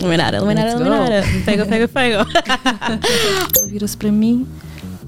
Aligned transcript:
Luminara, 0.00 0.40
Luminara. 0.40 0.76
Luminara. 0.76 1.24
Pega, 1.44 1.66
pega, 1.66 1.88
pega. 1.88 2.26
Ela 3.58 3.66
vira-se 3.66 3.96
para 3.96 4.10
mim 4.10 4.46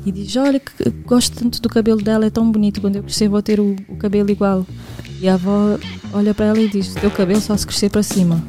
e 0.05 0.13
diz: 0.13 0.37
Olha, 0.37 0.59
que 0.59 0.91
gosto 1.05 1.37
tanto 1.37 1.61
do 1.61 1.69
cabelo 1.69 2.03
dela, 2.03 2.27
é 2.27 2.31
tão 2.31 2.51
bonito. 2.51 2.81
Quando 2.81 2.97
eu 2.97 3.03
crescer, 3.03 3.29
vou 3.29 3.43
ter 3.43 3.61
o, 3.61 3.77
o 3.89 3.97
cabelo 3.97 4.31
igual. 4.31 4.67
E 5.21 5.29
a 5.29 5.35
avó 5.35 5.79
olha 6.13 6.35
para 6.35 6.47
ela 6.47 6.61
e 6.61 6.69
diz: 6.69 6.95
Teu 6.95 7.11
cabelo 7.11 7.41
só 7.41 7.57
se 7.57 7.67
crescer 7.67 7.91
para 7.91 8.03
cima. 8.03 8.43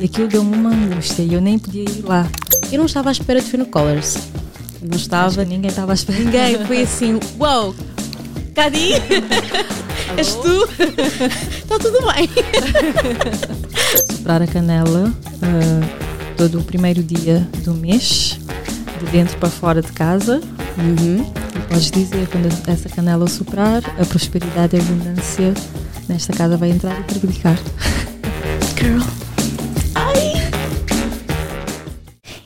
E 0.00 0.04
aquilo 0.04 0.28
deu-me 0.28 0.54
uma 0.54 0.70
angústia 0.70 1.22
e 1.22 1.34
eu 1.34 1.40
nem 1.40 1.58
podia 1.58 1.82
ir 1.82 2.02
lá. 2.04 2.26
Eu 2.72 2.78
não 2.78 2.86
estava 2.86 3.10
à 3.10 3.12
espera 3.12 3.40
de 3.40 3.50
ver 3.50 3.58
no 3.58 3.66
Colors. 3.66 4.16
Não 4.80 4.96
estava. 4.96 5.44
ninguém 5.44 5.68
estava 5.68 5.92
à 5.92 5.94
espera. 5.94 6.18
Ninguém. 6.18 6.64
Foi 6.64 6.82
assim, 6.82 7.20
uau! 7.38 7.74
Cadi? 8.54 8.92
És 10.16 10.34
tu? 10.34 10.68
Está 11.56 11.78
tudo 11.80 11.98
bem. 12.12 12.28
Soprar 14.10 14.42
a 14.42 14.46
canela 14.46 15.12
ah, 15.42 16.34
todo 16.36 16.60
o 16.60 16.64
primeiro 16.64 17.02
dia 17.02 17.46
do 17.64 17.74
mês, 17.74 18.38
de 18.98 19.06
dentro 19.10 19.36
para 19.38 19.48
fora 19.48 19.82
de 19.82 19.92
casa. 19.92 20.40
Uhum. 20.78 21.32
E 21.56 21.60
podes 21.68 21.90
dizer, 21.90 22.28
quando 22.28 22.48
essa 22.68 22.88
canela 22.88 23.26
soprar, 23.28 23.82
a 24.00 24.04
prosperidade 24.04 24.76
e 24.76 24.80
a 24.80 24.82
abundância 24.82 25.54
nesta 26.08 26.32
casa 26.32 26.56
vai 26.56 26.70
entrar 26.70 26.98
e 27.00 27.04
triplicar. 27.04 27.58
Girl. 28.78 29.02
Ai! 29.94 30.32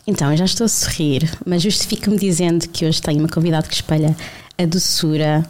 Então, 0.07 0.31
eu 0.31 0.37
já 0.37 0.45
estou 0.45 0.67
a 0.67 0.69
sorrir, 0.69 1.31
mas 1.47 1.63
justifica-me 1.63 2.19
dizendo 2.19 2.69
que 2.69 2.85
hoje 2.85 3.01
tenho 3.01 3.21
uma 3.21 3.29
convidada 3.29 3.67
que 3.67 3.75
espelha 3.75 4.15
a 4.59 4.67
doçura, 4.67 5.45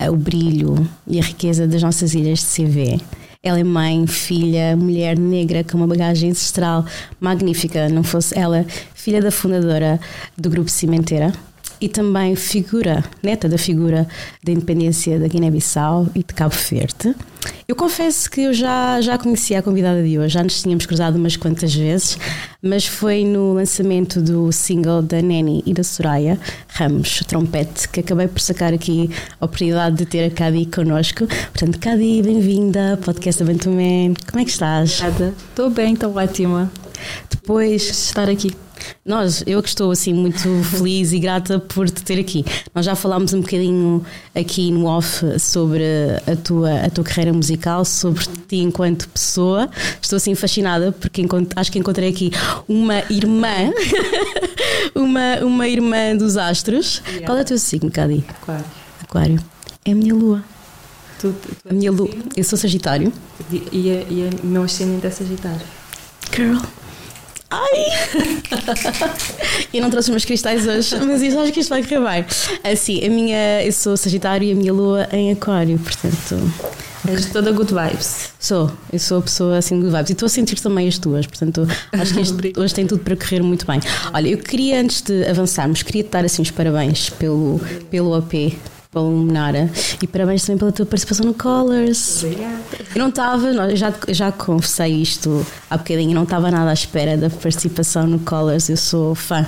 o 0.00 0.16
brilho 0.16 0.88
e 1.06 1.18
a 1.18 1.22
riqueza 1.22 1.66
das 1.66 1.82
nossas 1.82 2.14
ilhas 2.14 2.40
de 2.40 2.46
CV. 2.46 3.00
Ela 3.42 3.60
é 3.60 3.64
mãe, 3.64 4.06
filha, 4.06 4.76
mulher 4.76 5.18
negra 5.18 5.62
com 5.62 5.76
uma 5.76 5.86
bagagem 5.86 6.30
ancestral 6.30 6.84
magnífica, 7.20 7.88
não 7.88 8.02
fosse 8.02 8.38
ela 8.38 8.64
filha 8.94 9.20
da 9.20 9.30
fundadora 9.30 10.00
do 10.36 10.48
Grupo 10.48 10.70
Cimenteira 10.70 11.32
e 11.80 11.88
também 11.88 12.34
figura, 12.36 13.04
neta 13.22 13.48
da 13.48 13.58
figura 13.58 14.08
da 14.42 14.52
independência 14.52 15.18
da 15.18 15.28
Guiné-Bissau 15.28 16.08
e 16.14 16.20
de 16.20 16.32
Cabo 16.32 16.54
Verde. 16.70 17.14
Eu 17.66 17.74
confesso 17.74 18.30
que 18.30 18.42
eu 18.42 18.52
já, 18.52 19.00
já 19.00 19.16
conhecia 19.16 19.58
a 19.58 19.62
convidada 19.62 20.02
de 20.02 20.18
hoje, 20.18 20.34
já 20.34 20.42
nos 20.42 20.60
tínhamos 20.60 20.84
cruzado 20.84 21.16
umas 21.16 21.34
quantas 21.34 21.74
vezes, 21.74 22.18
mas 22.60 22.86
foi 22.86 23.24
no 23.24 23.54
lançamento 23.54 24.20
do 24.20 24.52
single 24.52 25.00
da 25.00 25.22
Neni 25.22 25.62
e 25.64 25.72
da 25.72 25.82
Soraya 25.82 26.38
Ramos, 26.68 27.22
trompete, 27.26 27.88
que 27.88 28.00
acabei 28.00 28.28
por 28.28 28.38
sacar 28.40 28.74
aqui 28.74 29.08
a 29.40 29.46
oportunidade 29.46 29.96
de 29.96 30.04
ter 30.04 30.26
a 30.26 30.30
Cadi 30.30 30.66
connosco. 30.66 31.26
Portanto, 31.26 31.78
Cadi, 31.78 32.20
bem-vinda, 32.22 32.98
podcast 33.02 33.42
Aventuman. 33.42 34.12
Como 34.30 34.42
é 34.42 34.44
que 34.44 34.50
estás? 34.50 35.00
Obrigada. 35.00 35.34
Estou 35.48 35.70
bem, 35.70 35.94
estou 35.94 36.14
ótima. 36.14 36.70
Depois 37.30 37.82
de 37.82 37.90
estar 37.92 38.28
aqui. 38.28 38.54
Nós, 39.04 39.42
eu 39.46 39.62
que 39.62 39.68
estou 39.68 39.90
assim 39.90 40.12
muito 40.12 40.48
feliz 40.64 41.12
e 41.12 41.18
grata 41.18 41.58
por 41.58 41.88
te 41.88 42.02
ter 42.02 42.18
aqui. 42.18 42.44
Nós 42.74 42.84
já 42.84 42.94
falámos 42.94 43.32
um 43.32 43.40
bocadinho 43.40 44.04
aqui 44.34 44.70
no 44.70 44.86
off 44.86 45.38
sobre 45.38 45.84
a 46.26 46.36
tua, 46.36 46.80
a 46.80 46.90
tua 46.90 47.04
carreira 47.04 47.32
musical, 47.32 47.53
sobre 47.84 48.24
ti 48.48 48.56
enquanto 48.58 49.08
pessoa. 49.08 49.68
Estou 50.00 50.16
assim 50.16 50.34
fascinada 50.34 50.92
porque 50.92 51.24
acho 51.56 51.72
que 51.72 51.78
encontrei 51.78 52.08
aqui 52.10 52.30
uma 52.68 53.02
irmã, 53.10 53.70
uma, 54.94 55.36
uma 55.44 55.68
irmã 55.68 56.16
dos 56.16 56.36
astros. 56.36 57.02
Yeah. 57.06 57.26
Qual 57.26 57.38
é 57.38 57.42
o 57.42 57.44
teu 57.44 57.58
signo, 57.58 57.90
Cadi? 57.90 58.24
Claro. 58.44 58.64
Aquário. 59.02 59.40
É 59.84 59.92
a 59.92 59.94
minha 59.94 60.14
lua. 60.14 60.42
Tu, 61.18 61.32
tu, 61.32 61.68
A 61.68 61.72
minha 61.72 61.90
lua. 61.92 62.10
Eu 62.36 62.44
sou 62.44 62.58
Sagitário. 62.58 63.12
E, 63.50 63.90
a- 63.90 64.02
e 64.10 64.30
o 64.42 64.46
meu 64.46 64.62
ascendente 64.62 65.06
é 65.06 65.10
Sagitário. 65.10 65.60
Girl. 66.34 66.58
Ai! 67.50 67.86
eu 69.72 69.80
não 69.82 69.90
trouxe 69.90 70.08
os 70.08 70.10
meus 70.10 70.24
cristais 70.24 70.66
hoje, 70.66 70.96
mas 71.04 71.22
eu 71.22 71.38
acho 71.40 71.52
que 71.52 71.60
isto 71.60 71.68
vai 71.68 71.82
correr 71.84 72.00
bem. 72.00 72.24
Assim, 72.72 73.04
a 73.04 73.08
minha, 73.08 73.62
eu 73.64 73.72
sou 73.72 73.96
Sagitário 73.96 74.48
e 74.48 74.52
a 74.52 74.54
minha 74.56 74.72
lua 74.72 75.06
em 75.12 75.30
Aquário, 75.30 75.78
portanto. 75.78 76.52
És 77.06 77.26
toda 77.26 77.52
good 77.52 77.72
vibes. 77.72 78.30
Sou, 78.40 78.70
eu 78.92 78.98
sou 78.98 79.18
a 79.18 79.22
pessoa 79.22 79.58
assim 79.58 79.78
de 79.78 79.86
vibes 79.86 80.10
e 80.10 80.12
estou 80.14 80.26
a 80.26 80.28
sentir 80.28 80.58
também 80.60 80.88
as 80.88 80.98
tuas, 80.98 81.26
portanto 81.26 81.66
acho 81.92 82.14
que 82.14 82.20
Obrigada. 82.30 82.64
hoje 82.64 82.74
tem 82.74 82.86
tudo 82.86 83.02
para 83.02 83.14
correr 83.16 83.42
muito 83.42 83.66
bem. 83.66 83.80
Olha, 84.12 84.28
eu 84.28 84.38
queria 84.38 84.80
antes 84.80 85.02
de 85.02 85.24
avançarmos, 85.26 85.82
queria 85.82 86.02
te 86.02 86.10
dar 86.10 86.24
assim 86.24 86.40
os 86.40 86.50
parabéns 86.50 87.10
pelo, 87.10 87.60
pelo 87.90 88.16
OP, 88.16 88.58
pelo 88.90 89.10
Luminara 89.10 89.70
e 90.02 90.06
parabéns 90.06 90.44
também 90.44 90.58
pela 90.58 90.72
tua 90.72 90.86
participação 90.86 91.26
no 91.26 91.34
Colors. 91.34 92.24
Obrigada. 92.24 92.60
Eu 92.94 92.98
não 92.98 93.08
estava, 93.10 93.76
já, 93.76 93.92
já 94.08 94.32
confessei 94.32 94.94
isto 95.02 95.46
há 95.68 95.76
bocadinho, 95.76 96.12
eu 96.12 96.14
não 96.14 96.22
estava 96.24 96.50
nada 96.50 96.70
à 96.70 96.74
espera 96.74 97.18
da 97.18 97.28
participação 97.28 98.06
no 98.06 98.18
Colors, 98.20 98.68
eu 98.70 98.76
sou 98.78 99.14
fã. 99.14 99.46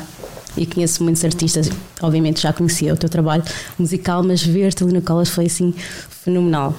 E 0.59 0.65
conheço 0.67 1.03
muitos 1.03 1.23
artistas, 1.25 1.71
obviamente 2.01 2.41
já 2.41 2.53
conhecia 2.53 2.93
o 2.93 2.97
teu 2.97 3.09
trabalho 3.09 3.43
musical, 3.79 4.23
mas 4.23 4.43
ver-te 4.43 4.83
ali 4.85 4.93
no 4.93 5.03
Colors 5.03 5.29
foi 5.29 5.47
assim 5.47 5.75
fenomenal. 6.09 6.75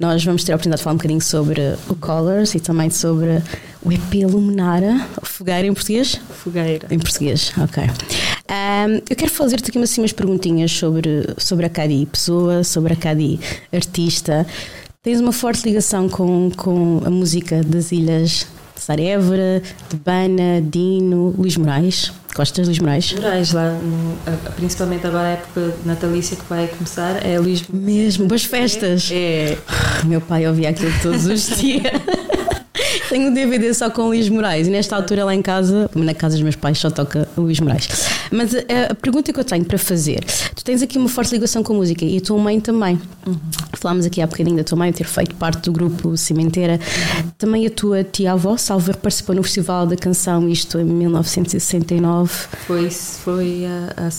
Nós 0.00 0.24
vamos 0.24 0.42
ter 0.44 0.52
a 0.52 0.54
oportunidade 0.54 0.78
de 0.80 0.84
falar 0.84 0.94
um 0.94 0.96
bocadinho 0.96 1.20
sobre 1.20 1.60
o 1.86 1.94
Colors 1.94 2.54
e 2.54 2.60
também 2.60 2.88
sobre 2.88 3.42
o 3.82 3.92
EP 3.92 4.26
Luminara, 4.26 5.06
Fogueira 5.22 5.66
em 5.66 5.74
português? 5.74 6.18
Fogueira. 6.42 6.86
Em 6.90 6.98
português, 6.98 7.52
ok. 7.58 7.84
Ahm, 8.48 9.02
eu 9.10 9.14
quero 9.14 9.30
fazer-te 9.30 9.68
aqui 9.68 9.78
assim, 9.78 10.00
umas 10.00 10.14
perguntinhas 10.14 10.72
sobre, 10.72 11.26
sobre 11.36 11.66
a 11.66 11.68
Cadi 11.68 12.06
pessoa, 12.06 12.64
sobre 12.64 12.94
a 12.94 12.96
Cadi 12.96 13.38
artista. 13.70 14.46
Tens 15.02 15.20
uma 15.20 15.32
forte 15.32 15.68
ligação 15.68 16.08
com, 16.08 16.50
com 16.56 17.02
a 17.04 17.10
música 17.10 17.62
das 17.62 17.92
ilhas 17.92 18.46
de 18.80 18.84
Sarévora, 18.84 19.62
de 19.90 19.96
Bana, 19.96 20.60
Dino, 20.62 21.34
Luís 21.36 21.56
Moraes. 21.56 22.12
Gostas 22.34 22.64
de 22.64 22.70
Luís 22.70 22.78
Moraes? 22.78 23.12
Moraes, 23.12 23.52
lá, 23.52 23.76
principalmente 24.56 25.06
agora 25.06 25.24
a 25.24 25.30
época 25.32 25.74
natalícia 25.84 26.36
que 26.36 26.44
vai 26.48 26.66
começar, 26.68 27.24
é 27.26 27.38
Luís 27.38 27.64
Mesmo, 27.68 28.26
boas 28.26 28.44
festas. 28.44 29.10
É, 29.12 29.58
Meu 30.04 30.20
pai 30.20 30.46
ouvia 30.46 30.70
aquilo 30.70 30.92
todos 31.02 31.26
os 31.26 31.48
dias. 31.60 31.82
Tenho 33.08 33.30
um 33.30 33.34
DVD 33.34 33.72
só 33.74 33.90
com 33.90 34.06
Luís 34.08 34.28
Moraes 34.28 34.66
e 34.66 34.70
nesta 34.70 34.96
altura 34.96 35.24
lá 35.24 35.34
em 35.34 35.42
casa, 35.42 35.90
na 35.94 36.14
casa 36.14 36.34
dos 36.36 36.42
meus 36.42 36.56
pais, 36.56 36.78
só 36.78 36.90
toca 36.90 37.28
Luís 37.36 37.58
Moraes. 37.60 37.88
Mas 38.30 38.54
a, 38.54 38.92
a 38.92 38.94
pergunta 38.94 39.32
que 39.32 39.40
eu 39.40 39.44
tenho 39.44 39.64
para 39.64 39.78
fazer: 39.78 40.24
tu 40.54 40.64
tens 40.64 40.82
aqui 40.82 40.98
uma 40.98 41.08
forte 41.08 41.32
ligação 41.32 41.62
com 41.62 41.72
a 41.72 41.76
música 41.76 42.04
e 42.04 42.18
a 42.18 42.20
tua 42.20 42.38
mãe 42.38 42.60
também. 42.60 43.00
Falámos 43.74 44.04
aqui 44.06 44.20
há 44.20 44.26
bocadinho 44.26 44.56
da 44.56 44.64
tua 44.64 44.76
mãe 44.78 44.92
ter 44.92 45.04
feito 45.04 45.34
parte 45.36 45.62
do 45.62 45.72
grupo 45.72 46.16
Cimenteira. 46.16 46.78
Também 47.38 47.66
a 47.66 47.70
tua 47.70 48.04
tia-avó, 48.04 48.56
Salver, 48.56 48.96
participou 48.96 49.34
no 49.34 49.42
Festival 49.42 49.86
da 49.86 49.96
Canção, 49.96 50.48
isto 50.48 50.78
em 50.78 50.84
1969. 50.84 52.32
foi, 52.66 52.90
foi 52.90 53.64
a, 53.66 54.06
a- 54.06 54.10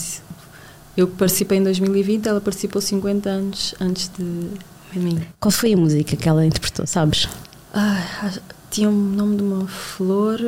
eu 0.96 1.06
participei 1.08 1.58
em 1.58 1.62
2020, 1.62 2.26
ela 2.28 2.40
participou 2.40 2.82
50 2.82 3.28
anos 3.30 3.74
antes 3.80 4.10
de, 4.18 4.98
mim. 4.98 5.20
Qual 5.40 5.50
foi 5.50 5.72
a 5.72 5.76
música 5.76 6.16
que 6.16 6.28
ela 6.28 6.44
interpretou, 6.44 6.86
sabes? 6.86 7.28
Ah, 7.72 8.30
tinha 8.72 8.88
o 8.88 8.92
nome 8.92 9.36
de 9.36 9.42
uma 9.42 9.68
flor, 9.68 10.40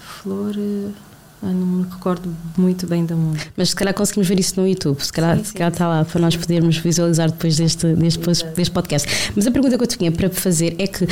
flor, 0.00 0.56
não 1.40 1.52
me 1.52 1.82
recordo 1.88 2.36
muito 2.58 2.84
bem 2.84 3.06
da 3.06 3.14
música. 3.14 3.50
Mas 3.56 3.70
se 3.70 3.76
calhar 3.76 3.94
conseguimos 3.94 4.28
ver 4.28 4.40
isso 4.40 4.60
no 4.60 4.66
YouTube, 4.66 5.00
se 5.00 5.12
calhar, 5.12 5.36
Sim, 5.36 5.44
se 5.44 5.50
sim, 5.50 5.58
calhar 5.58 5.72
está 5.72 5.88
lá 5.88 6.04
para 6.04 6.20
nós 6.20 6.36
podermos 6.36 6.76
visualizar 6.78 7.30
depois 7.30 7.56
deste, 7.56 7.94
deste, 7.94 8.44
deste 8.56 8.70
podcast. 8.72 9.32
Mas 9.36 9.46
a 9.46 9.52
pergunta 9.52 9.78
que 9.78 9.84
eu 9.84 9.86
tinha 9.86 10.10
para 10.10 10.28
fazer 10.30 10.74
é 10.78 10.86
que 10.88 11.06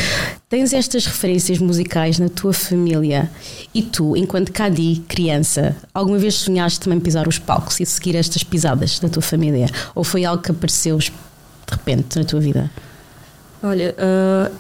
tens 0.49 0.73
estas 0.73 1.07
referências 1.07 1.61
musicais 1.61 2.19
na 2.19 2.29
tua 2.29 2.53
família 2.53 3.31
e 3.73 3.81
tu, 3.81 4.17
enquanto 4.17 4.53
Cadi, 4.53 5.03
criança, 5.07 5.77
alguma 5.95 6.19
vez 6.19 6.35
sonhaste 6.35 6.81
também 6.81 6.99
pisar 6.99 7.29
os 7.29 7.39
palcos 7.39 7.79
e 7.79 7.87
seguir 7.87 8.17
estas 8.17 8.43
pisadas 8.43 8.99
da 8.99 9.09
tua 9.09 9.23
família? 9.23 9.69
Ou 9.95 10.03
foi 10.03 10.25
algo 10.25 10.43
que 10.43 10.51
apareceu 10.51 10.99
de 10.99 11.13
repente 11.71 12.19
na 12.19 12.25
tua 12.25 12.41
vida? 12.41 12.69
Olha, 13.63 13.95
ah, 13.99 14.51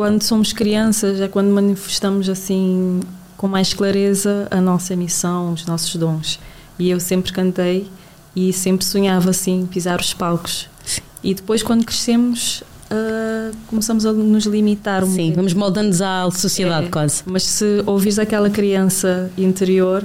quando 0.00 0.22
somos 0.22 0.50
crianças 0.54 1.20
é 1.20 1.28
quando 1.28 1.50
manifestamos 1.50 2.26
assim 2.30 3.00
com 3.36 3.46
mais 3.46 3.74
clareza 3.74 4.48
a 4.50 4.58
nossa 4.58 4.96
missão, 4.96 5.52
os 5.52 5.66
nossos 5.66 5.94
dons. 5.96 6.40
E 6.78 6.88
eu 6.88 6.98
sempre 6.98 7.30
cantei 7.34 7.86
e 8.34 8.50
sempre 8.50 8.82
sonhava 8.82 9.28
assim 9.28 9.68
pisar 9.70 10.00
os 10.00 10.14
palcos. 10.14 10.70
E 11.22 11.34
depois 11.34 11.62
quando 11.62 11.84
crescemos 11.84 12.64
ah, 12.90 13.50
começamos 13.66 14.06
a 14.06 14.12
nos 14.14 14.46
limitar 14.46 15.04
um 15.04 15.06
Sim, 15.06 15.10
bocadinho. 15.12 15.36
vamos 15.36 15.52
moldando-nos 15.52 16.00
à 16.00 16.30
sociedade 16.30 16.86
É, 16.86 16.88
quase. 16.88 17.22
Mas 17.26 17.42
se 17.42 17.82
ouvires 17.84 18.18
aquela 18.18 18.48
criança 18.48 19.30
interior, 19.36 20.02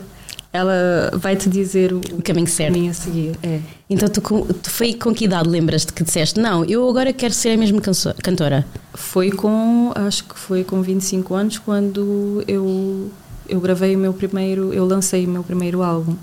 ela 0.55 1.11
vai 1.13 1.35
te 1.35 1.49
dizer 1.49 1.93
o, 1.93 1.99
O 1.99 2.21
caminho 2.21 2.47
certo. 2.47 2.73
caminho 2.73 2.91
a 2.91 2.93
seguir. 2.93 3.37
É. 3.43 3.59
Então 3.89 4.09
tu, 4.09 4.21
tu 4.21 4.69
foi 4.69 4.93
com 4.93 5.13
que 5.13 5.25
idade 5.25 5.47
lembras-te 5.47 5.93
que 5.93 6.03
disseste 6.03 6.39
não, 6.39 6.65
eu 6.65 6.87
agora 6.89 7.13
quero 7.13 7.33
ser 7.33 7.49
a 7.49 7.57
mesma 7.57 7.81
cantora? 8.23 8.65
Foi 8.93 9.31
com, 9.31 9.91
acho 9.95 10.23
que 10.23 10.37
foi 10.37 10.63
com 10.63 10.81
25 10.81 11.33
anos 11.33 11.57
quando 11.57 12.43
eu, 12.47 13.11
eu 13.47 13.59
gravei 13.59 13.95
o 13.95 13.99
meu 13.99 14.13
primeiro, 14.13 14.73
eu 14.73 14.85
lancei 14.85 15.25
o 15.25 15.29
meu 15.29 15.43
primeiro 15.43 15.83
álbum. 15.83 16.15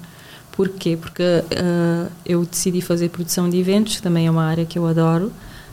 Porquê? 0.52 0.98
Porque 1.00 1.22
ah, 1.22 2.08
eu 2.26 2.44
decidi 2.44 2.80
fazer 2.80 3.08
produção 3.08 3.48
de 3.48 3.58
eventos, 3.58 3.96
que 3.96 4.02
também 4.02 4.26
é 4.26 4.30
uma 4.30 4.44
área 4.44 4.64
que 4.66 4.78
eu 4.78 4.86
adoro, 4.86 5.32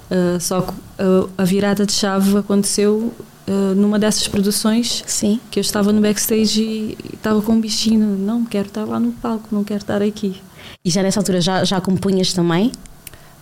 ah, 0.09 0.37
só 0.39 0.61
que 0.61 0.73
ah, 0.97 1.27
a 1.37 1.43
virada 1.43 1.85
de 1.85 1.91
chave 1.91 2.37
aconteceu 2.37 3.13
uh, 3.49 3.75
numa 3.75 3.97
dessas 3.97 4.27
produções 4.27 5.03
Sim. 5.07 5.39
que 5.49 5.59
eu 5.59 5.61
estava 5.61 5.91
no 5.91 5.99
backstage 5.99 6.61
e 6.61 6.97
estava 7.13 7.41
com 7.41 7.53
um 7.53 7.59
bichinho, 7.59 8.05
não 8.17 8.45
quero 8.45 8.67
estar 8.67 8.85
lá 8.85 8.99
no 8.99 9.11
palco, 9.13 9.47
não 9.51 9.63
quero 9.63 9.81
estar 9.81 10.01
aqui. 10.01 10.39
E 10.85 10.89
já 10.89 11.01
nessa 11.01 11.19
altura 11.19 11.41
já, 11.41 11.63
já 11.63 11.81
compunhas 11.81 12.31
também? 12.31 12.71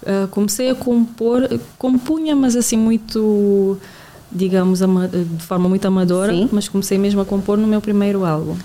Uh, 0.04 0.28
comecei 0.30 0.70
a 0.70 0.76
compor, 0.76 1.48
compunha, 1.78 2.36
mas 2.36 2.56
assim 2.56 2.78
muito, 2.78 3.78
digamos, 4.32 4.80
de 4.80 5.44
forma 5.44 5.68
muito 5.68 5.86
amadora, 5.86 6.32
Sim. 6.32 6.50
mas 6.52 6.70
comecei 6.70 6.98
mesmo 6.98 7.20
a 7.20 7.26
compor 7.26 7.58
no 7.58 7.68
meu 7.68 7.82
primeiro 7.82 8.24
álbum. 8.24 8.56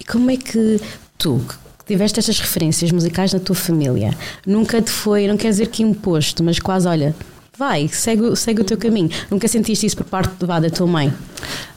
E 0.00 0.04
como 0.04 0.30
é 0.30 0.36
que 0.36 0.80
tu, 1.18 1.40
que 1.78 1.84
tiveste 1.84 2.18
estas 2.18 2.38
referências 2.38 2.90
musicais 2.90 3.32
na 3.32 3.40
tua 3.40 3.56
família, 3.56 4.16
nunca 4.46 4.80
te 4.80 4.90
foi, 4.90 5.26
não 5.26 5.36
quer 5.36 5.50
dizer 5.50 5.66
que 5.68 5.82
imposto, 5.82 6.42
mas 6.42 6.58
quase, 6.58 6.86
olha, 6.88 7.14
vai, 7.56 7.88
segue, 7.88 8.34
segue 8.36 8.62
o 8.62 8.64
teu 8.64 8.76
caminho. 8.76 9.10
Nunca 9.30 9.46
sentiste 9.46 9.86
isso 9.86 9.96
por 9.96 10.06
parte 10.06 10.32
vá, 10.44 10.58
da 10.58 10.70
tua 10.70 10.86
mãe? 10.86 11.12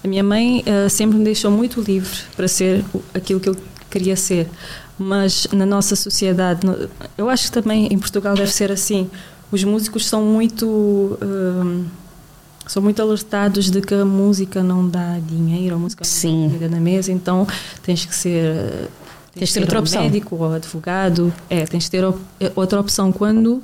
A 0.04 0.08
minha 0.08 0.24
mãe 0.24 0.64
uh, 0.68 0.90
sempre 0.90 1.18
me 1.18 1.24
deixou 1.24 1.52
muito 1.52 1.82
livre 1.82 2.18
para 2.36 2.48
ser 2.48 2.84
aquilo 3.14 3.40
que 3.40 3.50
eu 3.50 3.56
queria 3.90 4.16
ser, 4.16 4.50
mas 4.98 5.48
na 5.52 5.66
nossa 5.66 5.96
sociedade, 5.96 6.62
eu 7.18 7.30
acho 7.30 7.46
que 7.46 7.52
também 7.52 7.88
em 7.92 7.98
Portugal 7.98 8.36
deve 8.36 8.52
ser 8.52 8.72
assim. 8.72 9.10
Os 9.52 9.64
músicos 9.64 10.06
são 10.06 10.24
muito. 10.24 10.66
Uh, 10.68 11.86
são 12.68 12.82
muito 12.82 13.00
alertados 13.00 13.70
de 13.70 13.80
que 13.80 13.94
a 13.94 14.04
música 14.04 14.64
não 14.64 14.90
dá 14.90 15.20
dinheiro, 15.20 15.76
a 15.76 15.78
música 15.78 16.04
Sim. 16.04 16.48
não 16.48 16.58
dá 16.58 16.68
na 16.68 16.80
mesa, 16.80 17.12
então 17.12 17.48
tens 17.84 18.06
que 18.06 18.16
ser. 18.16 18.90
Tens, 19.34 19.40
tens 19.40 19.48
de 19.50 19.54
ter 19.54 19.62
outra 19.62 19.80
opção. 19.80 20.04
médico 20.04 20.36
ou 20.36 20.54
advogado. 20.54 21.34
É, 21.48 21.66
tens 21.66 21.84
de 21.84 21.92
ter 21.92 22.04
outra 22.56 22.80
opção 22.80 23.12
quando 23.12 23.62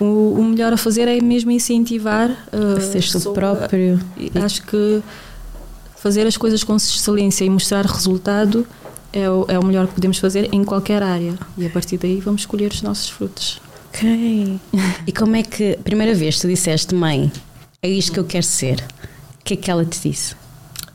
o, 0.00 0.36
o 0.38 0.44
melhor 0.44 0.72
a 0.72 0.76
fazer 0.76 1.08
é 1.08 1.20
mesmo 1.20 1.50
incentivar 1.50 2.30
uh, 2.30 2.80
ser 2.80 3.04
tu 3.20 3.32
próprio. 3.32 4.00
Acho 4.44 4.62
que 4.62 5.02
fazer 5.96 6.26
as 6.26 6.36
coisas 6.36 6.62
com 6.62 6.76
excelência 6.76 7.44
e 7.44 7.50
mostrar 7.50 7.84
resultado 7.84 8.66
é 9.12 9.28
o, 9.28 9.44
é 9.48 9.58
o 9.58 9.64
melhor 9.64 9.86
que 9.86 9.94
podemos 9.94 10.18
fazer 10.18 10.48
em 10.52 10.62
qualquer 10.64 11.02
área. 11.02 11.34
E 11.56 11.66
a 11.66 11.70
partir 11.70 11.98
daí 11.98 12.20
vamos 12.20 12.42
escolher 12.42 12.70
os 12.70 12.82
nossos 12.82 13.08
frutos. 13.08 13.60
Ok. 13.88 14.60
e 15.06 15.12
como 15.12 15.34
é 15.34 15.42
que, 15.42 15.78
primeira 15.82 16.14
vez, 16.14 16.38
tu 16.38 16.46
disseste, 16.46 16.94
mãe, 16.94 17.32
é 17.82 17.88
isto 17.88 18.12
que 18.12 18.20
eu 18.20 18.24
quero 18.24 18.44
ser? 18.46 18.84
O 19.40 19.44
que 19.44 19.54
é 19.54 19.56
que 19.56 19.70
ela 19.70 19.84
te 19.84 20.00
disse? 20.00 20.36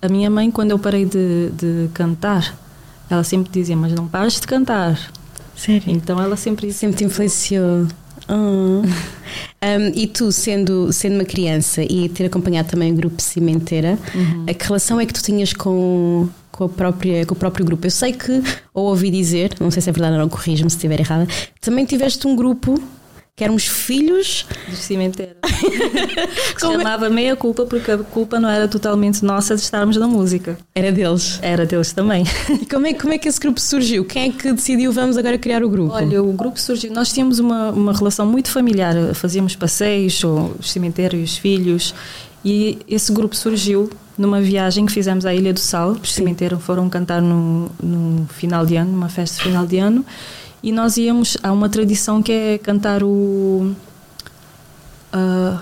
A 0.02 0.08
minha 0.08 0.30
mãe, 0.30 0.52
quando 0.52 0.72
eu 0.72 0.80
parei 0.80 1.06
de, 1.06 1.50
de 1.52 1.90
cantar, 1.94 2.58
ela 3.10 3.24
sempre 3.24 3.52
dizia: 3.52 3.76
Mas 3.76 3.94
não 3.94 4.08
pares 4.08 4.40
de 4.40 4.46
cantar. 4.48 5.00
Sério? 5.56 5.84
Então 5.88 6.22
ela 6.22 6.36
sempre. 6.36 6.72
Sempre 6.72 6.98
te 6.98 7.04
influenciou. 7.06 7.88
Um, 8.30 8.84
e 9.96 10.08
tu, 10.08 10.32
sendo, 10.32 10.92
sendo 10.92 11.16
uma 11.16 11.26
criança 11.26 11.82
e 11.84 12.10
ter 12.10 12.26
acompanhado 12.26 12.70
também 12.70 12.92
o 12.92 12.96
grupo 12.96 13.22
Cimenteira, 13.22 13.98
uhum. 14.14 14.46
a 14.48 14.54
que 14.54 14.66
relação 14.66 15.00
é 15.00 15.06
que 15.06 15.14
tu 15.14 15.22
tinhas 15.22 15.54
com, 15.54 16.28
com, 16.52 16.66
a 16.66 16.70
própria, 16.70 17.26
com 17.26 17.34
o 17.34 17.38
próprio 17.38 17.66
grupo? 17.66 17.86
Eu 17.86 17.92
sei 17.92 18.14
que, 18.14 18.42
ou 18.74 18.88
ouvi 18.88 19.10
dizer, 19.10 19.54
não 19.60 19.72
sei 19.72 19.82
se 19.82 19.90
é 19.90 19.94
verdade 19.94 20.14
ou 20.14 20.20
não, 20.20 20.30
corrija-me 20.30 20.70
se 20.70 20.78
estiver 20.78 21.00
errada, 21.00 21.28
também 21.62 21.86
tiveste 21.86 22.28
um 22.28 22.36
grupo 22.36 22.82
que 23.36 23.44
éramos 23.44 23.66
filhos 23.66 24.46
do 24.70 24.76
cimenteiro. 24.76 25.36
se 26.56 26.66
é? 26.66 26.72
chamava 26.72 27.10
Meia 27.10 27.36
Culpa 27.36 27.66
porque 27.66 27.90
a 27.90 27.98
culpa 27.98 28.40
não 28.40 28.48
era 28.48 28.68
totalmente 28.68 29.26
nossa 29.26 29.56
de 29.56 29.62
estarmos 29.62 29.98
na 29.98 30.08
música. 30.08 30.56
Era 30.76 30.92
deles. 30.92 31.40
Era 31.42 31.66
deles 31.66 31.92
também. 31.92 32.26
Como 32.70 32.86
é, 32.86 32.94
como 32.94 33.14
é 33.14 33.18
que 33.18 33.28
esse 33.28 33.40
grupo 33.40 33.60
surgiu? 33.60 34.06
Quem 34.06 34.30
é 34.30 34.32
que 34.32 34.52
decidiu 34.52 34.92
vamos 34.92 35.18
agora 35.18 35.38
criar 35.38 35.64
o 35.64 35.70
grupo? 35.70 35.94
Olha, 35.94 36.22
o 36.22 36.32
grupo 36.34 36.60
surgiu. 36.60 36.92
Nós 36.94 37.12
tínhamos 37.12 37.40
uma, 37.40 37.72
uma 37.72 37.94
relação 37.94 38.26
muito 38.26 38.50
familiar. 38.50 38.96
Fazíamos 39.16 39.56
passeios, 39.56 40.24
o 40.24 40.56
cimenteiro 40.62 41.18
e 41.18 41.24
os 41.24 41.36
filhos. 41.38 41.94
E 42.46 42.78
esse 42.88 43.12
grupo 43.12 43.36
surgiu 43.36 43.90
numa 44.16 44.42
viagem 44.42 44.86
que 44.86 44.92
fizemos 44.92 45.26
à 45.26 45.34
Ilha 45.34 45.54
do 45.54 45.60
Sal. 45.60 45.92
Os 45.92 46.14
cimenteiro 46.14 46.60
foram 46.60 46.88
cantar 46.88 47.22
no, 47.22 47.72
no 47.82 48.28
final 48.28 48.64
de 48.64 48.76
ano, 48.76 48.92
numa 48.92 49.10
festa 49.10 49.38
de 49.38 49.44
final 49.44 49.66
de 49.66 49.78
ano 49.80 50.06
e 50.64 50.72
nós 50.72 50.96
íamos. 50.98 51.38
Há 51.44 51.52
uma 51.52 51.68
tradição 51.68 52.24
que 52.24 52.32
é 52.32 52.58
cantar 52.58 53.04
o. 53.04 53.76
Uh, 55.14 55.60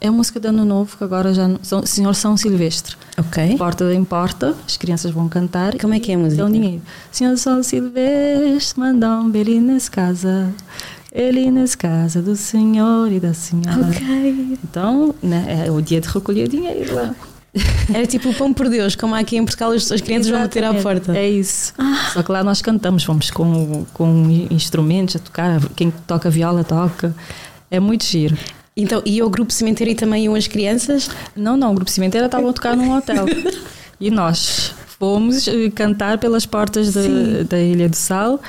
é 0.00 0.08
a 0.08 0.12
música 0.12 0.40
de 0.40 0.48
Ano 0.48 0.64
Novo, 0.64 0.96
que 0.96 1.04
agora 1.04 1.34
já. 1.34 1.50
São, 1.62 1.84
Senhor 1.84 2.14
São 2.14 2.36
Silvestre. 2.36 2.96
Ok. 3.18 3.56
Porta 3.58 3.92
em 3.92 4.04
porta, 4.04 4.54
as 4.66 4.76
crianças 4.76 5.10
vão 5.10 5.28
cantar. 5.28 5.76
Como 5.78 5.92
é 5.92 6.00
que 6.00 6.12
é 6.12 6.14
a 6.14 6.18
música? 6.18 6.42
Dão 6.42 6.50
dinheiro. 6.50 6.82
Senhor 7.10 7.36
São 7.36 7.62
Silvestre, 7.62 8.80
manda 8.80 9.20
um 9.20 9.30
nas 9.60 9.88
casa. 9.88 10.54
Ele 11.12 11.50
nas 11.50 11.74
casa 11.74 12.22
do 12.22 12.34
senhor 12.34 13.12
e 13.12 13.20
da 13.20 13.34
senhora. 13.34 13.86
Ok. 13.86 14.58
Então, 14.64 15.14
né, 15.22 15.64
é 15.66 15.70
o 15.70 15.82
dia 15.82 16.00
de 16.00 16.08
recolher 16.08 16.48
dinheiro 16.48 16.94
lá. 16.94 17.14
Era 17.92 18.06
tipo 18.06 18.30
o 18.30 18.34
pão 18.34 18.52
por 18.52 18.68
Deus, 18.68 18.96
como 18.96 19.14
aqui 19.14 19.36
em 19.36 19.44
Portugal 19.44 19.72
as, 19.72 19.90
as 19.92 20.00
crianças 20.00 20.30
vão 20.30 20.40
bater 20.40 20.64
à 20.64 20.72
porta. 20.74 21.16
É 21.16 21.28
isso. 21.28 21.74
Ah. 21.76 22.10
Só 22.12 22.22
que 22.22 22.32
lá 22.32 22.42
nós 22.42 22.62
cantamos, 22.62 23.04
vamos 23.04 23.30
com, 23.30 23.84
com 23.92 24.46
instrumentos 24.50 25.16
a 25.16 25.18
tocar, 25.18 25.60
quem 25.76 25.90
toca 26.06 26.30
viola 26.30 26.64
toca. 26.64 27.14
É 27.70 27.78
muito 27.78 28.04
giro. 28.04 28.36
Então, 28.74 29.02
e 29.04 29.22
o 29.22 29.28
grupo 29.28 29.52
Cimenteiro 29.52 29.92
e 29.92 29.94
também 29.94 30.24
iam 30.24 30.34
as 30.34 30.46
crianças? 30.46 31.10
Não, 31.36 31.56
não, 31.56 31.72
o 31.72 31.74
grupo 31.74 31.90
Cimenteiro 31.90 32.24
estava 32.24 32.48
a 32.48 32.52
tocar 32.52 32.74
num 32.74 32.96
hotel. 32.96 33.26
e 34.00 34.10
nós 34.10 34.74
fomos 34.98 35.46
eh, 35.46 35.70
cantar 35.74 36.16
pelas 36.16 36.46
portas 36.46 36.94
da 36.94 37.58
Ilha 37.58 37.88
do 37.88 37.96
Sal 37.96 38.40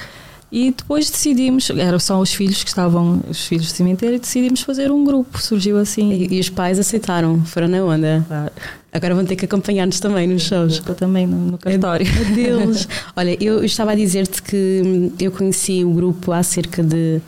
e 0.53 0.69
depois 0.69 1.09
decidimos, 1.09 1.67
eram 1.71 1.97
só 1.97 2.19
os 2.19 2.31
filhos 2.31 2.63
que 2.63 2.69
estavam, 2.69 3.21
os 3.27 3.47
filhos 3.47 3.65
do 3.65 3.75
cemitério, 3.75 4.17
e 4.17 4.19
decidimos 4.19 4.61
fazer 4.61 4.91
um 4.91 5.03
grupo, 5.03 5.41
surgiu 5.41 5.79
assim. 5.79 6.11
E, 6.13 6.35
e 6.35 6.39
os 6.39 6.47
pais 6.47 6.77
aceitaram, 6.77 7.43
foram 7.43 7.67
na 7.67 7.83
onda. 7.83 8.23
Claro. 8.27 8.51
Agora 8.93 9.15
vão 9.15 9.25
ter 9.25 9.35
que 9.35 9.45
acompanhar-nos 9.45 9.99
também 9.99 10.27
nos 10.27 10.43
shows. 10.43 10.79
Eu 10.85 10.93
também 10.93 11.25
no, 11.25 11.37
no 11.37 11.57
cartório. 11.57 12.05
Deus. 12.35 12.87
Olha, 13.17 13.35
eu, 13.43 13.55
eu 13.55 13.65
estava 13.65 13.93
a 13.93 13.95
dizer-te 13.95 14.43
que 14.43 15.11
eu 15.19 15.31
conheci 15.31 15.83
o 15.83 15.89
grupo 15.89 16.31
há 16.31 16.43
cerca 16.43 16.83
de 16.83 17.19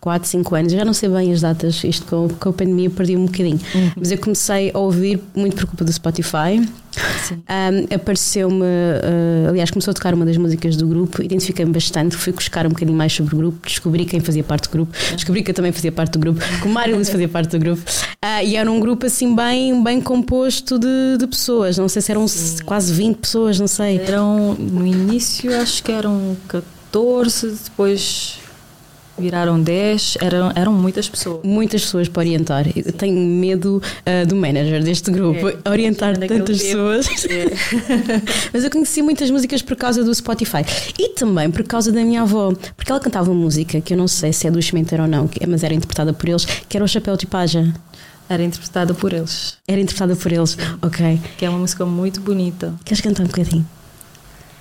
4, 0.00 0.28
5 0.28 0.54
anos, 0.54 0.72
já 0.72 0.84
não 0.84 0.92
sei 0.92 1.08
bem 1.08 1.32
as 1.32 1.40
datas, 1.40 1.82
isto 1.82 2.06
com, 2.06 2.28
com 2.28 2.48
a 2.50 2.52
pandemia 2.52 2.88
perdi 2.88 3.16
um 3.16 3.26
bocadinho, 3.26 3.58
uhum. 3.74 3.90
mas 3.96 4.12
eu 4.12 4.18
comecei 4.18 4.70
a 4.72 4.78
ouvir 4.78 5.20
muito 5.34 5.56
por 5.56 5.66
culpa 5.66 5.84
do 5.84 5.92
Spotify. 5.92 6.64
Um, 7.32 7.94
Apareceu-me, 7.94 8.62
uh, 8.62 9.48
aliás, 9.48 9.70
começou 9.70 9.90
a 9.90 9.94
tocar 9.94 10.14
uma 10.14 10.24
das 10.24 10.36
músicas 10.36 10.76
do 10.76 10.86
grupo, 10.86 11.22
identifiquei-me 11.22 11.72
bastante, 11.72 12.16
fui 12.16 12.32
buscar 12.32 12.64
um 12.64 12.70
bocadinho 12.70 12.96
mais 12.96 13.12
sobre 13.12 13.34
o 13.34 13.38
grupo, 13.38 13.66
descobri 13.66 14.04
quem 14.04 14.20
fazia 14.20 14.44
parte 14.44 14.68
do 14.68 14.72
grupo, 14.72 14.92
descobri 15.14 15.42
que 15.42 15.50
eu 15.50 15.54
também 15.54 15.72
fazia 15.72 15.92
parte 15.92 16.12
do 16.12 16.18
grupo, 16.20 16.40
que 16.40 16.66
o 16.66 16.70
Mário 16.70 16.96
Luz 16.96 17.10
fazia 17.10 17.28
parte 17.28 17.50
do 17.50 17.58
grupo, 17.58 17.82
uh, 17.82 18.44
e 18.44 18.56
era 18.56 18.70
um 18.70 18.78
grupo 18.78 19.04
assim 19.06 19.34
bem, 19.34 19.82
bem 19.82 20.00
composto 20.00 20.78
de, 20.78 21.18
de 21.18 21.26
pessoas, 21.26 21.76
não 21.76 21.88
sei 21.88 22.02
se 22.02 22.10
eram 22.12 22.26
Sim. 22.28 22.62
quase 22.64 22.92
20 22.92 23.16
pessoas, 23.16 23.58
não 23.58 23.68
sei. 23.68 23.98
Eram, 23.98 24.54
no 24.54 24.86
início, 24.86 25.54
acho 25.60 25.82
que 25.82 25.90
eram 25.90 26.36
14, 26.48 27.58
depois 27.64 28.38
Viraram 29.18 29.60
10, 29.60 30.18
eram, 30.20 30.52
eram 30.54 30.72
muitas 30.72 31.08
pessoas. 31.08 31.40
Muitas 31.42 31.82
pessoas 31.82 32.08
para 32.08 32.20
orientar. 32.20 32.66
Eu 32.74 32.92
tenho 32.92 33.16
medo 33.16 33.82
uh, 33.82 34.26
do 34.26 34.36
manager 34.36 34.82
deste 34.82 35.10
grupo, 35.10 35.48
é, 35.48 35.68
orientar 35.68 36.16
tantas 36.16 36.62
pessoas. 36.62 37.06
É. 37.26 37.46
Mas 38.52 38.64
eu 38.64 38.70
conheci 38.70 39.02
muitas 39.02 39.30
músicas 39.30 39.62
por 39.62 39.76
causa 39.76 40.04
do 40.04 40.14
Spotify 40.14 40.64
e 40.98 41.10
também 41.10 41.50
por 41.50 41.64
causa 41.64 41.90
da 41.90 42.02
minha 42.02 42.22
avó, 42.22 42.52
porque 42.76 42.90
ela 42.90 43.00
cantava 43.00 43.30
uma 43.30 43.40
música 43.40 43.80
que 43.80 43.94
eu 43.94 43.98
não 43.98 44.08
sei 44.08 44.32
se 44.32 44.46
é 44.46 44.50
do 44.50 44.60
Chimenteiro 44.60 45.04
ou 45.04 45.08
não, 45.08 45.28
mas 45.46 45.62
era 45.62 45.74
interpretada 45.74 46.12
por 46.12 46.28
eles, 46.28 46.44
que 46.44 46.76
era 46.76 46.84
o 46.84 46.88
Chapéu 46.88 47.16
de 47.16 47.26
Paja. 47.26 47.72
Era 48.28 48.42
interpretada 48.42 48.92
por 48.92 49.12
eles. 49.12 49.56
Era 49.66 49.80
interpretada 49.80 50.14
por 50.14 50.30
eles, 50.30 50.56
ok. 50.82 51.18
Que 51.38 51.46
é 51.46 51.50
uma 51.50 51.58
música 51.58 51.86
muito 51.86 52.20
bonita. 52.20 52.74
Queres 52.84 53.00
cantar 53.00 53.22
um 53.22 53.26
bocadinho? 53.26 53.66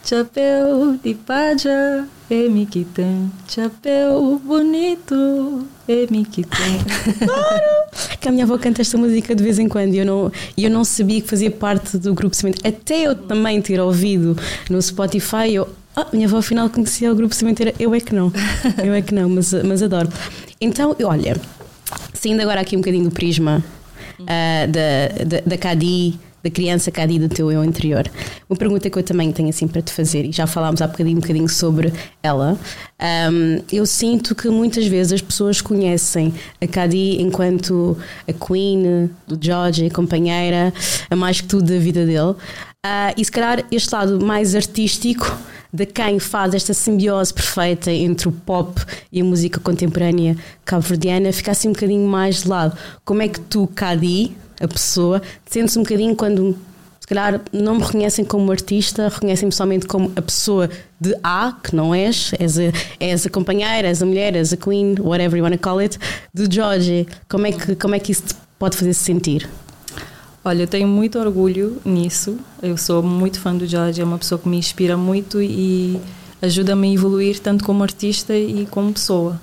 Chapéu 0.10 0.98
de 1.04 1.16
paja, 1.16 2.08
e 2.30 2.48
me 2.48 2.66
quitem. 2.66 3.30
Chapéu 3.46 4.42
bonito, 4.42 5.68
e 5.86 6.08
me 6.10 6.24
quitem. 6.24 6.80
Claro! 7.26 7.88
Que 8.22 8.30
a 8.30 8.32
minha 8.32 8.46
avó 8.46 8.58
canta 8.58 8.82
esta 8.82 8.98
música 8.98 9.36
de 9.36 9.44
vez 9.44 9.60
em 9.60 9.68
quando 9.68 9.94
e 9.94 9.98
eu 9.98 10.06
não, 10.06 10.32
eu 10.58 10.70
não 10.70 10.86
sabia 10.86 11.20
que 11.20 11.28
fazia 11.28 11.52
parte 11.52 11.98
do 11.98 12.14
grupo 12.14 12.34
Cimento. 12.36 12.66
Até 12.66 13.02
eu 13.02 13.16
também 13.16 13.62
ter 13.62 13.82
ouvido 13.82 14.38
no 14.70 14.82
Spotify, 14.82 15.54
eu. 15.54 15.68
Ah, 15.94 16.08
minha 16.14 16.26
avó 16.26 16.38
afinal 16.38 16.70
conhecia 16.70 17.12
o 17.12 17.16
grupo 17.16 17.36
Cimenteira. 17.36 17.74
Eu 17.78 17.94
é 17.94 18.00
que 18.00 18.16
não. 18.16 18.32
Eu 18.82 18.94
é 18.94 19.02
que 19.02 19.14
não, 19.14 19.28
mas, 19.28 19.52
mas 19.52 19.84
adoro. 19.84 20.08
Então, 20.62 20.96
olha, 21.04 21.36
saindo 22.14 22.42
agora 22.42 22.62
aqui 22.62 22.78
um 22.78 22.80
bocadinho 22.80 23.04
do 23.04 23.12
prisma 23.12 23.62
uh, 24.22 24.72
da, 24.72 25.26
da, 25.26 25.42
da 25.46 25.58
Cadi 25.58 26.18
da 26.44 26.50
criança 26.50 26.92
do 26.92 27.30
teu 27.30 27.52
eu 27.52 27.64
interior. 27.64 28.10
Uma 28.50 28.58
pergunta 28.58 28.90
que 28.90 28.98
eu 28.98 29.04
também 29.04 29.32
tenho 29.32 29.50
assim 29.50 29.68
para 29.68 29.82
te 29.82 29.92
fazer, 29.92 30.26
e 30.26 30.32
já 30.32 30.48
falámos 30.48 30.82
há 30.82 30.88
bocadinho, 30.88 31.18
um 31.18 31.22
bocadinho 31.22 31.50
sobre 31.50 31.92
ela. 32.22 32.58
Um, 33.32 33.62
eu 33.72 33.86
sinto 33.86 34.34
que 34.34 34.50
muitas 34.50 34.86
vezes 34.88 35.14
as 35.14 35.22
pessoas 35.22 35.62
conhecem 35.62 36.34
a 36.62 36.68
Cadi 36.68 37.22
enquanto 37.22 37.98
a 38.28 38.34
Queen 38.34 39.10
do 39.28 39.38
George, 39.40 39.86
a 39.86 39.92
companheira, 39.92 40.74
a 41.10 41.16
mais 41.16 41.42
que 41.42 41.48
tudo 41.48 41.72
da 41.72 41.80
vida 41.80 42.06
dele. 42.06 42.36
Uh, 42.86 43.12
e 43.18 43.26
se 43.26 43.32
calhar 43.32 43.66
este 43.72 43.94
lado 43.94 44.24
mais 44.26 44.56
artístico 44.56 45.38
de 45.74 45.86
quem 45.86 46.20
faz 46.20 46.54
esta 46.54 46.74
simbiose 46.74 47.34
perfeita 47.34 47.92
entre 47.92 48.30
o 48.30 48.32
pop 48.32 48.80
e 49.12 49.22
a 49.22 49.24
música 49.24 49.60
contemporânea 49.60 50.38
cabo-verdiana 50.64 51.34
fica 51.34 51.52
assim 51.52 51.70
um 51.70 51.74
bocadinho 51.74 52.08
mais 52.08 52.44
de 52.44 52.50
lado. 52.50 52.78
Como 53.04 53.22
é 53.22 53.28
que 53.28 53.40
tu, 53.40 53.68
Cadi, 53.76 54.36
a 54.60 54.68
pessoa, 54.68 55.22
sentes 55.46 55.76
um 55.78 55.84
bocadinho 55.84 56.16
quando 56.16 56.58
se 57.08 57.08
calhar 57.08 57.40
não 57.54 57.76
me 57.76 57.84
reconhecem 57.84 58.26
como 58.26 58.52
artista, 58.52 59.08
reconhecem-me 59.08 59.54
somente 59.54 59.86
como 59.86 60.12
a 60.16 60.22
pessoa 60.22 60.70
de 61.00 61.16
A, 61.24 61.54
que 61.64 61.74
não 61.74 61.96
és, 61.96 62.34
és 62.38 62.58
a, 62.60 62.64
és 63.00 63.26
a 63.26 63.30
companheira, 63.30 63.88
és 63.88 64.02
a 64.02 64.06
mulher, 64.06 64.36
és 64.36 64.52
a 64.52 64.58
queen, 64.58 64.96
whatever 65.00 65.38
you 65.38 65.44
want 65.44 65.56
to 65.56 65.62
call 65.62 65.80
it, 65.80 65.98
de 66.34 66.54
Georgie. 66.54 67.08
Como 67.30 67.48
é 67.48 67.54
que, 67.54 67.76
como 67.76 67.96
é 67.96 68.00
que 68.00 68.12
isso 68.12 68.24
te 68.24 68.36
pode 68.60 68.76
fazer 68.76 68.94
-se 68.94 69.06
sentir? 69.06 69.48
Olha, 70.44 70.64
eu 70.64 70.68
tenho 70.68 70.88
muito 70.88 71.18
orgulho 71.18 71.78
nisso. 71.86 72.38
Eu 72.62 72.76
sou 72.78 73.02
muito 73.02 73.40
fã 73.40 73.56
do 73.56 73.66
George, 73.66 74.02
é 74.02 74.04
uma 74.04 74.18
pessoa 74.18 74.40
que 74.40 74.50
me 74.50 74.58
inspira 74.58 74.98
muito 74.98 75.42
e 75.42 76.00
ajuda-me 76.42 76.90
a 76.90 76.94
evoluir 76.94 77.40
tanto 77.40 77.64
como 77.64 77.84
artista 77.84 78.36
e 78.36 78.68
como 78.70 78.92
pessoa. 78.92 79.40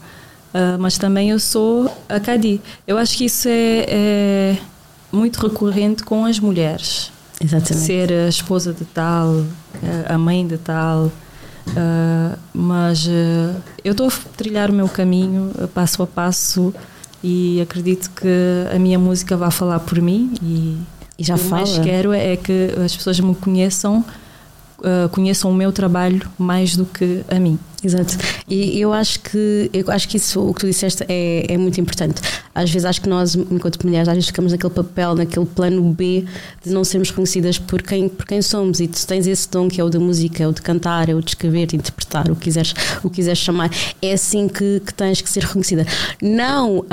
Uh, 0.54 0.78
mas 0.78 0.99
também 0.99 1.30
eu 1.30 1.38
sou 1.38 1.90
a 2.09 2.21
Cadi. 2.21 2.61
Eu 2.87 2.97
acho 2.97 3.16
que 3.16 3.25
isso 3.25 3.49
é, 3.49 3.87
é 3.88 4.56
muito 5.14 5.40
recorrente 5.40 6.02
com 6.02 6.25
as 6.25 6.38
mulheres. 6.38 7.11
Exatamente. 7.40 7.87
Ser 7.87 8.12
a 8.12 8.28
esposa 8.28 8.73
de 8.73 8.85
tal, 8.85 9.44
a 10.09 10.18
mãe 10.18 10.47
de 10.47 10.59
tal. 10.59 11.11
Uh, 11.66 12.38
mas 12.52 13.06
uh, 13.06 13.56
eu 13.83 13.92
estou 13.92 14.09
a 14.09 14.12
trilhar 14.37 14.71
o 14.71 14.75
meu 14.75 14.87
caminho 14.87 15.50
passo 15.73 16.02
a 16.02 16.06
passo 16.06 16.75
e 17.23 17.59
acredito 17.62 18.11
que 18.11 18.28
a 18.75 18.78
minha 18.78 18.99
música 18.99 19.35
vai 19.35 19.50
falar 19.50 19.80
por 19.80 20.00
mim 20.00 20.35
e, 20.42 20.76
e 21.18 21.25
já 21.25 21.37
o 21.37 21.38
que 21.38 21.44
fala. 21.44 21.62
mais 21.62 21.78
quero 21.78 22.12
é 22.12 22.37
que 22.37 22.71
as 22.85 22.94
pessoas 22.94 23.18
me 23.18 23.35
conheçam 23.35 24.04
uh, 24.80 25.09
conheçam 25.09 25.50
o 25.50 25.54
meu 25.54 25.73
trabalho 25.73 26.30
mais 26.38 26.76
do 26.76 26.85
que 26.85 27.25
a 27.28 27.40
mim 27.40 27.59
Exato. 27.85 28.17
E 28.49 28.81
eu 28.81 28.93
acho 28.93 29.21
que 29.21 29.71
eu 29.73 29.91
acho 29.91 30.09
que 30.09 30.17
isso 30.17 30.41
o 30.41 30.55
que 30.55 30.61
tu 30.61 30.67
disseste 30.67 31.05
é, 31.09 31.53
é 31.53 31.59
muito 31.59 31.79
importante. 31.81 32.23
Às 32.55 32.71
vezes 32.71 32.87
acho 32.87 33.00
que 33.00 33.09
nós, 33.09 33.35
enquanto 33.35 33.85
mulheres, 33.85 34.09
às 34.09 34.14
vezes 34.14 34.29
ficamos 34.29 34.53
naquele 34.53 34.73
papel, 34.73 35.14
naquele 35.14 35.45
plano 35.45 35.83
B 35.93 36.25
de 36.64 36.71
não 36.71 36.83
sermos 36.83 37.11
conhecidas 37.11 37.59
por 37.59 37.83
quem, 37.83 38.09
por 38.09 38.25
quem 38.25 38.41
somos. 38.41 38.81
E 38.81 38.88
tu 38.88 39.07
tens 39.07 39.26
esse 39.26 39.50
dom 39.50 39.69
que 39.69 39.81
é 39.81 39.85
o 39.85 39.91
da 39.91 40.00
música, 40.00 40.43
é 40.43 40.49
o 40.49 40.53
de 40.53 40.62
cantar, 40.62 41.09
é 41.09 41.14
o 41.14 41.21
de 41.21 41.31
escrever, 41.31 41.67
de 41.67 41.76
interpretar, 41.76 42.31
o 42.31 42.37
que 42.37 42.45
quiseres, 42.45 42.75
o 43.03 43.11
que 43.11 43.17
quiseres 43.17 43.38
chamar. 43.38 43.71
É 44.00 44.12
assim 44.12 44.49
que, 44.49 44.81
que 44.81 44.95
tens 44.95 45.21
que 45.21 45.29
ser 45.29 45.43
reconhecida. 45.43 45.87
Não, 46.23 46.79
uh, 46.79 46.87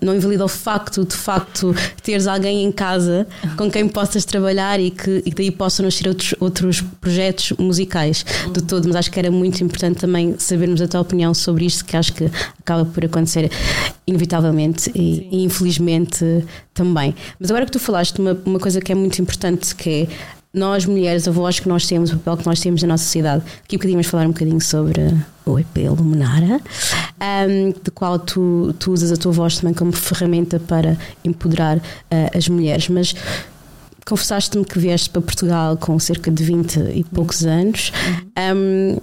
não 0.00 0.14
invalida 0.14 0.44
o 0.44 0.48
facto 0.48 1.04
de 1.04 1.14
facto 1.14 1.74
teres 2.02 2.26
alguém 2.26 2.64
em 2.64 2.72
casa 2.72 3.26
com 3.56 3.70
quem 3.70 3.88
possas 3.88 4.24
trabalhar 4.24 4.78
e 4.80 4.90
que, 4.90 5.22
e 5.24 5.30
daí 5.30 5.50
possam 5.50 5.84
nascer 5.84 6.08
outros, 6.08 6.34
outros 6.38 6.80
projetos 7.00 7.52
musicais 7.58 8.24
de 8.52 8.62
todo, 8.62 8.86
mas 8.88 8.96
acho 8.96 9.10
que 9.10 9.18
era 9.18 9.30
muito 9.30 9.62
importante 9.62 10.01
também 10.02 10.34
sabermos 10.36 10.82
a 10.82 10.88
tua 10.88 11.00
opinião 11.00 11.32
sobre 11.32 11.64
isto, 11.64 11.84
que 11.84 11.96
acho 11.96 12.12
que 12.12 12.28
acaba 12.58 12.84
por 12.84 13.04
acontecer 13.04 13.50
inevitavelmente 14.04 14.90
e, 14.94 15.28
e 15.30 15.44
infelizmente 15.44 16.44
também. 16.74 17.14
Mas 17.38 17.50
agora 17.50 17.64
que 17.64 17.70
tu 17.70 17.78
falaste 17.78 18.18
uma, 18.18 18.36
uma 18.44 18.58
coisa 18.58 18.80
que 18.80 18.90
é 18.90 18.94
muito 18.96 19.22
importante, 19.22 19.74
que 19.76 19.90
é 19.90 20.08
nós 20.52 20.84
mulheres, 20.84 21.26
a 21.26 21.30
voz 21.30 21.60
que 21.60 21.68
nós 21.68 21.86
temos, 21.86 22.12
o 22.12 22.18
papel 22.18 22.38
que 22.38 22.46
nós 22.46 22.60
temos 22.60 22.82
na 22.82 22.88
nossa 22.88 23.04
sociedade. 23.04 23.44
Aqui 23.64 23.76
um 23.76 23.78
bocadinho 23.78 23.96
vamos 23.96 24.06
falar 24.08 24.24
um 24.26 24.32
bocadinho 24.32 24.60
sobre 24.60 25.00
o 25.46 25.58
EP 25.58 25.76
Luminara, 25.96 26.60
um, 27.48 27.70
de 27.70 27.90
qual 27.94 28.18
tu, 28.18 28.74
tu 28.78 28.92
usas 28.92 29.12
a 29.12 29.16
tua 29.16 29.32
voz 29.32 29.58
também 29.58 29.72
como 29.72 29.92
ferramenta 29.92 30.58
para 30.58 30.98
empoderar 31.24 31.78
uh, 31.78 32.36
as 32.36 32.48
mulheres. 32.48 32.88
Mas 32.88 33.14
confessaste-me 34.04 34.64
que 34.64 34.78
vieste 34.78 35.08
para 35.08 35.22
Portugal 35.22 35.76
com 35.76 35.98
cerca 35.98 36.30
de 36.30 36.44
20 36.44 36.76
e 36.96 37.04
poucos 37.04 37.46
anos. 37.46 37.92
Um, 38.54 38.98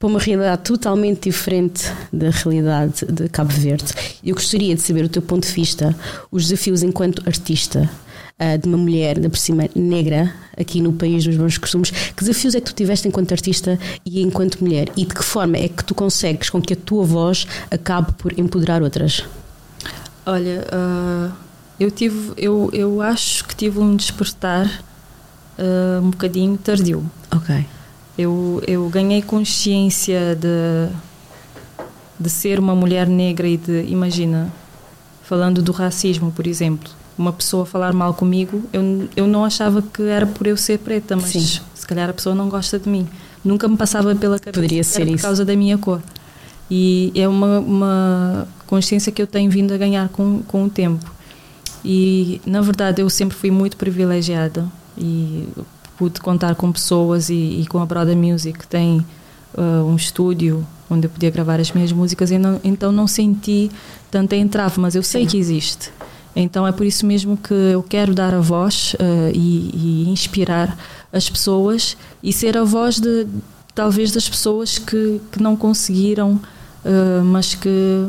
para 0.00 0.08
uma 0.08 0.18
realidade 0.18 0.62
totalmente 0.62 1.28
diferente 1.28 1.84
da 2.10 2.30
realidade 2.30 3.04
de 3.04 3.28
Cabo 3.28 3.52
Verde. 3.52 3.92
Eu 4.24 4.34
gostaria 4.34 4.74
de 4.74 4.80
saber 4.80 5.04
o 5.04 5.10
teu 5.10 5.20
ponto 5.20 5.46
de 5.46 5.52
vista, 5.52 5.94
os 6.30 6.48
desafios 6.48 6.82
enquanto 6.82 7.22
artista 7.28 7.88
uh, 8.40 8.58
de 8.58 8.66
uma 8.66 8.78
mulher, 8.78 9.20
da 9.20 9.28
por 9.28 9.36
cima 9.36 9.68
negra, 9.74 10.32
aqui 10.56 10.80
no 10.80 10.94
país 10.94 11.22
dos 11.22 11.36
bons 11.36 11.58
costumes. 11.58 11.90
Que 11.90 12.24
desafios 12.24 12.54
é 12.54 12.60
que 12.62 12.72
tu 12.72 12.74
tiveste 12.74 13.06
enquanto 13.08 13.32
artista 13.32 13.78
e 14.02 14.22
enquanto 14.22 14.64
mulher? 14.64 14.88
E 14.96 15.04
de 15.04 15.14
que 15.14 15.22
forma 15.22 15.58
é 15.58 15.68
que 15.68 15.84
tu 15.84 15.94
consegues 15.94 16.48
com 16.48 16.62
que 16.62 16.72
a 16.72 16.76
tua 16.76 17.04
voz 17.04 17.46
acabe 17.70 18.12
por 18.12 18.32
empoderar 18.40 18.82
outras? 18.82 19.22
Olha, 20.24 20.64
uh, 20.72 21.30
eu 21.78 21.90
tive, 21.90 22.32
eu, 22.38 22.70
eu 22.72 23.02
acho 23.02 23.44
que 23.44 23.54
tive 23.54 23.78
um 23.78 23.94
despertar 23.94 24.82
uh, 25.58 26.02
um 26.02 26.08
bocadinho 26.08 26.56
tardio. 26.56 27.04
Ok. 27.30 27.66
Eu, 28.20 28.62
eu 28.66 28.86
ganhei 28.90 29.22
consciência 29.22 30.36
de, 30.36 30.92
de 32.18 32.28
ser 32.28 32.58
uma 32.58 32.74
mulher 32.74 33.06
negra 33.06 33.48
e 33.48 33.56
de, 33.56 33.86
imagina, 33.88 34.52
falando 35.22 35.62
do 35.62 35.72
racismo, 35.72 36.30
por 36.30 36.46
exemplo, 36.46 36.90
uma 37.16 37.32
pessoa 37.32 37.64
falar 37.64 37.94
mal 37.94 38.12
comigo, 38.12 38.62
eu, 38.74 39.08
eu 39.16 39.26
não 39.26 39.42
achava 39.42 39.80
que 39.80 40.02
era 40.02 40.26
por 40.26 40.46
eu 40.46 40.56
ser 40.56 40.80
preta, 40.80 41.16
mas 41.16 41.30
Sim. 41.30 41.60
se 41.74 41.86
calhar 41.86 42.10
a 42.10 42.12
pessoa 42.12 42.34
não 42.34 42.50
gosta 42.50 42.78
de 42.78 42.90
mim. 42.90 43.08
Nunca 43.42 43.66
me 43.66 43.76
passava 43.78 44.14
pela 44.14 44.38
cabeça 44.38 44.60
Poderia 44.60 44.84
ser 44.84 45.06
por 45.06 45.14
isso. 45.14 45.22
causa 45.24 45.42
da 45.42 45.56
minha 45.56 45.78
cor. 45.78 46.02
E 46.70 47.10
é 47.14 47.26
uma, 47.26 47.58
uma 47.58 48.48
consciência 48.66 49.10
que 49.10 49.22
eu 49.22 49.26
tenho 49.26 49.50
vindo 49.50 49.72
a 49.72 49.78
ganhar 49.78 50.10
com, 50.10 50.42
com 50.42 50.64
o 50.64 50.68
tempo. 50.68 51.10
E, 51.82 52.38
na 52.44 52.60
verdade, 52.60 53.00
eu 53.00 53.08
sempre 53.08 53.34
fui 53.34 53.50
muito 53.50 53.78
privilegiada 53.78 54.66
e 54.96 55.48
pude 56.00 56.18
contar 56.18 56.54
com 56.54 56.72
pessoas 56.72 57.28
e, 57.28 57.60
e 57.60 57.66
com 57.66 57.78
a 57.78 57.84
Broda 57.84 58.16
Music, 58.16 58.58
que 58.58 58.66
tem 58.66 59.04
uh, 59.52 59.84
um 59.84 59.94
estúdio 59.94 60.66
onde 60.88 61.06
eu 61.06 61.10
podia 61.10 61.30
gravar 61.30 61.60
as 61.60 61.70
minhas 61.72 61.92
músicas, 61.92 62.30
e 62.30 62.38
não, 62.38 62.58
então 62.64 62.90
não 62.90 63.06
senti 63.06 63.70
tanta 64.10 64.34
entrave, 64.34 64.80
mas 64.80 64.94
eu 64.94 65.02
sei 65.02 65.26
que 65.26 65.36
existe. 65.36 65.92
Então 66.34 66.66
é 66.66 66.72
por 66.72 66.86
isso 66.86 67.04
mesmo 67.04 67.36
que 67.36 67.52
eu 67.52 67.82
quero 67.82 68.14
dar 68.14 68.32
a 68.32 68.40
voz 68.40 68.94
uh, 68.94 69.30
e, 69.34 70.06
e 70.06 70.08
inspirar 70.08 70.74
as 71.12 71.28
pessoas 71.28 71.98
e 72.22 72.32
ser 72.32 72.56
a 72.56 72.64
voz 72.64 72.98
de 72.98 73.26
talvez 73.74 74.10
das 74.10 74.26
pessoas 74.26 74.78
que, 74.78 75.20
que 75.30 75.42
não 75.42 75.54
conseguiram, 75.54 76.40
uh, 76.82 77.22
mas 77.26 77.54
que, 77.54 78.08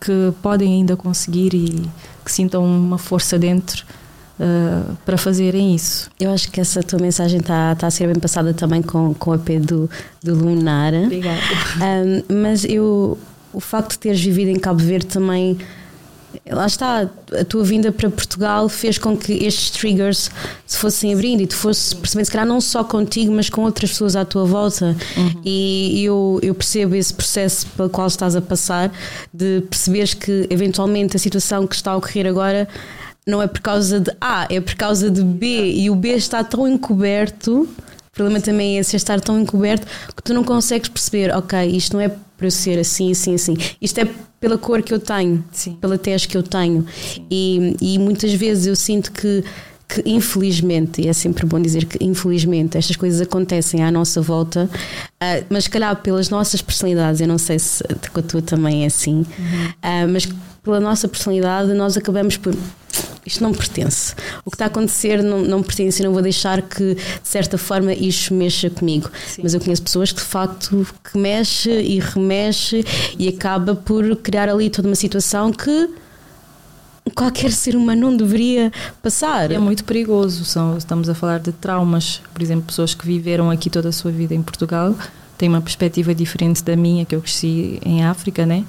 que 0.00 0.32
podem 0.40 0.72
ainda 0.76 0.96
conseguir 0.96 1.52
e 1.52 1.90
que 2.24 2.32
sintam 2.32 2.64
uma 2.64 2.96
força 2.96 3.38
dentro 3.38 3.84
uh, 4.38 4.96
para 5.04 5.18
fazerem 5.18 5.74
isso. 5.74 6.10
Eu 6.18 6.32
acho 6.32 6.50
que 6.50 6.60
essa 6.60 6.82
tua 6.82 6.98
mensagem 6.98 7.40
está 7.40 7.74
tá 7.74 7.86
a 7.86 7.90
ser 7.90 8.06
bem 8.06 8.18
passada 8.20 8.54
também 8.54 8.82
com, 8.82 9.14
com 9.14 9.30
o 9.30 9.34
EP 9.34 9.60
do, 9.60 9.90
do 10.22 10.34
Lunar. 10.34 10.94
Obrigada. 10.94 11.38
Um, 11.78 12.42
mas 12.42 12.64
eu, 12.64 13.16
o 13.52 13.60
facto 13.60 13.92
de 13.92 13.98
teres 13.98 14.20
vivido 14.20 14.50
em 14.50 14.58
Cabo 14.58 14.80
Verde 14.80 15.06
também. 15.06 15.58
Lá 16.50 16.66
está, 16.66 17.08
a 17.38 17.44
tua 17.44 17.64
vinda 17.64 17.90
para 17.90 18.10
Portugal 18.10 18.68
fez 18.68 18.98
com 18.98 19.16
que 19.16 19.32
estes 19.32 19.70
triggers 19.70 20.30
se 20.66 20.76
fossem 20.76 21.12
abrindo 21.14 21.40
e 21.42 21.46
tu 21.46 21.56
fosse 21.56 21.96
percebendo, 21.96 22.26
se 22.26 22.32
calhar, 22.32 22.46
não 22.46 22.60
só 22.60 22.84
contigo, 22.84 23.32
mas 23.32 23.48
com 23.48 23.62
outras 23.62 23.90
pessoas 23.90 24.14
à 24.14 24.24
tua 24.24 24.44
volta. 24.44 24.96
Uhum. 25.16 25.40
E 25.44 26.04
eu, 26.04 26.38
eu 26.42 26.54
percebo 26.54 26.94
esse 26.94 27.14
processo 27.14 27.66
pelo 27.68 27.88
qual 27.88 28.06
estás 28.06 28.36
a 28.36 28.42
passar, 28.42 28.92
de 29.32 29.62
perceberes 29.70 30.14
que 30.14 30.46
eventualmente 30.50 31.16
a 31.16 31.18
situação 31.18 31.66
que 31.66 31.74
está 31.74 31.92
a 31.92 31.96
ocorrer 31.96 32.26
agora 32.26 32.68
não 33.28 33.42
é 33.42 33.46
por 33.46 33.60
causa 33.60 34.00
de 34.00 34.10
A, 34.18 34.46
é 34.50 34.58
por 34.58 34.74
causa 34.74 35.10
de 35.10 35.22
B 35.22 35.70
e 35.72 35.90
o 35.90 35.94
B 35.94 36.14
está 36.14 36.42
tão 36.42 36.66
encoberto. 36.66 37.68
O 38.08 38.10
problema 38.18 38.40
também 38.40 38.76
é 38.76 38.80
esse, 38.80 38.96
é 38.96 38.98
estar 38.98 39.20
tão 39.20 39.38
encoberto 39.38 39.86
que 40.16 40.22
tu 40.22 40.32
não 40.32 40.42
consegues 40.42 40.88
perceber, 40.88 41.30
ok, 41.36 41.68
isto 41.68 41.92
não 41.92 42.00
é 42.00 42.08
para 42.08 42.46
eu 42.46 42.50
ser 42.50 42.78
assim, 42.78 43.12
assim, 43.12 43.34
assim. 43.34 43.56
Isto 43.80 44.00
é 44.00 44.08
pela 44.40 44.56
cor 44.56 44.82
que 44.82 44.94
eu 44.94 44.98
tenho, 44.98 45.44
Sim. 45.52 45.74
pela 45.74 45.98
tez 45.98 46.24
que 46.24 46.36
eu 46.36 46.42
tenho. 46.42 46.86
E, 47.30 47.76
e 47.80 47.98
muitas 47.98 48.32
vezes 48.32 48.66
eu 48.66 48.74
sinto 48.74 49.12
que, 49.12 49.44
que, 49.86 50.02
infelizmente, 50.06 51.02
e 51.02 51.08
é 51.08 51.12
sempre 51.12 51.44
bom 51.44 51.60
dizer 51.60 51.84
que 51.84 52.02
infelizmente 52.02 52.78
estas 52.78 52.96
coisas 52.96 53.20
acontecem 53.20 53.84
à 53.84 53.90
nossa 53.90 54.22
volta, 54.22 54.64
uh, 54.64 55.44
mas 55.50 55.64
se 55.64 55.70
calhar 55.70 55.94
pelas 55.96 56.30
nossas 56.30 56.62
personalidades, 56.62 57.20
eu 57.20 57.28
não 57.28 57.38
sei 57.38 57.58
se 57.58 57.84
com 58.12 58.20
a 58.20 58.22
tua 58.22 58.40
também 58.40 58.84
é 58.84 58.86
assim, 58.86 59.16
uhum. 59.16 59.24
uh, 59.24 60.08
mas 60.12 60.26
pela 60.62 60.80
nossa 60.80 61.06
personalidade 61.08 61.72
nós 61.74 61.96
acabamos 61.96 62.36
por 62.36 62.54
isto 63.28 63.42
não 63.42 63.50
me 63.50 63.56
pertence. 63.56 64.14
O 64.44 64.50
que 64.50 64.56
está 64.56 64.64
a 64.64 64.68
acontecer 64.68 65.22
não, 65.22 65.42
não 65.42 65.58
me 65.58 65.64
pertence 65.64 66.02
e 66.02 66.04
não 66.04 66.12
vou 66.12 66.22
deixar 66.22 66.62
que, 66.62 66.94
de 66.94 67.28
certa 67.28 67.56
forma, 67.56 67.92
isto 67.92 68.34
mexa 68.34 68.68
comigo. 68.68 69.10
Sim. 69.26 69.42
Mas 69.44 69.54
eu 69.54 69.60
conheço 69.60 69.82
pessoas 69.82 70.10
que, 70.10 70.20
de 70.20 70.26
facto, 70.26 70.86
que 71.04 71.16
mexe 71.16 71.70
e 71.70 72.00
remexe 72.00 72.84
e 73.18 73.28
acaba 73.28 73.74
por 73.74 74.16
criar 74.16 74.48
ali 74.48 74.70
toda 74.70 74.88
uma 74.88 74.96
situação 74.96 75.52
que 75.52 75.90
qualquer 77.14 77.52
ser 77.52 77.76
humano 77.76 78.10
não 78.10 78.16
deveria 78.16 78.72
passar. 79.02 79.50
É 79.50 79.58
muito 79.58 79.84
perigoso. 79.84 80.44
São, 80.44 80.76
estamos 80.76 81.08
a 81.08 81.14
falar 81.14 81.38
de 81.38 81.52
traumas. 81.52 82.20
Por 82.32 82.42
exemplo, 82.42 82.66
pessoas 82.66 82.94
que 82.94 83.06
viveram 83.06 83.50
aqui 83.50 83.70
toda 83.70 83.88
a 83.88 83.92
sua 83.92 84.10
vida 84.10 84.34
em 84.34 84.42
Portugal 84.42 84.94
têm 85.36 85.48
uma 85.48 85.60
perspectiva 85.60 86.14
diferente 86.14 86.62
da 86.64 86.76
minha, 86.76 87.04
que 87.04 87.14
eu 87.14 87.20
cresci 87.20 87.78
em 87.84 88.04
África, 88.04 88.44
né? 88.44 88.64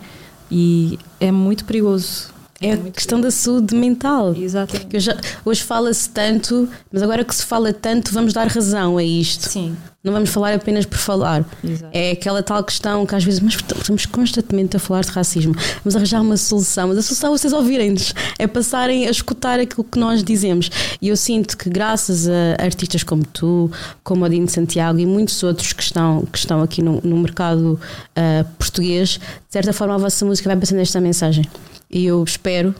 E 0.51 0.99
é 1.19 1.31
muito 1.31 1.65
perigoso. 1.65 2.38
É 2.61 2.73
a 2.73 2.77
questão 2.77 3.21
da 3.21 3.31
saúde 3.31 3.73
mental. 3.73 4.35
Exatamente. 4.35 4.99
Já, 4.99 5.15
hoje 5.45 5.63
fala-se 5.63 6.09
tanto, 6.09 6.67
mas 6.91 7.01
agora 7.01 7.23
que 7.23 7.33
se 7.33 7.45
fala 7.45 7.71
tanto, 7.71 8.13
vamos 8.13 8.33
dar 8.33 8.47
razão 8.47 8.97
a 8.97 9.03
isto. 9.03 9.47
Sim. 9.47 9.77
Não 10.01 10.13
vamos 10.13 10.29
falar 10.29 10.53
apenas 10.53 10.85
por 10.85 10.97
falar. 10.97 11.45
Exato. 11.63 11.91
É 11.93 12.11
aquela 12.11 12.41
tal 12.41 12.63
questão 12.63 13.05
que 13.05 13.15
às 13.15 13.23
vezes, 13.23 13.39
mas 13.41 13.55
estamos 13.55 14.05
constantemente 14.05 14.75
a 14.75 14.79
falar 14.79 15.01
de 15.01 15.09
racismo. 15.09 15.53
Vamos 15.83 15.95
arranjar 15.95 16.21
uma 16.21 16.37
solução, 16.37 16.89
mas 16.89 16.97
a 16.97 17.01
solução 17.01 17.33
é 17.33 17.37
vocês 17.37 17.51
ouvirem-nos, 17.53 18.13
é 18.37 18.47
passarem 18.47 19.07
a 19.07 19.11
escutar 19.11 19.59
aquilo 19.59 19.83
que 19.83 19.99
nós 19.99 20.23
dizemos. 20.23 20.69
E 21.01 21.09
eu 21.09 21.17
sinto 21.17 21.57
que, 21.57 21.69
graças 21.69 22.29
a 22.29 22.63
artistas 22.63 23.03
como 23.03 23.25
tu, 23.25 23.69
como 24.03 24.23
Odino 24.25 24.49
Santiago 24.49 24.99
e 24.99 25.05
muitos 25.05 25.43
outros 25.43 25.73
que 25.73 25.83
estão, 25.83 26.25
que 26.31 26.37
estão 26.37 26.61
aqui 26.61 26.81
no, 26.81 27.01
no 27.03 27.17
mercado 27.17 27.79
uh, 28.17 28.45
português, 28.57 29.11
de 29.11 29.51
certa 29.51 29.73
forma 29.73 29.95
a 29.95 29.97
vossa 29.97 30.25
música 30.25 30.49
vai 30.49 30.57
passando 30.57 30.79
esta 30.79 31.01
mensagem. 31.01 31.45
E 31.89 32.05
eu 32.05 32.23
espero, 32.23 32.75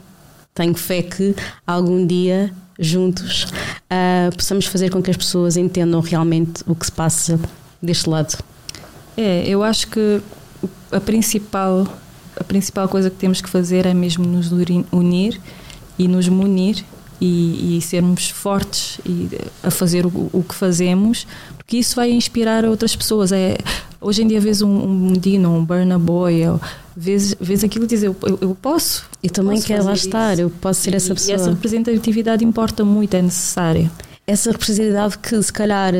tenho 0.54 0.74
fé 0.74 1.02
que 1.02 1.34
algum 1.66 2.06
dia 2.06 2.52
juntos 2.78 3.44
uh, 3.44 4.34
possamos 4.36 4.66
fazer 4.66 4.90
com 4.90 5.02
que 5.02 5.10
as 5.10 5.16
pessoas 5.16 5.56
entendam 5.56 6.00
realmente 6.00 6.62
o 6.66 6.74
que 6.74 6.86
se 6.86 6.92
passa 6.92 7.38
deste 7.82 8.08
lado. 8.08 8.38
É, 9.16 9.44
eu 9.46 9.62
acho 9.62 9.88
que 9.88 10.22
a 10.90 11.00
principal, 11.00 11.86
a 12.36 12.44
principal 12.44 12.88
coisa 12.88 13.10
que 13.10 13.16
temos 13.16 13.40
que 13.40 13.50
fazer 13.50 13.86
é 13.86 13.92
mesmo 13.92 14.24
nos 14.24 14.50
unir 14.50 15.40
e 15.98 16.08
nos 16.08 16.28
munir 16.28 16.84
e, 17.20 17.76
e 17.76 17.82
sermos 17.82 18.30
fortes 18.30 18.98
e 19.04 19.28
a 19.62 19.70
fazer 19.70 20.06
o, 20.06 20.30
o, 20.32 20.42
que 20.42 20.54
fazemos, 20.54 21.26
porque 21.70 21.76
isso 21.76 21.94
vai 21.94 22.10
inspirar 22.10 22.64
outras 22.64 22.96
pessoas. 22.96 23.30
É, 23.30 23.56
hoje 24.00 24.24
em 24.24 24.26
dia 24.26 24.40
vês 24.40 24.60
um, 24.60 24.68
um 24.68 25.12
Dino, 25.12 25.54
um 25.54 25.64
Burna 25.64 26.00
Boy, 26.00 26.40
vês, 26.96 27.32
vês 27.40 27.62
aquilo 27.62 27.84
e 27.84 27.86
dizes 27.86 28.02
eu, 28.02 28.16
eu, 28.24 28.38
eu 28.40 28.56
posso. 28.60 29.04
Eu 29.22 29.30
também 29.30 29.54
posso 29.54 29.68
quero 29.68 29.84
lá 29.84 29.92
estar, 29.92 30.36
eu 30.40 30.50
posso 30.50 30.80
ser 30.80 30.96
essa 30.96 31.14
pessoa. 31.14 31.30
E 31.30 31.40
essa 31.40 31.50
representatividade 31.50 32.44
importa 32.44 32.84
muito, 32.84 33.14
é 33.14 33.22
necessária. 33.22 33.88
Essa 34.26 34.50
representatividade 34.50 35.18
que 35.18 35.40
se 35.40 35.52
calhar 35.52 35.94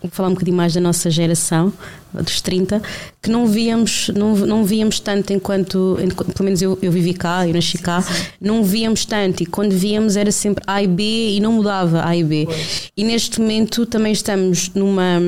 vou 0.00 0.08
falar 0.12 0.28
um 0.28 0.34
bocadinho 0.34 0.56
mais 0.56 0.72
da 0.72 0.80
nossa 0.80 1.10
geração, 1.10 1.72
dos 2.14 2.40
30, 2.40 2.82
que 3.20 3.30
não 3.30 3.46
víamos, 3.46 4.10
não, 4.14 4.34
não 4.36 4.64
víamos 4.64 5.00
tanto 5.00 5.32
enquanto, 5.32 5.98
enquanto 6.02 6.32
pelo 6.32 6.44
menos 6.44 6.60
eu, 6.60 6.78
eu 6.82 6.90
vivi 6.90 7.14
cá, 7.14 7.46
eu 7.46 7.54
nasci 7.54 7.78
cá, 7.78 8.02
sim, 8.02 8.12
sim. 8.12 8.24
não 8.40 8.64
víamos 8.64 9.04
tanto 9.04 9.42
e 9.42 9.46
quando 9.46 9.72
víamos 9.72 10.16
era 10.16 10.32
sempre 10.32 10.62
A 10.66 10.82
e 10.82 10.86
B 10.86 11.36
e 11.36 11.40
não 11.40 11.52
mudava 11.52 12.06
A 12.06 12.16
e 12.16 12.24
B. 12.24 12.44
Pois. 12.46 12.90
E 12.96 13.04
neste 13.04 13.40
momento 13.40 13.86
também 13.86 14.12
estamos 14.12 14.70
numa, 14.74 15.20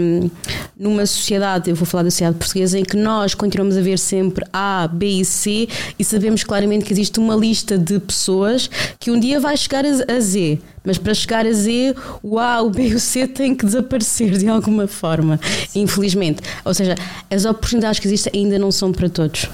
numa 0.76 1.06
sociedade, 1.06 1.70
eu 1.70 1.76
vou 1.76 1.86
falar 1.86 2.02
da 2.02 2.10
sociedade 2.10 2.36
portuguesa, 2.36 2.78
em 2.78 2.84
que 2.84 2.96
nós 2.96 3.34
continuamos 3.34 3.76
a 3.76 3.80
ver 3.80 3.98
sempre 3.98 4.44
A, 4.52 4.88
B 4.92 5.20
e 5.20 5.24
C 5.24 5.68
e 5.98 6.04
sabemos 6.04 6.44
claramente 6.44 6.84
que 6.84 6.92
existe 6.92 7.18
uma 7.18 7.34
lista 7.34 7.78
de 7.78 7.98
pessoas 8.00 8.68
que 8.98 9.10
um 9.10 9.18
dia 9.18 9.40
vai 9.40 9.56
chegar 9.56 9.84
a, 9.84 10.12
a 10.12 10.20
Z. 10.20 10.58
Mas 10.84 10.98
para 10.98 11.14
chegar 11.14 11.46
a 11.46 11.52
Z, 11.52 11.94
o 12.22 12.38
A, 12.38 12.60
o 12.60 12.68
B 12.68 12.88
e 12.88 12.94
o 12.94 13.00
C 13.00 13.26
têm 13.26 13.54
que 13.54 13.64
desaparecer 13.64 14.36
de 14.36 14.46
alguma 14.46 14.86
forma, 14.86 15.40
infelizmente. 15.74 16.42
Ou 16.62 16.74
ou 16.75 16.76
seja, 16.76 16.97
as 17.31 17.45
oportunidades 17.45 18.00
que 18.00 18.09
existem 18.09 18.33
ainda 18.35 18.59
não 18.59 18.73
são 18.73 18.90
para 18.93 19.09
todos. 19.09 19.49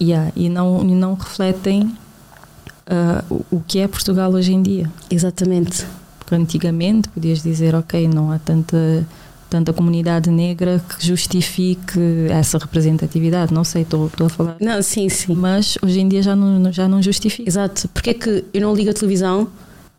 Yeah, 0.00 0.32
e, 0.34 0.48
não, 0.48 0.82
e 0.82 0.94
não 0.94 1.14
refletem 1.14 1.82
uh, 1.82 3.44
o 3.50 3.60
que 3.60 3.78
é 3.78 3.86
Portugal 3.86 4.32
hoje 4.32 4.52
em 4.52 4.62
dia. 4.62 4.90
Exatamente. 5.10 5.86
Porque 6.18 6.34
antigamente 6.34 7.08
podias 7.08 7.42
dizer, 7.42 7.74
ok, 7.74 8.08
não 8.08 8.32
há 8.32 8.38
tanta 8.38 9.06
tanta 9.48 9.72
comunidade 9.72 10.28
negra 10.28 10.82
que 10.88 11.06
justifique 11.06 12.00
essa 12.30 12.58
representatividade. 12.58 13.54
Não 13.54 13.62
sei, 13.62 13.82
estou, 13.82 14.10
a 14.18 14.28
falar. 14.28 14.56
Não, 14.60 14.82
sim, 14.82 15.08
sim. 15.08 15.36
Mas 15.36 15.78
hoje 15.80 16.00
em 16.00 16.08
dia 16.08 16.20
já 16.20 16.34
não, 16.34 16.72
já 16.72 16.88
não 16.88 17.00
justifica. 17.00 17.48
Exato. 17.48 17.88
Porque 17.90 18.10
é 18.10 18.14
que 18.14 18.44
eu 18.52 18.60
não 18.60 18.74
ligo 18.74 18.90
a 18.90 18.92
televisão 18.92 19.46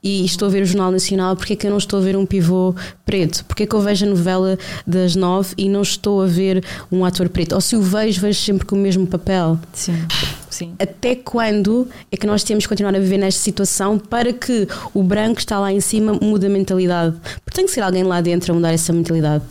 e 0.04 0.26
estou 0.26 0.48
a 0.48 0.52
ver 0.52 0.64
o 0.64 0.66
Jornal 0.66 0.92
Nacional, 0.92 1.36
porque 1.36 1.54
é 1.54 1.56
que 1.56 1.68
eu 1.68 1.72
não 1.72 1.78
estou 1.78 2.00
a 2.00 2.02
ver 2.02 2.16
um 2.16 2.26
pivô 2.26 2.76
preto? 3.06 3.44
Porque 3.46 3.64
é 3.64 3.66
que 3.66 3.76
eu 3.76 3.82
vejo 3.82 4.06
a 4.06 4.10
novela 4.10 4.58
das 4.86 5.16
nove 5.16 5.54
e 5.58 5.68
não 5.68 5.82
estou 5.82 6.22
a 6.22 6.26
ver 6.26 6.64
um 6.92 7.04
ator 7.04 7.30
preto? 7.30 7.54
Ou 7.54 7.62
se 7.62 7.76
o 7.76 7.82
vejo, 7.82 8.22
vejo 8.22 8.40
sempre 8.40 8.66
com 8.66 8.76
o 8.76 8.80
mesmo 8.80 9.06
papel. 9.08 9.60
Sim. 9.74 10.06
Sim. 10.50 10.74
Até 10.80 11.16
quando 11.16 11.88
é 12.12 12.18
que 12.18 12.26
nós 12.26 12.44
temos 12.44 12.66
que 12.66 12.70
continuar 12.70 12.96
a 12.96 13.00
viver 13.00 13.18
nesta 13.18 13.42
situação 13.42 14.00
para 14.00 14.34
que 14.34 14.68
o 14.94 15.04
branco 15.04 15.36
que 15.36 15.42
está 15.42 15.60
lá 15.60 15.72
em 15.72 15.80
cima 15.80 16.14
mude 16.14 16.48
a 16.48 16.50
mentalidade? 16.50 17.16
Porque 17.46 17.56
tem 17.56 17.66
que 17.66 17.72
ser 17.72 17.82
alguém 17.82 18.04
lá 18.04 18.22
dentro 18.22 18.52
a 18.52 18.56
mudar 18.56 18.74
essa 18.74 18.92
mentalidade. 18.92 19.44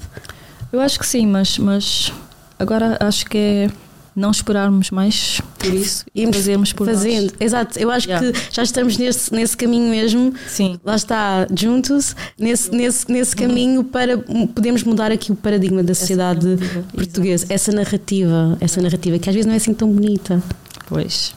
Eu 0.73 0.81
acho 0.81 0.99
que 0.99 1.07
sim, 1.07 1.27
mas, 1.27 1.59
mas 1.59 2.13
agora 2.59 2.97
acho 3.01 3.27
que 3.27 3.39
é 3.39 3.71
não 4.17 4.31
esperarmos 4.31 4.91
mais 4.91 5.41
por 5.59 5.75
isso 5.75 6.05
e 6.15 6.27
fazermos 6.33 6.73
por 6.73 6.87
fazendo. 6.87 7.25
Nós. 7.25 7.35
Exato, 7.41 7.79
eu 7.79 7.91
acho 7.91 8.09
yeah. 8.09 8.33
que 8.33 8.39
já 8.51 8.63
estamos 8.63 8.97
nesse, 8.97 9.33
nesse 9.33 9.57
caminho 9.57 9.91
mesmo. 9.91 10.33
Sim. 10.49 10.81
Lá 10.83 10.97
está, 10.97 11.47
juntos, 11.55 12.17
nesse, 12.39 12.71
nesse, 12.71 13.11
nesse 13.11 13.35
uhum. 13.35 13.49
caminho 13.49 13.85
para 13.85 14.17
podermos 14.19 14.83
mudar 14.83 15.13
aqui 15.13 15.31
o 15.31 15.37
paradigma 15.37 15.83
da 15.83 15.95
sociedade 15.95 16.55
essa 16.55 16.83
portuguesa. 16.95 17.45
Exato. 17.45 17.53
Essa 17.53 17.73
narrativa, 17.73 18.59
essa 18.61 18.81
narrativa 18.81 19.19
que 19.19 19.29
às 19.29 19.35
vezes 19.35 19.47
não 19.47 19.55
é 19.55 19.57
assim 19.57 19.75
tão 19.75 19.89
bonita. 19.89 20.43
Pois. 20.89 21.35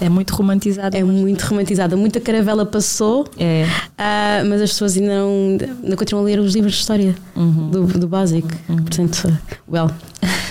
É 0.00 0.08
muito 0.08 0.34
romantizada. 0.34 0.96
É 0.96 1.02
muito 1.02 1.42
romantizada. 1.42 1.96
Muita 1.96 2.20
caravela 2.20 2.64
passou, 2.64 3.26
é. 3.38 3.64
Uh, 3.64 4.48
mas 4.48 4.62
as 4.62 4.70
pessoas 4.70 4.96
ainda 4.96 5.08
não, 5.08 5.58
não 5.82 5.96
continuam 5.96 6.24
a 6.24 6.26
ler 6.26 6.38
os 6.38 6.54
livros 6.54 6.74
de 6.74 6.80
história 6.80 7.14
uhum. 7.34 7.70
do, 7.70 7.86
do 7.86 8.08
básico. 8.08 8.48
Uhum. 8.68 8.76
Portanto, 8.76 9.38
well, 9.70 9.90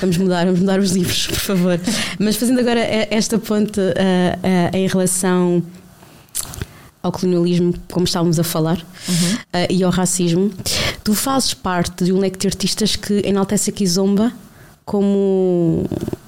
vamos 0.02 0.18
mudar, 0.18 0.46
vamos 0.46 0.60
mudar 0.60 0.80
os 0.80 0.92
livros, 0.92 1.28
por 1.28 1.40
favor. 1.40 1.80
Mas 2.20 2.36
fazendo 2.36 2.60
agora 2.60 2.80
esta 2.80 3.38
ponte 3.38 3.80
uh, 3.80 3.84
uh, 3.84 4.76
em 4.76 4.88
relação 4.88 5.64
ao 7.02 7.12
colonialismo, 7.12 7.74
como 7.92 8.06
estávamos 8.06 8.40
a 8.40 8.44
falar, 8.44 8.78
uhum. 9.08 9.66
e 9.70 9.82
ao 9.82 9.92
racismo, 9.92 10.52
tu 11.04 11.14
fazes 11.14 11.54
parte 11.54 12.04
de 12.04 12.12
um 12.12 12.20
leque 12.20 12.38
de 12.38 12.48
artistas 12.48 12.98
que 12.98 13.22
enaltece 13.26 13.70
a 13.70 13.74
Kizomba 13.74 14.34
como 14.88 15.84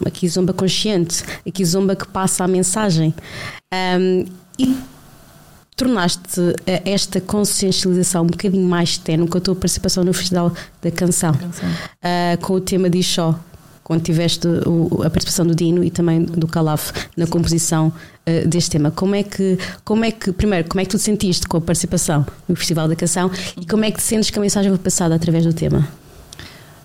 a 0.05 0.11
Kizomba 0.11 0.51
consciente, 0.51 1.23
a 1.47 1.49
Kizomba 1.49 1.95
que 1.95 2.05
passa 2.05 2.43
a 2.43 2.47
mensagem. 2.47 3.15
Um, 3.73 4.25
e 4.59 4.75
tornaste 5.77 6.41
eh, 6.67 6.81
esta 6.83 7.21
consciencialização 7.21 8.23
um 8.23 8.27
bocadinho 8.27 8.67
mais 8.67 8.97
tenue 8.97 9.29
com 9.29 9.37
a 9.37 9.41
tua 9.41 9.55
participação 9.55 10.03
no 10.03 10.13
Festival 10.13 10.51
da 10.81 10.91
Canção, 10.91 11.33
canção. 11.33 11.69
Uh, 11.69 12.37
com 12.41 12.53
o 12.55 12.59
tema 12.59 12.89
de 12.89 12.97
Ixó, 12.97 13.39
quando 13.81 14.01
tiveste 14.01 14.45
o, 14.45 15.03
a 15.03 15.09
participação 15.09 15.47
do 15.47 15.55
Dino 15.55 15.81
e 15.81 15.89
também 15.89 16.25
do 16.25 16.45
Calaf 16.45 16.91
na 17.15 17.25
Sim. 17.25 17.31
composição 17.31 17.87
uh, 17.87 18.45
deste 18.45 18.71
tema. 18.71 18.91
Como 18.91 19.15
é 19.15 19.23
que, 19.23 19.57
como 19.85 20.03
é 20.03 20.11
que, 20.11 20.33
primeiro, 20.33 20.67
como 20.67 20.81
é 20.81 20.83
que 20.83 20.91
tu 20.91 20.97
te 20.97 21.03
sentiste 21.03 21.47
com 21.47 21.55
a 21.55 21.61
participação 21.61 22.25
no 22.45 22.57
Festival 22.57 22.89
da 22.89 22.95
Canção 22.97 23.31
e 23.55 23.65
como 23.65 23.85
é 23.85 23.91
que 23.91 23.99
te 23.99 24.03
sentes 24.03 24.29
que 24.29 24.37
a 24.37 24.41
mensagem 24.41 24.69
foi 24.69 24.79
passada 24.79 25.15
através 25.15 25.45
do 25.45 25.53
tema? 25.53 25.87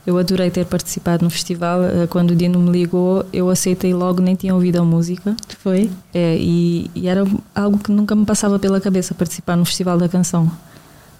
Eu 0.06 0.18
adorei 0.18 0.50
ter 0.50 0.66
participado 0.66 1.24
no 1.24 1.30
festival. 1.30 1.82
Eh, 1.82 2.06
quando 2.08 2.32
o 2.32 2.36
Dino 2.36 2.58
me 2.58 2.70
ligou, 2.70 3.24
eu 3.32 3.48
aceitei 3.48 3.94
logo, 3.94 4.20
nem 4.20 4.34
tinha 4.34 4.54
ouvido 4.54 4.78
a 4.78 4.84
música. 4.84 5.34
Foi? 5.60 5.90
É, 6.12 6.36
e, 6.38 6.90
e 6.94 7.08
era 7.08 7.24
algo 7.54 7.78
que 7.78 7.90
nunca 7.90 8.14
me 8.14 8.26
passava 8.26 8.58
pela 8.58 8.80
cabeça 8.80 9.14
participar 9.14 9.56
no 9.56 9.64
Festival 9.64 9.96
da 9.96 10.08
Canção. 10.08 10.50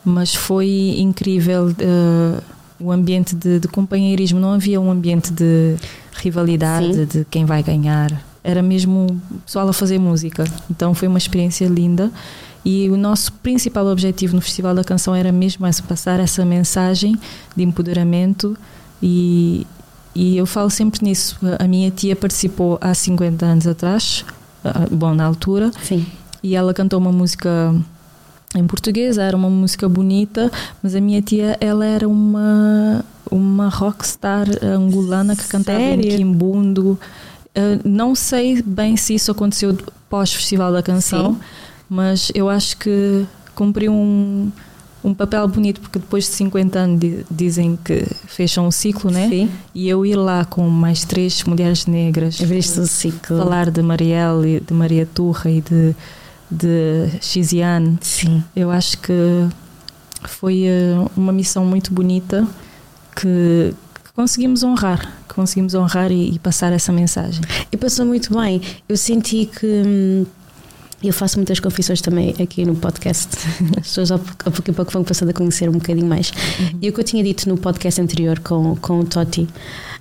Mas 0.05 0.35
foi 0.35 0.97
incrível 0.99 1.69
uh, 1.69 2.43
o 2.79 2.93
ambiente 2.93 3.35
de, 3.35 3.59
de, 3.59 3.69
companheirismo. 3.69 4.39
Não 4.39 4.53
havia 4.53 4.79
um 4.79 4.91
ambiente 4.91 5.33
de 5.33 5.77
rivalidade, 6.13 6.95
Sim. 6.95 7.05
de 7.07 7.27
quem 7.31 7.47
vai 7.47 7.63
ganhar. 7.63 8.13
Era 8.43 8.63
mesmo 8.63 9.07
o 9.31 9.39
pessoal 9.47 9.67
a 9.67 9.73
fazer 9.73 9.99
música. 9.99 10.45
Então 10.71 10.93
foi 10.93 11.09
uma 11.09 11.17
experiência 11.17 11.67
linda. 11.67 12.13
E 12.65 12.89
o 12.89 12.97
nosso 12.97 13.33
principal 13.33 13.87
objetivo 13.87 14.35
no 14.35 14.41
Festival 14.41 14.75
da 14.75 14.83
Canção 14.83 15.15
era 15.15 15.31
mesmo 15.31 15.67
essa, 15.67 15.83
passar 15.83 16.19
essa 16.19 16.45
mensagem 16.45 17.15
de 17.55 17.63
empoderamento 17.63 18.57
e, 19.03 19.67
e 20.15 20.37
eu 20.37 20.47
falo 20.47 20.71
sempre 20.71 21.05
nisso. 21.05 21.39
A 21.59 21.69
minha 21.69 21.91
tia 21.91 22.17
participou 22.17 22.79
há 22.81 22.95
50 22.95 23.45
anos 23.45 23.67
atrás, 23.67 24.25
bom, 24.91 25.13
na 25.15 25.25
altura, 25.27 25.71
Sim. 25.83 26.07
e 26.43 26.55
ela 26.55 26.73
cantou 26.73 26.99
uma 26.99 27.13
música 27.13 27.75
em 28.57 28.67
português, 28.67 29.19
era 29.19 29.37
uma 29.37 29.51
música 29.51 29.89
bonita, 29.89 30.51
mas 30.83 30.95
a 30.95 31.01
minha 31.01 31.21
tia, 31.21 31.59
ela 31.61 31.85
era 31.85 32.09
uma, 32.09 33.05
uma 33.31 33.69
rockstar 33.69 34.47
angolana 34.63 35.35
que 35.35 35.47
cantava 35.49 35.79
Sério? 35.79 36.05
em 36.05 36.17
Quimbundo. 36.17 36.99
Não 37.85 38.15
sei 38.15 38.63
bem 38.63 38.97
se 38.97 39.15
isso 39.15 39.31
aconteceu 39.31 39.77
pós-Festival 40.09 40.73
da 40.73 40.83
Canção, 40.83 41.35
Sim. 41.35 41.41
Mas 41.95 42.31
eu 42.35 42.49
acho 42.49 42.77
que 42.77 43.27
cumpriu 43.55 43.93
um 43.93 44.51
um 45.05 45.13
papel 45.13 45.47
bonito, 45.47 45.83
porque 45.83 45.99
depois 45.99 46.25
de 46.25 46.31
50 46.31 46.79
anos 46.79 47.01
dizem 47.31 47.79
que 47.85 48.07
fecham 48.27 48.67
o 48.67 48.73
ciclo, 48.73 49.11
né? 49.11 49.29
Sim. 49.29 49.51
E 49.75 49.87
eu 49.87 50.07
ir 50.07 50.17
lá 50.17 50.47
com 50.47 50.67
mais 50.67 51.05
três 51.05 51.45
mulheres 51.45 51.85
negras. 51.85 52.41
Abriste 52.43 52.81
o 52.81 52.87
ciclo. 52.87 53.37
Falar 53.37 53.71
de 53.71 53.83
Marielle, 53.83 54.61
de 54.61 54.73
Maria 54.73 55.05
Turra 55.05 55.51
e 55.51 55.61
de, 55.61 55.95
de 56.51 57.11
Xiziane. 57.21 57.99
Sim. 58.01 58.43
Eu 58.57 58.71
acho 58.71 58.97
que 58.97 59.13
foi 60.23 60.63
eh, 60.65 60.95
uma 61.15 61.35
missão 61.35 61.67
muito 61.67 61.93
bonita 61.93 62.49
que, 63.15 63.75
que 64.05 64.13
conseguimos 64.15 64.63
honrar. 64.63 65.13
conseguimos 65.29 65.75
honrar 65.75 66.11
e, 66.11 66.31
e, 66.31 66.39
passar 66.39 66.73
essa 66.73 66.91
mensagem. 66.91 67.43
E 67.71 67.77
passou 67.77 68.07
muito 68.07 68.35
bem. 68.35 68.63
Eu 68.89 68.97
senti 68.97 69.45
que. 69.45 70.27
Eu 71.07 71.13
faço 71.13 71.37
muitas 71.37 71.61
confissões 71.61 72.01
também 72.01 72.35
aqui 72.41 72.65
no 72.65 72.75
podcast. 72.75 73.29
As 73.79 73.87
pessoas 73.87 74.11
a 74.11 74.19
pouco 74.19 74.71
a 74.71 74.73
pouco 74.73 74.91
vão 74.91 75.05
passando 75.05 75.29
a 75.29 75.33
conhecer 75.33 75.69
um 75.69 75.73
bocadinho 75.73 76.07
mais. 76.07 76.31
Uhum. 76.31 76.79
E 76.81 76.89
o 76.89 76.93
que 76.93 77.01
eu 77.01 77.05
tinha 77.05 77.23
dito 77.23 77.49
no 77.49 77.59
podcast 77.59 78.01
anterior 78.01 78.39
com, 78.41 78.75
com 78.77 79.01
o 79.01 79.05
Totti, 79.05 79.47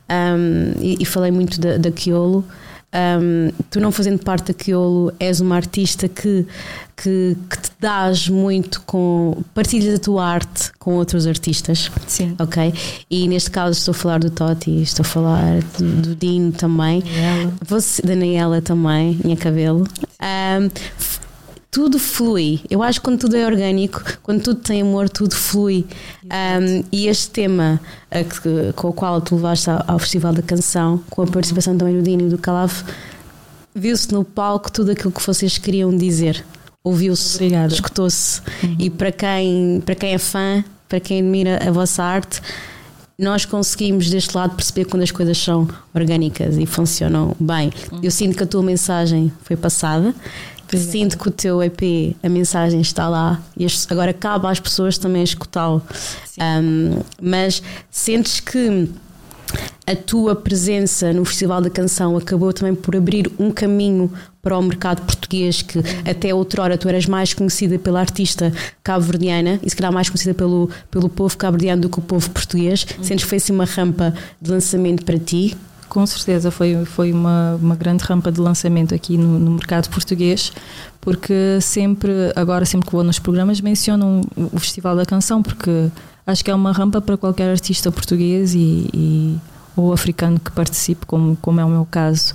um, 0.09 0.81
e, 0.81 0.97
e, 0.99 1.05
falei 1.05 1.31
muito 1.31 1.59
da, 1.59 1.77
da 1.77 1.91
Kiolo, 1.91 2.45
um, 2.93 3.51
tu 3.71 3.79
não 3.79 3.91
fazendo 3.91 4.19
parte 4.19 4.47
da 4.47 4.53
Criolo, 4.53 5.11
és 5.19 5.39
uma 5.39 5.55
artista 5.55 6.07
que, 6.07 6.45
que, 6.95 7.35
que, 7.49 7.57
te 7.57 7.71
dás 7.79 8.29
muito 8.29 8.81
com. 8.81 9.43
partilhas 9.53 9.95
a 9.95 9.99
tua 9.99 10.25
arte 10.25 10.71
com 10.77 10.95
outros 10.95 11.25
artistas. 11.25 11.89
Sim. 12.07 12.35
Ok? 12.39 12.73
E 13.09 13.27
neste 13.27 13.49
caso 13.49 13.77
estou 13.77 13.93
a 13.93 13.95
falar 13.95 14.19
do 14.19 14.29
Totti, 14.29 14.81
estou 14.81 15.03
a 15.03 15.07
falar 15.07 15.59
do, 15.77 16.01
do 16.01 16.15
Dino 16.15 16.51
também. 16.51 17.01
Daniela. 17.01 17.53
Você, 17.65 18.01
Daniela 18.01 18.61
também, 18.61 19.19
minha 19.23 19.37
cabelo. 19.37 19.87
Um, 20.21 20.69
tudo 21.73 21.97
flui. 21.97 22.61
Eu 22.69 22.83
acho 22.83 22.99
que 22.99 23.05
quando 23.05 23.19
tudo 23.19 23.35
é 23.35 23.43
orgânico, 23.47 24.03
quando 24.21 24.43
tudo 24.43 24.59
tem 24.59 24.83
amor, 24.83 25.09
tudo 25.09 25.35
flui. 25.35 25.83
Um, 26.23 26.83
e 26.91 27.07
este 27.07 27.31
tema 27.31 27.81
uh, 28.11 28.73
com 28.73 28.89
o 28.89 28.93
qual 28.93 29.19
tu 29.19 29.35
levaste 29.35 29.71
ao, 29.71 29.83
ao, 29.87 29.97
Festival 29.97 30.33
da 30.33 30.43
Canção, 30.43 31.03
com 31.09 31.23
a 31.23 31.27
participação 31.27 31.75
também 31.75 31.97
do 31.97 32.03
Dino 32.03 32.27
e 32.27 32.29
do 32.29 32.37
Calaf, 32.37 32.83
viu-se 33.73 34.13
no 34.13 34.23
palco 34.23 34.71
tudo 34.71 34.91
aquilo 34.91 35.11
que 35.11 35.25
vocês 35.25 35.57
queriam 35.57 35.97
dizer. 35.97 36.45
Ouviu-se, 36.83 37.43
escutou-se. 37.71 38.41
Uhum. 38.61 38.75
E 38.77 38.89
para 38.91 39.11
quem, 39.11 39.81
para 39.83 39.95
quem 39.95 40.13
é 40.13 40.19
fã, 40.19 40.63
para 40.87 40.99
quem 40.99 41.21
admira 41.21 41.59
a 41.67 41.71
vossa 41.71 42.03
arte, 42.03 42.39
nós 43.17 43.45
conseguimos 43.45 44.09
deste 44.09 44.35
lado 44.35 44.55
perceber 44.55 44.85
quando 44.85 45.01
as 45.01 45.11
coisas 45.11 45.37
são 45.37 45.67
orgânicas 45.93 46.55
e 46.57 46.67
funcionam 46.67 47.35
bem. 47.39 47.71
Uhum. 47.91 47.99
Eu 48.03 48.11
sinto 48.11 48.37
que 48.37 48.43
a 48.43 48.47
tua 48.47 48.61
mensagem 48.61 49.31
foi 49.43 49.55
passada 49.55 50.13
Sinto 50.77 51.17
que 51.17 51.27
o 51.27 51.31
teu 51.31 51.61
EP, 51.61 52.15
a 52.21 52.29
mensagem 52.29 52.81
está 52.81 53.07
lá 53.09 53.41
e 53.57 53.65
agora 53.89 54.13
cabe 54.13 54.47
às 54.47 54.59
pessoas 54.59 54.97
também 54.97 55.23
escutá-lo. 55.23 55.81
Um, 56.39 56.99
mas 57.21 57.61
sentes 57.89 58.39
que 58.39 58.89
a 59.85 59.95
tua 59.95 60.35
presença 60.35 61.11
no 61.13 61.25
Festival 61.25 61.61
da 61.61 61.69
Canção 61.69 62.17
acabou 62.17 62.53
também 62.53 62.73
por 62.73 62.95
abrir 62.95 63.29
um 63.37 63.51
caminho 63.51 64.11
para 64.41 64.57
o 64.57 64.61
mercado 64.61 65.01
português 65.03 65.61
que 65.61 65.79
até 66.09 66.33
outrora 66.33 66.77
tu 66.77 66.89
eras 66.89 67.05
mais 67.05 67.33
conhecida 67.33 67.77
pela 67.77 67.99
artista 67.99 68.51
cabo-verdiana 68.83 69.59
e 69.63 69.69
se 69.69 69.75
calhar 69.75 69.91
mais 69.91 70.09
conhecida 70.09 70.33
pelo, 70.33 70.69
pelo 70.89 71.07
povo 71.09 71.37
cabo-verdiano 71.37 71.81
do 71.83 71.89
que 71.89 71.99
o 71.99 72.01
povo 72.01 72.29
português. 72.29 72.85
Uhum. 72.97 73.03
Sentes 73.03 73.23
que 73.23 73.29
foi 73.29 73.37
assim 73.37 73.53
uma 73.53 73.65
rampa 73.65 74.13
de 74.41 74.51
lançamento 74.51 75.05
para 75.05 75.19
ti? 75.19 75.55
Com 75.93 76.05
certeza 76.07 76.49
foi, 76.49 76.83
foi 76.85 77.13
uma, 77.13 77.55
uma 77.61 77.75
grande 77.75 78.03
rampa 78.03 78.31
de 78.31 78.41
lançamento 78.41 78.95
aqui 78.95 79.15
no, 79.15 79.37
no, 79.37 79.51
mercado 79.51 79.87
português, 79.89 80.51
porque 80.99 81.59
sempre, 81.61 82.11
agora 82.35 82.65
sempre 82.65 82.87
que 82.87 82.93
vou 82.93 83.03
nos 83.03 83.19
programas, 83.19 83.61
mencionam 83.61 84.21
o 84.35 84.59
Festival 84.59 84.95
da 84.95 85.05
Canção, 85.05 85.43
porque 85.43 85.91
acho 86.25 86.43
que 86.43 86.49
é 86.49 86.55
uma 86.55 86.71
rampa 86.71 86.99
para 86.99 87.15
qualquer 87.15 87.51
artista 87.51 87.91
português 87.91 88.55
e, 88.55 88.89
e 88.91 89.37
ou 89.75 89.93
africano 89.93 90.39
que 90.39 90.51
participe, 90.51 91.05
como, 91.05 91.37
como 91.39 91.59
é 91.59 91.65
o 91.65 91.69
meu 91.69 91.85
caso. 91.85 92.33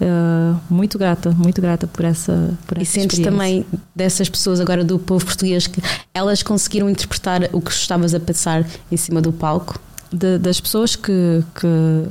Uh, 0.00 0.58
muito 0.68 0.98
grata, 0.98 1.30
muito 1.30 1.60
grata 1.60 1.86
por 1.86 2.04
essa 2.04 2.52
por 2.66 2.78
E 2.78 2.84
sentes 2.84 3.18
também 3.20 3.64
dessas 3.94 4.28
pessoas 4.28 4.60
agora 4.60 4.82
do 4.82 4.98
povo 4.98 5.24
português 5.24 5.66
que 5.66 5.80
elas 6.12 6.42
conseguiram 6.42 6.90
interpretar 6.90 7.48
o 7.52 7.60
que 7.60 7.70
estavas 7.70 8.12
a 8.12 8.18
passar 8.18 8.66
em 8.90 8.96
cima 8.96 9.20
do 9.20 9.32
palco? 9.32 9.78
De, 10.12 10.38
das 10.38 10.60
pessoas 10.60 10.96
que, 10.96 11.44
que 11.54 12.08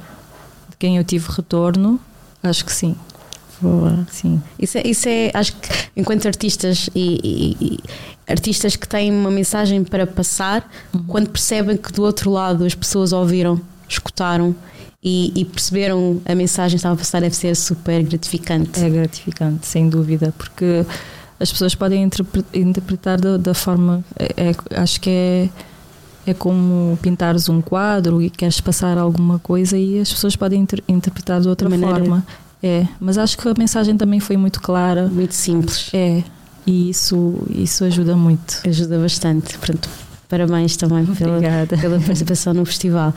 quem 0.84 0.98
eu 0.98 1.04
tive 1.06 1.32
retorno, 1.32 1.98
acho 2.44 2.66
que 2.66 2.74
sim. 2.74 2.94
Boa. 3.62 4.06
Sim. 4.12 4.44
Isso 4.60 4.78
é, 4.78 4.82
isso 4.86 5.08
é, 5.08 5.32
acho 5.34 5.56
que 5.56 5.70
enquanto 5.96 6.26
artistas 6.26 6.90
e, 6.94 7.22
e, 7.24 7.66
e 7.66 7.80
artistas 8.28 8.76
que 8.76 8.86
têm 8.86 9.10
uma 9.10 9.32
mensagem 9.32 9.82
para 9.86 10.06
passar, 10.06 10.70
uhum. 10.94 11.04
quando 11.08 11.30
percebem 11.30 11.78
que 11.78 11.90
do 11.94 12.04
outro 12.04 12.30
lado 12.30 12.66
as 12.66 12.76
pessoas 12.76 13.14
ouviram, 13.14 13.62
escutaram 13.88 14.54
e, 15.02 15.32
e, 15.40 15.46
perceberam 15.46 16.22
a 16.26 16.36
mensagem 16.36 16.72
que 16.72 16.80
estava 16.80 16.96
a 16.96 16.98
passar, 16.98 17.22
deve 17.22 17.36
ser 17.38 17.56
super 17.56 18.04
gratificante. 18.04 18.84
É 18.84 18.90
gratificante, 18.90 19.66
sem 19.66 19.88
dúvida, 19.88 20.34
porque 20.38 20.86
as 21.40 21.50
pessoas 21.50 21.74
podem 21.74 22.10
interpretar 22.54 23.22
da, 23.22 23.38
da 23.38 23.54
forma. 23.54 24.04
É, 24.20 24.50
é, 24.50 24.82
acho 24.82 25.00
que 25.00 25.10
é 25.10 25.50
é 26.26 26.34
como 26.34 26.98
pintares 27.02 27.50
um 27.50 27.62
quadro 27.62 28.22
e 28.22 28.30
queres 28.30 28.62
passar 28.62 28.98
alguma 28.98 29.40
coisa 29.40 29.78
e 29.78 30.00
as 30.00 30.12
pessoas 30.12 30.36
podem 30.36 30.62
inter 30.62 30.84
interpretar 30.88 31.42
de 31.42 31.48
outra 31.48 31.70
de 31.70 31.78
forma. 31.78 32.26
É, 32.62 32.88
mas 33.00 33.18
acho 33.18 33.38
que 33.38 33.48
a 33.48 33.54
mensagem 33.58 33.98
também 33.98 34.20
foi 34.22 34.38
muito 34.38 34.62
clara. 34.62 35.08
Muito 35.08 35.36
simples. 35.36 35.90
É, 35.94 36.24
e 36.66 36.90
isso, 36.90 37.38
isso 37.50 37.84
ajuda 37.84 38.16
muito. 38.16 38.62
Ajuda 38.66 38.98
bastante. 39.00 39.58
Pronto, 39.58 39.90
Parabéns 40.34 40.76
também 40.78 41.06
pela, 41.06 41.40
pela, 41.80 42.00
participação 42.00 42.56
no 42.56 42.66
festival. 42.66 43.14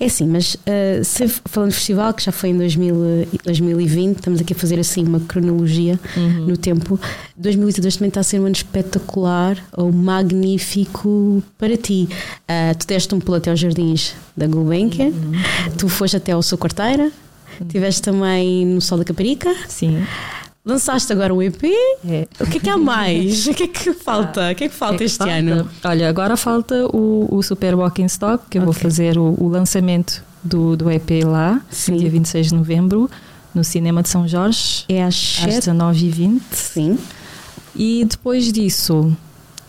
É 0.00 0.06
assim, 0.06 0.26
mas 0.26 0.54
uh, 0.54 1.28
falando 1.44 1.68
de 1.68 1.76
festival, 1.76 2.14
que 2.14 2.24
já 2.24 2.32
foi 2.32 2.48
em 2.48 2.56
2000, 2.56 3.28
2020, 3.44 4.16
estamos 4.16 4.40
aqui 4.40 4.54
a 4.54 4.56
fazer 4.56 4.80
assim 4.80 5.04
uma 5.04 5.20
cronologia 5.20 6.00
uhum. 6.16 6.46
no 6.46 6.56
tempo. 6.56 6.98
2022 7.36 7.96
também 7.96 8.08
está 8.08 8.20
a 8.20 8.22
ser 8.22 8.40
um 8.40 8.46
ano 8.46 8.54
espetacular 8.54 9.62
ou 9.76 9.92
magnífico 9.92 11.42
para 11.58 11.76
ti. 11.76 12.08
Uh, 12.48 12.74
tu 12.78 12.86
deste 12.86 13.14
um 13.14 13.20
pulo 13.20 13.36
até 13.36 13.50
aos 13.50 13.60
jardins 13.60 14.14
da 14.34 14.46
Gulbenkian, 14.46 15.08
uhum. 15.08 15.32
tu 15.76 15.86
foste 15.86 16.16
até 16.16 16.32
ao 16.32 16.42
Sou 16.42 16.56
Quarteira, 16.56 17.02
uhum. 17.02 17.66
estiveste 17.66 18.00
também 18.00 18.64
no 18.64 18.80
Sol 18.80 18.96
da 18.96 19.04
Caparica. 19.04 19.54
Sim. 19.68 20.02
Lançaste 20.64 21.10
agora 21.12 21.32
um 21.32 21.40
EP. 21.40 21.64
É. 22.06 22.28
O 22.38 22.46
que 22.46 22.58
é 22.58 22.60
que 22.60 22.68
há 22.68 22.76
mais? 22.76 23.46
o 23.48 23.54
que 23.54 23.62
é 23.62 23.66
que 23.66 23.92
falta? 23.94 24.48
Ah, 24.48 24.52
o 24.52 24.54
que 24.54 24.64
é 24.64 24.68
que 24.68 24.74
falta 24.74 24.96
é 24.96 24.98
que 24.98 25.04
este 25.04 25.18
falta? 25.18 25.32
ano? 25.32 25.68
Olha, 25.82 26.08
agora 26.08 26.36
falta 26.36 26.86
o, 26.94 27.28
o 27.30 27.42
Super 27.42 27.74
Walking 27.74 28.04
Stock, 28.04 28.44
que 28.50 28.58
eu 28.58 28.62
okay. 28.62 28.72
vou 28.72 28.74
fazer 28.74 29.18
o, 29.18 29.34
o, 29.38 29.48
lançamento 29.48 30.22
do, 30.44 30.76
do 30.76 30.90
EP 30.90 31.24
lá, 31.24 31.62
Sim. 31.70 31.96
dia 31.96 32.10
26 32.10 32.48
de 32.48 32.54
novembro, 32.54 33.10
no 33.54 33.64
Cinema 33.64 34.02
de 34.02 34.10
São 34.10 34.28
Jorge. 34.28 34.84
É 34.88 35.02
às, 35.02 35.40
às 35.42 35.60
19h20. 35.60 36.40
Sim. 36.52 36.98
E 37.74 38.04
depois 38.04 38.52
disso, 38.52 39.16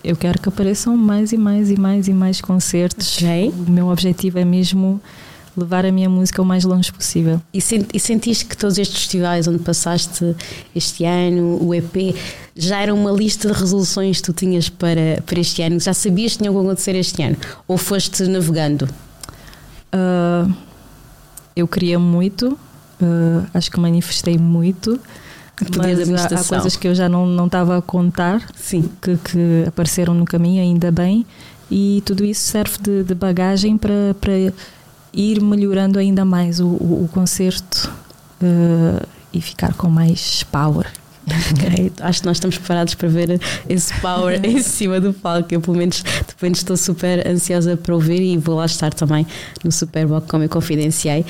eu 0.03 0.15
quero 0.15 0.41
que 0.41 0.49
apareçam 0.49 0.97
mais 0.97 1.31
e 1.31 1.37
mais 1.37 1.71
e 1.71 1.79
mais 1.79 2.07
e 2.09 2.13
mais 2.13 2.41
concertos. 2.41 3.17
Okay. 3.17 3.49
O 3.49 3.71
meu 3.71 3.87
objetivo 3.87 4.39
é 4.39 4.45
mesmo 4.45 4.99
levar 5.55 5.85
a 5.85 5.91
minha 5.91 6.09
música 6.09 6.41
o 6.41 6.45
mais 6.45 6.63
longe 6.63 6.91
possível. 6.91 7.41
E, 7.53 7.61
sent, 7.61 7.97
sentiste 7.99 8.45
que 8.45 8.55
todos 8.55 8.77
estes 8.77 8.99
festivais 8.99 9.47
onde 9.47 9.59
passaste 9.59 10.35
este 10.75 11.03
ano, 11.05 11.57
o 11.61 11.73
EP, 11.73 12.15
já 12.55 12.79
era 12.79 12.93
uma 12.93 13.11
lista 13.11 13.51
de 13.51 13.53
resoluções 13.53 14.17
que 14.17 14.23
tu 14.23 14.33
tinhas 14.33 14.69
para, 14.69 15.21
para 15.25 15.39
este 15.39 15.61
ano? 15.61 15.79
Já 15.79 15.93
sabias 15.93 16.33
que 16.33 16.39
tinha 16.39 16.51
que 16.51 16.57
acontecer 16.57 16.95
este 16.95 17.21
ano? 17.21 17.37
Ou 17.67 17.77
foste 17.77 18.23
navegando? 18.23 18.87
Uh, 19.93 20.51
eu 21.55 21.67
queria 21.67 21.99
muito, 21.99 22.57
uh, 23.01 23.47
acho 23.53 23.69
que 23.69 23.79
manifestei 23.79 24.37
muito. 24.37 24.99
Mas 25.77 26.31
há, 26.31 26.39
há, 26.39 26.43
coisas 26.43 26.75
que 26.75 26.87
eu 26.87 26.95
já 26.95 27.07
não, 27.07 27.27
não 27.27 27.45
estava 27.45 27.77
a 27.77 27.81
contar 27.83 28.43
Sim. 28.55 28.89
Que, 28.99 29.15
que 29.17 29.63
apareceram 29.67 30.11
no 30.11 30.25
caminho, 30.25 30.59
ainda 30.59 30.91
bem, 30.91 31.23
e 31.69 32.01
tudo 32.03 32.25
isso 32.25 32.41
serve 32.41 32.77
de, 32.81 33.03
de 33.03 33.13
bagagem 33.13 33.77
para, 33.77 34.15
para 34.19 34.33
ir 35.13 35.41
melhorando 35.41 35.99
ainda 35.99 36.23
mais 36.23 36.59
o, 36.59 36.67
o, 36.67 37.03
o 37.05 37.09
concerto 37.11 37.91
uh, 38.41 39.07
e 39.33 39.41
ficar 39.41 39.73
com 39.73 39.89
mais 39.89 40.43
power. 40.43 40.87
Okay. 41.23 41.91
Acho 42.01 42.21
que 42.21 42.25
nós 42.25 42.37
estamos 42.37 42.57
preparados 42.57 42.95
para 42.95 43.07
ver 43.07 43.39
esse 43.69 43.93
power 44.01 44.39
em 44.43 44.59
cima 44.63 44.99
do 44.99 45.13
palco. 45.13 45.53
Eu, 45.53 45.61
pelo 45.61 45.77
menos, 45.77 46.03
depois 46.27 46.57
estou 46.57 46.75
super 46.75 47.25
ansiosa 47.27 47.77
para 47.77 47.93
ouvir 47.93 48.21
e 48.21 48.37
vou 48.37 48.55
lá 48.55 48.65
estar 48.65 48.93
também 48.93 49.25
no 49.63 49.71
Superboc, 49.71 50.27
como 50.27 50.43
eu 50.43 50.49
confidenciei. 50.49 51.25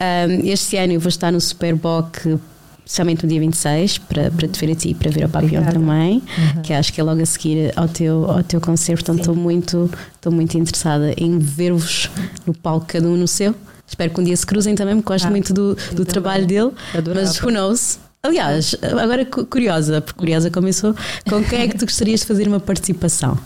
Um, 0.00 0.48
este 0.48 0.76
ano 0.76 0.94
eu 0.94 1.00
vou 1.00 1.08
estar 1.08 1.30
no 1.30 1.40
Superboc 1.40 2.38
especialmente 2.84 3.22
no 3.22 3.28
dia 3.28 3.40
26, 3.40 3.98
para, 3.98 4.30
para 4.30 4.46
te 4.46 4.60
ver 4.60 4.72
a 4.72 4.74
ti 4.74 4.90
e 4.90 4.94
para 4.94 5.10
ver 5.10 5.24
o 5.24 5.28
Papião 5.28 5.64
também, 5.64 6.22
uhum. 6.56 6.62
que 6.62 6.72
acho 6.72 6.92
que 6.92 7.00
é 7.00 7.04
logo 7.04 7.22
a 7.22 7.26
seguir 7.26 7.72
ao 7.76 7.88
teu, 7.88 8.30
ao 8.30 8.42
teu 8.42 8.60
concerto. 8.60 9.04
Portanto, 9.04 9.20
estou 9.20 9.34
muito, 9.34 9.90
estou 10.14 10.30
muito 10.30 10.56
interessada 10.58 11.14
em 11.16 11.38
ver-vos 11.38 12.10
no 12.46 12.52
palco, 12.52 12.86
cada 12.86 13.06
um 13.06 13.16
no 13.16 13.26
seu. 13.26 13.54
Espero 13.86 14.12
que 14.12 14.20
um 14.20 14.24
dia 14.24 14.36
se 14.36 14.46
cruzem 14.46 14.74
também, 14.74 14.96
porque 14.96 15.08
gosto 15.08 15.26
ah, 15.26 15.30
muito 15.30 15.52
do, 15.52 15.76
do 15.92 16.04
trabalho 16.04 16.46
dele. 16.46 16.72
Mas 17.14 17.40
who 17.40 17.50
knows? 17.50 17.98
Aliás, 18.22 18.74
agora 18.82 19.24
curiosa, 19.26 20.00
porque 20.00 20.18
curiosa 20.18 20.50
começou, 20.50 20.94
com 21.28 21.44
quem 21.44 21.60
é 21.60 21.68
que 21.68 21.76
tu 21.76 21.84
gostarias 21.84 22.20
de 22.20 22.26
fazer 22.26 22.48
uma 22.48 22.58
participação? 22.58 23.38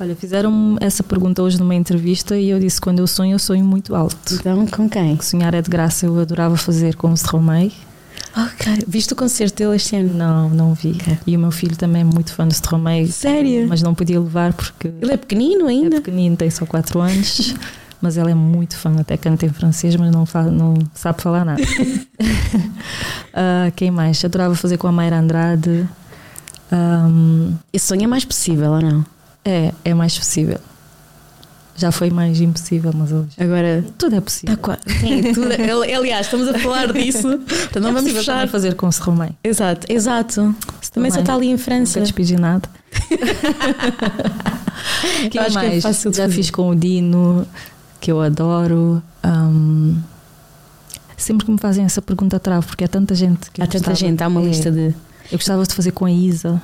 Olha, 0.00 0.14
fizeram 0.14 0.76
essa 0.80 1.02
pergunta 1.02 1.42
hoje 1.42 1.58
numa 1.58 1.74
entrevista 1.74 2.36
e 2.38 2.50
eu 2.50 2.58
disse: 2.60 2.80
quando 2.80 3.00
eu 3.00 3.06
sonho, 3.06 3.32
eu 3.32 3.38
sonho 3.38 3.64
muito 3.64 3.94
alto. 3.94 4.34
Então, 4.34 4.66
com 4.66 4.88
quem? 4.88 5.20
Sonhar 5.20 5.52
é 5.54 5.60
de 5.60 5.68
graça, 5.68 6.06
eu 6.06 6.18
adorava 6.18 6.56
fazer 6.56 6.94
com 6.94 7.10
o 7.10 7.14
Stromae. 7.14 7.72
Ok. 8.36 8.84
Viste 8.86 9.12
o 9.12 9.16
concerto 9.16 9.56
dele 9.56 9.76
este 9.76 9.96
ano? 9.96 10.14
Não, 10.14 10.48
não 10.50 10.74
vi. 10.74 10.90
Okay. 10.90 11.18
E 11.26 11.36
o 11.36 11.40
meu 11.40 11.50
filho 11.50 11.76
também 11.76 12.02
é 12.02 12.04
muito 12.04 12.32
fã 12.32 12.46
de 12.46 12.54
Stromae. 12.54 13.06
Sério? 13.08 13.66
Mas 13.68 13.82
não 13.82 13.94
podia 13.94 14.20
levar 14.20 14.52
porque. 14.52 14.92
Ele 15.00 15.12
é 15.12 15.16
pequenino 15.16 15.66
ainda? 15.66 15.96
É 15.96 16.00
pequenino, 16.00 16.36
tem 16.36 16.50
só 16.50 16.66
4 16.66 17.00
anos. 17.00 17.54
mas 18.00 18.16
ele 18.16 18.30
é 18.30 18.34
muito 18.34 18.76
fã, 18.76 18.94
até 19.00 19.16
canta 19.16 19.44
em 19.44 19.48
francês, 19.48 19.96
mas 19.96 20.12
não, 20.12 20.24
fala, 20.24 20.50
não 20.50 20.74
sabe 20.94 21.20
falar 21.20 21.44
nada. 21.44 21.62
uh, 21.62 23.72
quem 23.74 23.90
mais? 23.90 24.24
Adorava 24.24 24.54
fazer 24.54 24.78
com 24.78 24.86
a 24.86 24.92
Mayra 24.92 25.18
Andrade. 25.18 25.88
Um, 26.70 27.54
Esse 27.72 27.86
sonho 27.86 28.04
é 28.04 28.06
mais 28.06 28.24
possível 28.24 28.72
ou 28.72 28.80
não? 28.80 29.04
é, 29.48 29.72
é 29.84 29.94
mais 29.94 30.16
possível. 30.16 30.58
Já 31.78 31.92
foi 31.92 32.10
mais 32.10 32.40
impossível, 32.40 32.90
mas 32.94 33.12
hoje. 33.12 33.28
Agora. 33.38 33.84
Tudo 33.96 34.16
é 34.16 34.20
possível. 34.20 34.56
Tá. 34.56 34.78
Sim, 35.00 35.32
tudo, 35.32 35.52
ali- 35.52 35.94
aliás, 35.94 36.26
estamos 36.26 36.48
a 36.48 36.58
falar 36.58 36.92
disso. 36.92 37.28
Então 37.70 37.80
não 37.80 37.90
é 37.90 37.92
vamos 37.92 38.12
fechar. 38.12 38.32
também 38.34 38.48
fazer 38.48 38.74
com 38.74 38.88
o 38.88 38.92
Serromém. 38.92 39.30
Exato, 39.44 39.86
exato. 39.90 40.54
Também 40.92 41.10
só 41.10 41.20
está 41.20 41.34
ali 41.34 41.48
em 41.48 41.56
França. 41.56 42.00
Nunca 42.00 42.06
despedi 42.12 42.36
nada. 42.36 42.68
que 45.30 45.38
Eu 45.38 45.42
acho 45.42 45.58
que 45.58 45.66
é 45.66 45.68
mais? 45.68 45.82
Já 45.82 45.92
fazer. 45.92 46.28
fiz 46.30 46.50
com 46.50 46.70
o 46.70 46.74
Dino, 46.74 47.46
que 48.00 48.10
eu 48.10 48.20
adoro. 48.20 49.02
Um, 49.24 49.96
sempre 51.16 51.46
que 51.46 51.52
me 51.52 51.58
fazem 51.58 51.84
essa 51.84 52.00
pergunta 52.02 52.38
travo, 52.40 52.66
porque 52.66 52.84
há 52.84 52.88
tanta 52.88 53.14
gente 53.14 53.50
que 53.50 53.60
eu 53.60 53.64
Há 53.64 53.66
tanta 53.66 53.78
gostava- 53.78 53.96
gente, 53.96 54.22
há 54.22 54.28
uma 54.28 54.40
é, 54.40 54.44
lista 54.44 54.70
de. 54.70 54.94
Eu 55.30 55.38
gostava 55.38 55.62
de 55.64 55.74
fazer 55.74 55.90
com 55.92 56.06
a 56.06 56.10
Isa, 56.10 56.60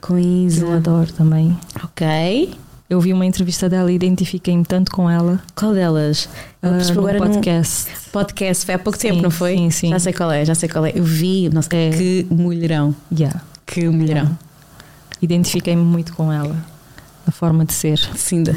Com 0.00 0.18
eu 0.18 0.46
Isa. 0.46 0.76
adoro 0.76 1.12
também. 1.12 1.56
Ok. 1.84 2.54
Eu 2.88 3.00
vi 3.00 3.12
uma 3.12 3.26
entrevista 3.26 3.68
dela 3.68 3.90
e 3.90 3.96
identifiquei-me 3.96 4.64
tanto 4.64 4.92
com 4.92 5.10
ela. 5.10 5.42
Qual 5.56 5.74
delas? 5.74 6.28
No 6.62 6.70
agora 6.70 7.18
num 7.18 7.26
podcast. 7.26 7.90
podcast, 8.12 8.64
foi 8.64 8.74
há 8.74 8.78
pouco 8.78 8.96
Sim, 8.98 9.08
tempo, 9.08 9.22
não 9.22 9.30
foi? 9.30 9.56
sim, 9.56 9.70
sim. 9.70 9.88
Já 9.90 9.98
sei 9.98 10.12
qual 10.12 10.30
é, 10.30 10.44
já 10.44 10.54
sei 10.54 10.68
qual 10.68 10.86
é. 10.86 10.92
Eu 10.94 11.02
vi, 11.02 11.48
nossa, 11.52 11.68
É. 11.74 11.90
que 11.90 12.26
mulherão. 12.30 12.94
Yeah. 13.12 13.42
Que 13.66 13.88
mulherão. 13.88 14.38
Identifiquei-me 15.20 15.82
muito 15.82 16.12
com 16.14 16.32
ela, 16.32 16.56
a 17.26 17.32
forma 17.32 17.64
de 17.64 17.72
ser. 17.72 17.98
Cinda. 18.14 18.54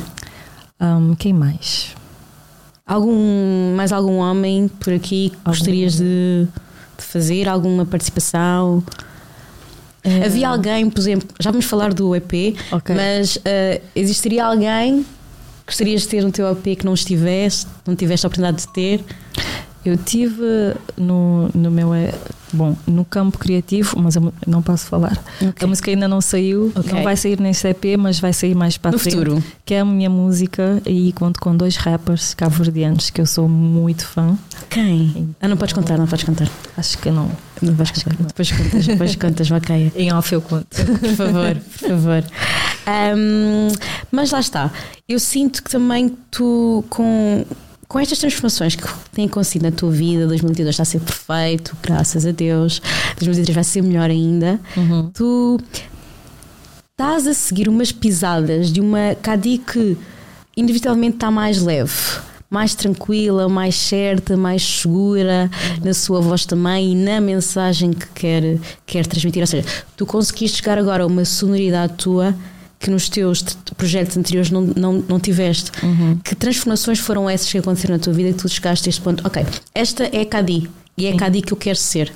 Um, 0.79 1.15
quem 1.15 1.33
mais? 1.33 1.95
Algum, 2.85 3.75
mais 3.75 3.91
algum 3.91 4.17
homem 4.17 4.67
por 4.67 4.93
aqui 4.93 5.29
que 5.29 5.35
Algum 5.37 5.51
gostarias 5.57 5.93
de, 5.97 6.47
de 6.97 7.03
fazer? 7.03 7.47
Alguma 7.49 7.83
participação? 7.85 8.83
Eh, 10.03 10.25
Havia 10.25 10.47
alguém, 10.49 10.89
por 10.89 10.99
exemplo, 10.99 11.27
já 11.39 11.51
vamos 11.51 11.65
falar 11.65 11.93
do 11.93 12.15
EP, 12.15 12.55
Ok. 12.71 12.95
mas 12.95 13.37
ah, 13.45 13.81
existiria 13.95 14.45
alguém 14.45 15.03
que 15.03 15.65
gostarias 15.67 16.01
de 16.03 16.07
ter 16.07 16.23
no 16.23 16.31
teu 16.31 16.49
EP 16.51 16.75
que 16.77 16.85
não 16.85 16.93
estivesse, 16.93 17.67
não 17.85 17.95
tiveste 17.95 18.25
a 18.25 18.27
oportunidade 18.27 18.65
de 18.65 18.73
ter? 18.73 19.03
Eu 19.85 19.95
tive 19.97 20.75
no, 20.97 21.49
no 21.53 21.71
meu. 21.71 21.93
eh, 21.93 22.13
Bom, 22.51 22.75
no 22.87 23.05
campo 23.05 23.37
criativo, 23.37 23.95
mas 24.01 24.15
eu 24.15 24.33
não 24.47 24.59
posso 24.59 24.87
falar. 24.87 25.15
A 25.61 25.67
música 25.67 25.91
ainda 25.91 26.07
não 26.07 26.19
saiu, 26.19 26.71
Ok. 26.75 26.91
não 26.93 27.03
vai 27.03 27.15
sair 27.15 27.39
neste 27.39 27.67
EP, 27.67 27.95
mas 27.95 28.19
vai 28.19 28.33
sair 28.33 28.55
mais 28.55 28.75
para 28.75 28.89
No 28.91 28.97
frente. 28.97 29.15
futuro. 29.17 29.43
Que 29.63 29.75
é 29.75 29.81
a 29.81 29.85
minha 29.85 30.09
música 30.09 30.81
e 30.83 31.13
conto 31.13 31.39
com 31.39 31.55
dois 31.55 31.75
rappers 31.75 32.33
cabo-verdianos 32.33 33.11
que 33.11 33.21
eu 33.21 33.27
sou 33.27 33.47
muito 33.47 34.03
fã. 34.03 34.35
Quem? 34.67 35.29
Ah, 35.39 35.47
não 35.47 35.55
podes 35.57 35.73
contar, 35.73 35.95
não 35.99 36.07
podes 36.07 36.25
contar. 36.25 36.49
Acho 36.75 36.97
que 36.97 37.11
não. 37.11 37.29
Não 37.61 37.73
vais 37.75 37.91
contar. 37.91 38.15
Depois 38.19 38.51
contas, 38.51 38.87
depois 38.87 39.15
contas, 39.15 39.47
vacaia. 39.49 39.91
Em 39.95 40.11
off 40.11 40.33
eu 40.33 40.41
conto. 40.41 40.65
Por 40.75 41.09
favor, 41.15 41.55
por 41.55 41.87
favor. 41.89 42.23
Ahm, 42.87 43.71
mas 44.11 44.31
lá 44.31 44.39
está. 44.39 44.71
Eu 45.07 45.19
sinto 45.19 45.61
que 45.63 45.69
também 45.69 46.17
tu, 46.31 46.83
com, 46.89 47.45
com 47.89 47.99
estas 47.99 48.19
transformações 48.19 48.75
que 48.75 48.87
têm 49.11 49.25
acontecido 49.25 49.63
na 49.63 49.71
tua 49.71 49.89
vida, 49.89 50.27
2022 50.27 50.75
está 50.75 50.83
a 50.83 50.85
ser 50.85 50.99
perfeito, 50.99 51.75
graças 51.81 52.23
a 52.23 52.31
Deus, 52.31 52.79
2023 53.17 53.55
vai 53.55 53.63
ser 53.63 53.81
melhor 53.81 54.11
ainda. 54.11 54.59
Uhum. 54.77 55.09
Tu 55.11 55.59
estás 56.91 57.25
a 57.25 57.33
seguir 57.33 57.67
umas 57.67 57.91
pisadas 57.91 58.71
de 58.71 58.79
uma 58.79 59.15
Cadi 59.19 59.57
que 59.57 59.97
inevitavelmente 60.55 61.15
está 61.15 61.31
mais 61.31 61.63
leve. 61.63 61.91
Mais 62.47 62.75
tranquila, 62.75 63.49
mais 63.49 63.75
certa, 63.75 64.37
mais 64.37 64.63
segura 64.63 65.49
na 65.83 65.93
sua 65.93 66.19
voz 66.19 66.45
também 66.45 66.91
e 66.91 66.95
na 66.95 67.19
mensagem 67.19 67.91
que 67.91 68.07
quer, 68.09 68.57
quer 68.85 69.05
transmitir. 69.05 69.41
Ou 69.41 69.47
seja, 69.47 69.67
tu 69.95 70.05
conseguiste 70.05 70.57
chegar 70.57 70.77
agora 70.77 71.03
a 71.03 71.07
uma 71.07 71.25
sonoridade 71.25 71.93
tua 71.93 72.35
que 72.79 72.89
nos 72.89 73.09
teus 73.09 73.43
projetos 73.75 74.15
anteriores 74.15 74.49
não, 74.49 74.61
não, 74.61 74.93
não 75.07 75.19
tiveste. 75.19 75.71
Que 76.23 76.33
transformações 76.33 76.99
foram 76.99 77.29
essas 77.29 77.51
que 77.51 77.57
aconteceram 77.57 77.97
na 77.97 77.99
tua 78.01 78.13
vida 78.13 78.31
que 78.31 78.39
tu 78.39 78.47
chegaste 78.47 78.87
a 78.87 78.89
este 78.89 79.01
ponto? 79.01 79.25
Ok, 79.27 79.45
esta 79.75 80.05
é 80.05 80.21
a 80.21 80.25
Cadi 80.25 80.69
e 80.97 81.05
é 81.05 81.11
a 81.11 81.17
Cadi 81.17 81.41
que 81.41 81.51
eu 81.51 81.57
quero 81.57 81.77
ser. 81.77 82.11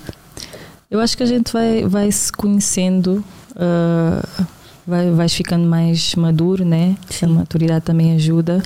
Eu 0.89 0.99
acho 0.99 1.17
que 1.17 1.23
a 1.23 1.26
gente 1.26 1.52
vai, 1.52 1.86
vai 1.86 2.12
se 2.12 2.32
conhecendo, 2.32 3.23
ah, 3.56 4.45
vai, 4.88 5.12
vais 5.12 5.34
ficando 5.34 5.67
mais 5.67 6.15
maduro, 6.15 6.63
né? 6.63 6.95
Sim. 7.10 7.26
A 7.26 7.30
maturidade 7.30 7.84
também 7.84 8.13
ajuda. 8.15 8.62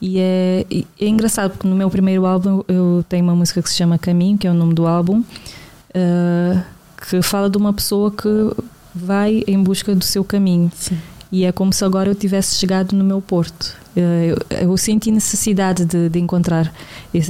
E 0.00 0.18
é, 0.18 0.66
é 1.00 1.06
engraçado 1.06 1.52
porque 1.52 1.66
no 1.66 1.74
meu 1.74 1.90
primeiro 1.90 2.26
álbum 2.26 2.62
eu 2.68 3.04
tenho 3.08 3.24
uma 3.24 3.34
música 3.34 3.62
que 3.62 3.68
se 3.68 3.74
chama 3.74 3.98
Caminho, 3.98 4.38
que 4.38 4.46
é 4.46 4.50
o 4.50 4.54
nome 4.54 4.72
do 4.72 4.86
álbum, 4.86 5.22
ah, 5.94 6.62
que 7.08 7.20
fala 7.22 7.50
de 7.50 7.58
uma 7.58 7.72
pessoa 7.72 8.10
que 8.10 8.28
vai 8.94 9.42
em 9.46 9.62
busca 9.62 9.94
do 9.94 10.04
seu 10.04 10.24
caminho. 10.24 10.70
Sim. 10.74 10.96
E 11.32 11.44
é 11.44 11.52
como 11.52 11.72
se 11.72 11.84
agora 11.84 12.08
eu 12.10 12.14
tivesse 12.14 12.56
chegado 12.56 12.92
no 12.94 13.02
meu 13.04 13.20
porto. 13.20 13.74
Eh, 13.96 14.34
Eu, 14.50 14.68
eu 14.68 14.76
senti 14.76 15.10
necessidade 15.10 15.84
de, 15.84 16.08
de 16.08 16.18
encontrar 16.18 16.72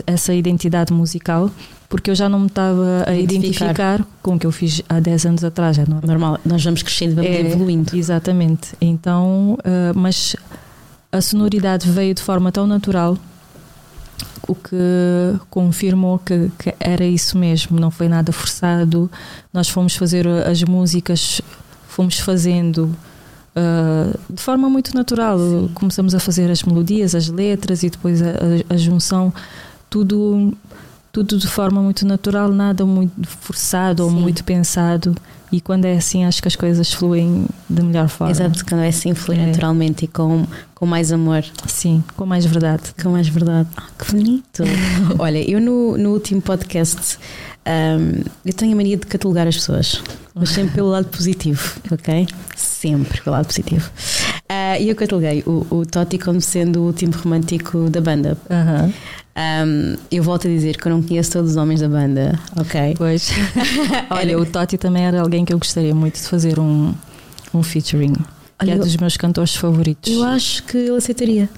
essa 0.07 0.35
identidade 0.35 0.93
musical, 0.93 1.51
porque 1.89 2.11
eu 2.11 2.15
já 2.15 2.29
não 2.29 2.41
me 2.41 2.47
estava 2.47 3.05
a 3.07 3.15
Identificar. 3.15 3.65
identificar 3.67 4.07
com 4.23 4.35
o 4.35 4.39
que 4.39 4.47
eu 4.47 4.53
fiz 4.53 4.83
há 4.89 5.01
10 5.01 5.27
anos 5.27 5.45
atrás. 5.45 5.79
É 5.79 5.83
normal. 5.87 6.03
Normal, 6.07 6.39
nós 6.45 6.63
vamos 6.65 6.83
crescendo, 6.83 7.15
vamos 7.17 7.31
É, 7.31 7.41
evoluindo. 7.41 7.97
Exatamente. 7.97 8.71
Então, 8.81 9.57
eh, 9.65 9.93
mas 9.95 10.37
a 11.13 11.21
sonoridade 11.21 11.89
veio 11.91 12.13
de 12.15 12.21
forma 12.23 12.51
tão 12.53 12.67
natural, 12.67 13.17
o 14.47 14.55
que 14.55 14.77
confirmou 15.49 16.19
que, 16.19 16.51
que 16.59 16.75
era 16.79 17.05
isso 17.05 17.39
mesmo, 17.39 17.81
não 17.81 17.91
foi 17.91 18.09
nada 18.09 18.33
forçado. 18.33 19.11
Nós 19.53 19.69
fomos 19.69 19.95
fazer 19.97 20.27
as 20.29 20.63
músicas, 20.65 21.41
fomos 21.89 22.19
fazendo 22.19 22.95
eh, 23.57 24.17
de 24.31 24.41
forma 24.43 24.69
muito 24.69 24.95
natural. 24.95 25.39
Começamos 25.75 26.15
a 26.15 26.21
fazer 26.21 26.51
as 26.51 26.63
melodias, 26.63 27.15
as 27.15 27.29
letras 27.29 27.83
e 27.83 27.91
depois 27.91 28.21
a, 28.23 28.31
a- 28.31 28.75
a 28.75 28.77
junção, 28.77 29.33
tudo. 29.91 30.53
Tudo 31.13 31.39
de 31.39 31.47
forma 31.47 31.81
muito 31.81 32.05
natural, 32.05 32.49
nada 32.51 32.85
muito 32.85 33.13
forçado 33.41 34.03
ou 34.03 34.11
Sim. 34.11 34.17
muito 34.17 34.43
pensado. 34.43 35.15
E 35.53 35.61
quando 35.61 35.85
é 35.85 35.97
assim, 35.97 36.25
acho 36.25 36.43
que 36.43 36.49
as 36.49 36.57
coisas 36.57 36.93
fluem 36.93 37.47
da 37.71 37.85
melhor 37.85 38.09
forma. 38.09 38.33
Exato, 38.33 38.65
quando 38.67 38.81
é 38.81 38.89
assim, 38.89 39.15
flui 39.15 39.39
É. 39.39 39.47
naturalmente 39.47 40.07
e 40.07 40.09
com, 40.09 40.45
com 40.75 40.85
mais 40.87 41.13
amor, 41.13 41.45
Sim, 41.69 42.03
com 42.17 42.27
mais 42.27 42.45
verdade. 42.45 42.83
com 43.01 43.11
mais 43.11 43.29
verdade. 43.29 43.69
Ah, 43.77 43.85
que 43.97 44.11
bonito! 44.11 44.65
Olha, 45.17 45.49
eu 45.49 45.61
no, 45.61 45.97
no 45.97 46.11
último 46.15 46.43
podcast 46.43 47.17
ahm, 47.67 48.23
eu 48.45 48.53
tenho 48.53 48.73
a 48.73 48.77
mania 48.77 48.97
de 48.97 49.07
catalogar 49.07 49.47
as 49.47 49.57
pessoas, 49.57 50.03
mas 50.35 50.51
sempre 50.51 50.75
pelo 50.75 50.89
lado 50.89 51.07
positivo, 51.09 51.81
ok? 51.91 52.27
Sempre 52.57 53.21
pelo 53.23 53.37
lado 53.37 53.47
positivo. 53.47 53.91
Ah, 54.49 54.79
E 54.79 54.89
eu 54.89 54.95
cataloguei 54.97 55.43
o, 55.47 55.67
o 55.71 55.87
Totti 55.87 56.19
como 56.19 56.41
sendo 56.41 56.81
o 56.81 56.87
último 56.87 57.13
romântico 57.17 57.89
da 57.91 58.01
banda. 58.01 58.37
Aham. 58.51 58.93
Ahm, 59.37 59.97
eu 60.13 60.23
volto 60.23 60.47
a 60.47 60.51
dizer 60.51 60.77
que 60.77 60.87
eu 60.87 60.93
não 60.93 61.03
conheço 61.03 61.33
todos 61.33 61.53
os 61.53 61.57
homens 61.57 61.81
da 61.81 61.89
banda, 61.89 62.39
ok? 62.57 62.95
Pois. 62.97 63.31
Olha, 64.11 64.39
o 64.39 64.47
Totti 64.47 64.79
também 64.79 65.05
era 65.07 65.21
alguém 65.21 65.45
que 65.45 65.53
eu 65.53 65.59
gostaria 65.59 65.95
muito 65.95 66.15
de 66.21 66.29
fazer 66.29 66.61
um, 66.61 66.95
um 67.53 67.63
featuring. 67.63 68.15
Olha, 68.61 68.73
é 68.73 68.75
eu- 68.75 68.79
dos 68.81 68.97
meus 68.97 69.17
cantores 69.17 69.57
favoritos. 69.57 70.13
Eu 70.13 70.23
acho 70.23 70.63
que 70.65 70.77
ele 70.77 70.97
aceitaria. 70.97 71.49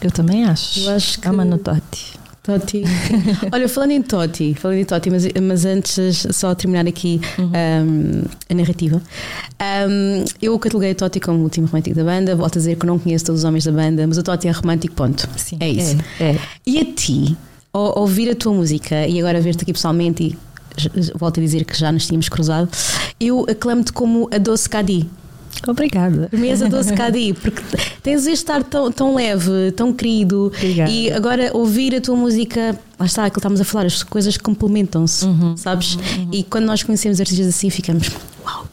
Eu 0.00 0.10
também 0.12 0.44
acho. 0.44 0.80
Eu 0.80 0.90
acho 0.90 1.18
que- 1.20 1.26
Ama 1.26 1.44
no 1.44 1.58
Totti. 1.58 2.16
Totti. 2.46 2.82
Olha, 3.52 3.68
falando 3.68 3.90
em 3.90 4.02
Totti, 4.02 4.54
falando 4.54 4.78
em 4.78 4.84
Totti, 4.84 5.10
mas, 5.10 5.26
mas 5.42 5.64
antes 5.64 6.26
só 6.30 6.54
terminar 6.54 6.86
aqui 6.86 7.20
Uhum. 7.38 7.50
um, 7.50 8.22
a 8.48 8.54
narrativa. 8.54 9.02
Um, 9.88 10.24
eu 10.40 10.58
cataloguei 10.58 10.92
o 10.92 10.94
Totti 10.94 11.18
como 11.20 11.38
o 11.40 11.42
último 11.42 11.66
romântico 11.66 11.96
da 11.96 12.04
banda. 12.04 12.36
Volto 12.36 12.56
a 12.56 12.58
dizer 12.60 12.76
que 12.76 12.86
não 12.86 12.98
conheço 12.98 13.24
todos 13.26 13.40
os 13.40 13.44
homens 13.44 13.64
da 13.64 13.72
banda, 13.72 14.06
mas 14.06 14.16
o 14.16 14.22
Totti 14.22 14.48
é 14.48 14.50
romântico, 14.52 14.94
ponto. 14.94 15.28
Sim, 15.36 15.56
É 15.60 15.68
isso. 15.68 15.96
É, 16.20 16.30
é. 16.30 16.38
E 16.66 16.78
a 16.78 16.84
ti, 16.84 17.36
ao 17.72 17.98
ouvir 17.98 18.30
a 18.30 18.34
tua 18.34 18.52
música 18.52 19.06
e 19.06 19.18
agora 19.18 19.40
ver-te 19.40 19.62
aqui 19.62 19.72
pessoalmente, 19.72 20.22
e 20.24 20.36
volto 21.18 21.40
a 21.40 21.42
dizer 21.42 21.64
que 21.64 21.76
já 21.76 21.90
nos 21.90 22.06
tínhamos 22.06 22.28
cruzado, 22.28 22.68
eu 23.18 23.44
aclamo-te 23.50 23.92
como 23.92 24.28
a 24.32 24.38
Doce 24.38 24.68
Cadi. 24.68 25.08
Obrigada. 25.66 26.28
Para 26.28 26.38
mim 26.38 26.48
és 26.48 26.62
a 26.62 26.68
Doce 26.68 26.92
Cadi, 26.94 27.32
porque 27.34 27.62
tens 28.02 28.20
este 28.26 28.32
estar 28.34 28.62
tão, 28.64 28.90
tão 28.92 29.14
leve, 29.14 29.72
tão 29.72 29.92
querido. 29.92 30.52
Obrigada. 30.54 30.90
E 30.90 31.10
agora 31.12 31.50
ouvir 31.54 31.94
a 31.94 32.00
tua 32.00 32.16
música, 32.16 32.78
lá 32.98 33.06
está, 33.06 33.22
aquilo 33.22 33.32
que 33.34 33.38
estávamos 33.40 33.60
a 33.60 33.64
falar, 33.64 33.86
as 33.86 34.02
coisas 34.02 34.36
complementam-se, 34.36 35.24
Uhum. 35.24 35.56
sabes? 35.56 35.98
E 36.32 36.42
quando 36.44 36.64
nós 36.66 36.82
conhecemos 36.82 37.20
artistas 37.20 37.46
assim, 37.48 37.70
ficamos, 37.70 38.08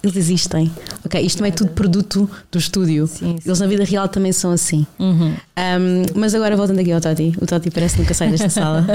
eles 0.04 0.18
existem. 0.18 0.70
Ok, 1.06 1.20
isto 1.22 1.38
também 1.38 1.52
é 1.54 1.56
tudo 1.56 1.72
produto 1.72 2.30
do 2.52 2.60
estúdio. 2.60 3.08
Sim, 3.08 3.38
sim. 3.38 3.40
Eles 3.46 3.60
na 3.60 3.68
vida 3.68 3.86
real 3.86 4.10
também 4.10 4.34
são 4.34 4.52
assim. 4.52 4.86
Uhum. 5.00 5.34
Um, 5.34 6.20
mas 6.20 6.36
agora 6.36 6.58
voltando 6.58 6.80
aqui 6.80 6.92
ao 6.92 7.00
Toti, 7.00 7.34
o 7.42 7.46
Toti 7.46 7.72
parece 7.72 7.96
que 7.96 8.02
nunca 8.02 8.14
sai 8.14 8.30
desta 8.30 8.50
sala. 8.50 8.86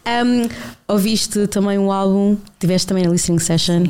Um, 0.00 0.48
ouviste 0.88 1.46
também 1.46 1.78
um 1.78 1.92
álbum, 1.92 2.36
tiveste 2.58 2.88
também 2.88 3.06
a 3.06 3.10
listening 3.10 3.38
session. 3.38 3.84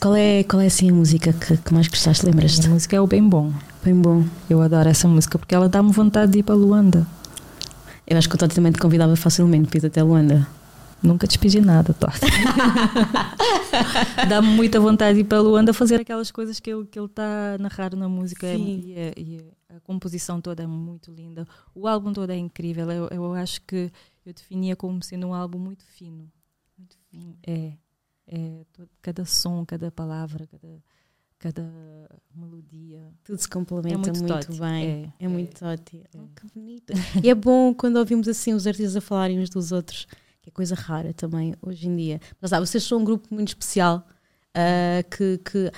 Qual 0.00 0.14
é, 0.14 0.42
qual 0.44 0.62
é 0.62 0.66
assim 0.66 0.90
a 0.90 0.94
música 0.94 1.32
que, 1.32 1.56
que 1.56 1.74
mais 1.74 1.88
gostaste? 1.88 2.24
Lembras-te? 2.24 2.66
A 2.66 2.70
música 2.70 2.96
é 2.96 3.00
o 3.00 3.06
bem 3.06 3.22
bom. 3.22 3.52
Bem 3.84 3.94
bom. 3.94 4.24
Eu 4.48 4.62
adoro 4.62 4.88
essa 4.88 5.06
música 5.06 5.38
porque 5.38 5.54
ela 5.54 5.68
dá-me 5.68 5.92
vontade 5.92 6.32
de 6.32 6.38
ir 6.38 6.42
para 6.44 6.54
Luanda. 6.54 7.06
Eu 8.06 8.16
acho 8.16 8.28
que 8.28 8.36
o 8.36 8.38
Toti 8.38 8.54
também 8.54 8.72
te 8.72 8.78
convidava 8.78 9.16
facilmente 9.16 9.68
para 9.68 9.78
ir 9.78 9.86
até 9.86 10.02
Luanda. 10.02 10.46
Nunca 11.02 11.26
despedi 11.26 11.60
nada, 11.60 11.92
torta. 11.92 12.26
Dá-me 14.28 14.48
muita 14.48 14.80
vontade 14.80 15.14
de 15.14 15.20
ir 15.20 15.24
para 15.24 15.40
Luanda 15.40 15.74
fazer 15.74 16.00
aquelas 16.00 16.30
coisas 16.30 16.58
que 16.58 16.70
ele 16.70 16.82
está 16.82 16.90
que 16.90 16.98
ele 16.98 17.08
tá 17.08 17.54
a 17.54 17.58
narrar 17.58 17.94
na 17.94 18.08
música. 18.08 18.46
É, 18.46 18.56
e, 18.56 18.94
é, 18.94 19.12
e, 19.16 19.44
a 19.68 19.80
composição 19.80 20.40
toda 20.40 20.62
é 20.62 20.66
muito 20.66 21.12
linda. 21.12 21.46
O 21.74 21.86
álbum 21.86 22.12
todo 22.12 22.30
é 22.30 22.36
incrível. 22.36 22.90
Eu, 22.90 23.08
eu 23.10 23.34
acho 23.34 23.60
que 23.62 23.92
eu 24.24 24.32
definia 24.32 24.74
como 24.74 25.02
sendo 25.02 25.26
um 25.26 25.34
álbum 25.34 25.58
muito 25.58 25.84
fino. 25.84 26.30
Muito 26.78 26.96
fino. 27.10 27.36
É. 27.46 27.72
é 28.26 28.64
todo, 28.72 28.88
cada 29.02 29.24
som, 29.24 29.64
cada 29.66 29.90
palavra, 29.90 30.46
cada, 30.46 30.82
cada 31.38 31.72
melodia. 32.34 33.12
Tudo 33.22 33.38
se 33.38 33.48
complementa 33.48 34.08
é 34.08 34.12
muito, 34.12 34.32
muito 34.32 34.58
bem. 34.58 35.12
É, 35.20 35.24
é, 35.24 35.28
muito 35.28 35.64
ótimo. 35.64 36.02
É. 36.02 36.18
Oh, 36.18 36.28
que 36.34 36.46
bonito. 36.54 36.92
e 37.22 37.28
é 37.28 37.34
bom 37.34 37.74
quando 37.74 37.96
ouvimos 37.96 38.26
assim 38.28 38.54
os 38.54 38.66
artistas 38.66 38.96
a 38.96 39.00
falarem 39.02 39.38
uns 39.38 39.50
dos 39.50 39.72
outros 39.72 40.06
que 40.46 40.50
é 40.50 40.52
coisa 40.52 40.76
rara 40.76 41.12
também 41.12 41.54
hoje 41.60 41.88
em 41.88 41.96
dia. 41.96 42.20
Mas 42.40 42.50
sabe, 42.50 42.66
vocês 42.66 42.84
são 42.84 42.98
um 42.98 43.04
grupo 43.04 43.34
muito 43.34 43.48
especial 43.48 44.06
uh, 44.56 45.10
que, 45.10 45.38
que 45.38 45.72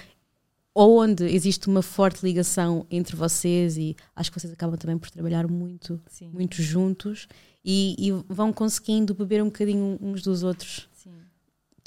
onde 0.75 1.25
existe 1.25 1.69
uma 1.69 1.81
forte 1.81 2.23
ligação 2.23 2.87
entre 2.91 3.17
vocês 3.17 3.79
e 3.79 3.97
acho 4.15 4.31
que 4.31 4.39
vocês 4.39 4.53
acabam 4.53 4.77
também 4.77 4.99
por 4.99 5.11
trabalhar 5.11 5.49
muito, 5.49 6.01
Sim. 6.09 6.31
muito 6.33 6.63
juntos 6.63 7.27
e, 7.65 7.97
e, 7.99 8.13
vão 8.29 8.53
conseguindo 8.53 9.15
beber 9.15 9.43
um 9.43 9.47
bocadinho 9.47 9.99
uns 10.01 10.23
dos 10.23 10.43
outros. 10.43 10.88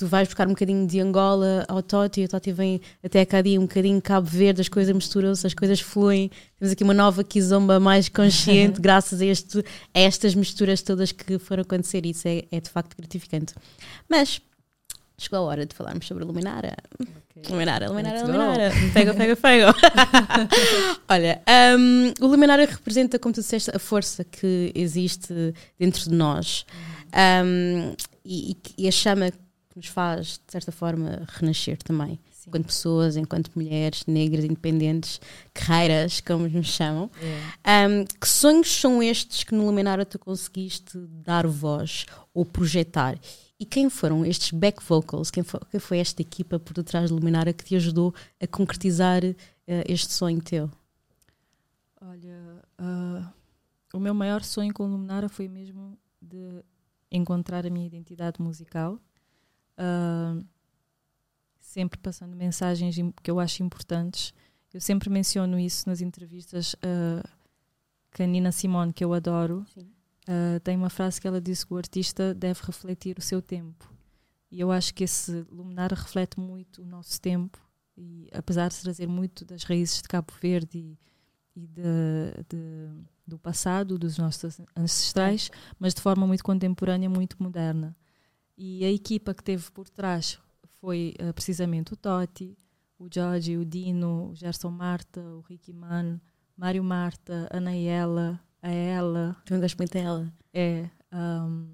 Tu 0.02 0.08
vais 0.08 0.28
buscar 0.28 0.48
um 0.48 0.50
bocadinho 0.50 0.88
de 0.88 1.00
Angola 1.00 1.64
ao 1.68 1.80
Toti, 1.84 2.24
o 2.24 2.28
Toti 2.28 2.52
vem 2.52 2.82
até 3.04 3.24
cá 3.24 3.40
dia 3.40 3.60
um 3.60 3.68
bocadinho 3.68 3.98
de 3.98 4.02
Cabo 4.02 4.26
Verde, 4.26 4.60
as 4.60 4.68
coisas 4.68 4.96
misturam-se, 4.96 5.46
as 5.46 5.54
coisas 5.54 5.80
fluem. 5.80 6.32
Temos 6.58 6.72
aqui 6.72 6.84
uma 6.84 6.96
nova 6.96 7.24
kizomba 7.24 7.80
mais 7.80 8.10
consciente 8.10 8.82
graças 8.82 9.22
a, 9.22 9.26
este, 9.28 9.60
a 9.94 10.00
estas 10.00 10.34
misturas 10.34 10.82
todas 10.82 11.12
que 11.12 11.38
foram 11.38 11.62
acontecer. 11.62 12.04
Isso 12.04 12.28
é, 12.28 12.46
é 12.52 12.60
de 12.60 12.68
facto 12.68 12.98
gratificante. 12.98 13.54
Mas 14.10 14.42
chegou 15.20 15.38
a 15.38 15.42
hora 15.44 15.68
de 15.68 15.76
falarmos 15.76 16.08
sobre 16.08 16.24
a 16.24 16.26
Luminara. 16.26 16.76
Okay. 17.38 17.52
Luminara, 17.54 17.88
Luminara, 17.88 18.22
Luminara. 18.24 18.72
Pega, 18.96 19.14
pega, 19.14 19.36
pega. 19.36 19.76
Olha, 21.08 21.44
um, 21.78 22.26
o 22.26 22.28
Luminara 22.28 22.66
representa, 22.66 23.20
como 23.20 23.36
tu 23.36 23.42
disseste, 23.42 23.70
a 23.72 23.78
força 23.78 24.24
que 24.24 24.72
existe 24.74 25.54
dentro 25.78 26.10
de 26.10 26.16
nós 26.16 26.66
um, 27.46 27.94
e, 28.26 28.58
e, 28.78 28.88
a 28.88 28.92
chama 28.92 29.32
que 29.72 29.78
nos 29.78 29.88
faz, 29.88 30.40
de 30.46 30.52
certa 30.52 30.72
forma, 30.72 31.26
renascer 31.28 31.78
também. 31.78 32.20
Sim. 32.32 32.50
Enquanto 32.50 32.66
pessoas, 32.66 33.16
enquanto 33.16 33.52
mulheres 33.56 34.06
negras, 34.06 34.44
independentes, 34.44 35.22
guerreiras, 35.56 36.20
como 36.22 36.48
nos 36.48 36.68
chamam. 36.68 37.10
Yeah. 37.22 37.90
Um, 37.90 38.06
que 38.06 38.28
sonhos 38.28 38.72
são 38.72 39.02
estes 39.02 39.44
que 39.44 39.56
no 39.56 39.66
Luminara 39.66 40.06
tu 40.06 40.20
conseguiste 40.20 40.98
dar 40.98 41.48
voz 41.48 42.06
ou 42.34 42.46
projetar? 42.46 43.18
E 43.60 43.66
quem 43.66 43.90
foram 43.90 44.26
estes 44.26 44.52
back 44.52 44.84
vocals? 44.84 45.30
Quem 45.30 45.44
foi, 45.44 45.60
quem 45.70 45.80
foi 45.80 46.00
esta 46.00 46.22
equipa 46.22 46.60
por 46.60 46.74
detrás 46.74 47.10
de 47.10 47.14
Luminara 47.14 47.54
que 47.54 47.64
te 47.64 47.76
ajudou 47.76 48.14
a 48.42 48.48
concretizar 48.48 49.24
uh, 49.24 49.36
este 49.88 50.12
sonho 50.12 50.42
teu? 50.42 50.70
Olha, 52.02 52.64
uh, 52.80 53.26
o 53.94 54.00
meu 54.00 54.16
maior 54.16 54.44
sonho 54.44 54.74
com 54.74 54.88
Luminara 54.88 55.30
foi 55.30 55.48
mesmo 55.48 55.98
de 56.20 56.64
encontrar 57.12 57.68
a 57.68 57.70
minha 57.70 57.86
identidade 57.86 58.42
musical, 58.42 59.00
uh, 59.78 60.46
sempre 61.60 62.00
passando 62.00 62.36
mensagens 62.36 62.96
que 63.22 63.32
eu 63.32 63.40
acho 63.40 63.64
importantes. 63.64 64.34
Eu 64.74 64.82
sempre 64.82 65.10
menciono 65.10 65.60
isso 65.60 65.88
nas 65.88 66.02
entrevistas 66.02 66.74
uh, 66.76 67.28
com 68.16 68.24
a 68.24 68.26
Nina 68.26 68.52
Simone, 68.52 68.94
que 68.94 69.04
eu 69.04 69.14
adoro. 69.14 69.66
Uh, 69.78 70.60
tem 70.64 70.78
uma 70.78 70.90
frase 70.90 71.20
que 71.20 71.28
ela 71.28 71.42
disse 71.42 71.66
que 71.66 71.74
o 71.74 71.78
artista 71.78 72.34
deve 72.34 72.62
refletir 72.64 73.18
o 73.18 73.22
seu 73.22 73.42
tempo. 73.42 73.92
E 74.52 74.60
eu 74.60 74.72
acho 74.72 74.94
que 74.94 75.06
esse 75.06 75.46
luminar 75.50 75.92
reflete 75.94 76.40
muito 76.40 76.82
o 76.82 76.86
nosso 76.86 77.20
tempo, 77.22 77.58
e 77.98 78.28
apesar 78.34 78.70
de 78.70 78.82
trazer 78.82 79.08
muito 79.08 79.46
das 79.46 79.64
raízes 79.64 80.02
de 80.02 80.10
Cabo 80.10 80.34
Verde 80.42 80.78
e, 80.78 81.00
e 81.56 81.68
de, 81.68 81.84
de, 82.50 82.90
do 83.26 83.40
passado, 83.40 83.98
dos 83.98 84.18
nossos 84.18 84.60
ancestrais, 84.76 85.50
mas 85.80 85.94
de 85.94 86.02
forma 86.02 86.28
muito 86.28 86.44
contemporânea, 86.44 87.10
muito 87.10 87.42
moderna. 87.42 87.96
E 88.58 88.86
a 88.86 88.92
equipa 88.92 89.34
que 89.34 89.44
teve 89.44 89.70
por 89.72 89.90
trás 89.90 90.40
foi 90.80 91.14
uh, 91.22 91.34
precisamente 91.34 91.94
o 91.94 91.96
Totti, 91.96 92.58
o 92.98 93.08
Jorge, 93.12 93.58
o 93.58 93.66
Dino, 93.66 94.30
o 94.30 94.36
Gerson 94.36 94.70
Marta, 94.70 95.22
o 95.22 95.42
Ricky 95.42 95.74
Man, 95.74 96.20
Mário 96.56 96.84
Marta, 96.84 97.48
Anaela, 97.52 98.40
a 98.62 98.70
ela. 98.70 99.36
Também 99.46 99.62
gosto 99.62 99.78
muito 99.78 99.94
dela. 99.94 100.32
É. 100.54 100.90
Um, 101.12 101.74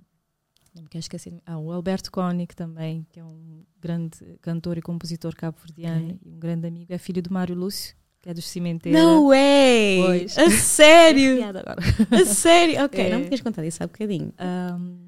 não 0.74 0.84
me 0.84 0.90
quero 0.90 1.02
esquecer. 1.02 1.42
Ah, 1.46 1.58
o 1.58 1.72
Alberto 1.72 2.12
Koenig 2.12 2.56
também, 2.56 3.06
que 3.12 3.20
é 3.20 3.24
um 3.24 3.66
grande 3.80 4.18
cantor 4.42 4.78
e 4.78 4.82
compositor 4.82 5.36
cabo-verdiano 5.36 6.06
okay. 6.06 6.20
e 6.24 6.30
um 6.30 6.40
grande 6.40 6.68
amigo. 6.68 6.94
É 6.94 6.98
filho 6.98 7.22
do 7.22 7.34
Mário 7.34 7.56
Lúcio, 7.56 7.96
que 8.22 8.30
é 8.30 8.34
dos 8.34 8.48
Cimenteira. 8.48 9.02
No 9.02 9.28
way! 9.30 10.04
Pois. 10.06 10.38
A 10.38 10.50
sério? 10.52 11.40
a 12.12 12.26
sério? 12.26 12.86
Ok, 12.86 13.04
é. 13.04 13.10
não 13.10 13.20
me 13.20 13.26
queres 13.26 13.42
contar 13.42 13.66
isso 13.66 13.84
há 13.84 13.88
bocadinho. 13.88 14.34
Um? 14.40 15.07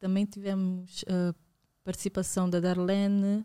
Também 0.00 0.24
tivemos 0.24 1.04
a 1.06 1.34
participação 1.84 2.50
da 2.50 2.58
Darlene 2.58 3.44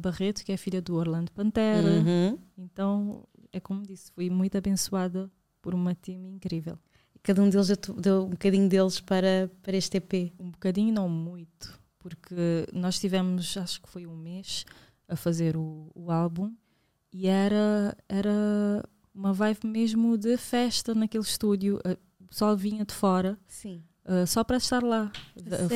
Barreto, 0.00 0.44
que 0.44 0.50
é 0.50 0.56
filha 0.56 0.82
do 0.82 0.96
Orlando 0.96 1.30
Pantera. 1.30 1.86
Uhum. 1.86 2.38
Então, 2.58 3.28
é 3.52 3.60
como 3.60 3.82
disse, 3.82 4.10
fui 4.10 4.28
muito 4.28 4.58
abençoada 4.58 5.30
por 5.62 5.74
uma 5.74 5.94
time 5.94 6.28
incrível. 6.28 6.78
Cada 7.22 7.42
um 7.42 7.48
deles 7.48 7.68
deu 7.98 8.24
um 8.24 8.30
bocadinho 8.30 8.68
deles 8.68 9.00
para, 9.00 9.50
para 9.62 9.76
este 9.76 9.98
EP? 9.98 10.32
Um 10.38 10.50
bocadinho, 10.50 10.92
não 10.92 11.08
muito, 11.08 11.80
porque 11.98 12.66
nós 12.72 12.98
tivemos, 12.98 13.56
acho 13.56 13.80
que 13.82 13.88
foi 13.88 14.06
um 14.06 14.16
mês, 14.16 14.64
a 15.08 15.16
fazer 15.16 15.56
o, 15.56 15.90
o 15.94 16.10
álbum 16.10 16.52
e 17.12 17.26
era, 17.26 17.96
era 18.08 18.84
uma 19.14 19.32
vibe 19.32 19.66
mesmo 19.66 20.18
de 20.18 20.36
festa 20.36 20.94
naquele 20.94 21.24
estúdio. 21.24 21.80
O 22.20 22.26
pessoal 22.26 22.56
vinha 22.56 22.84
de 22.84 22.92
fora. 22.92 23.38
Sim. 23.46 23.82
Uh, 24.08 24.24
só 24.24 24.44
para 24.44 24.56
estar 24.56 24.84
lá. 24.84 25.10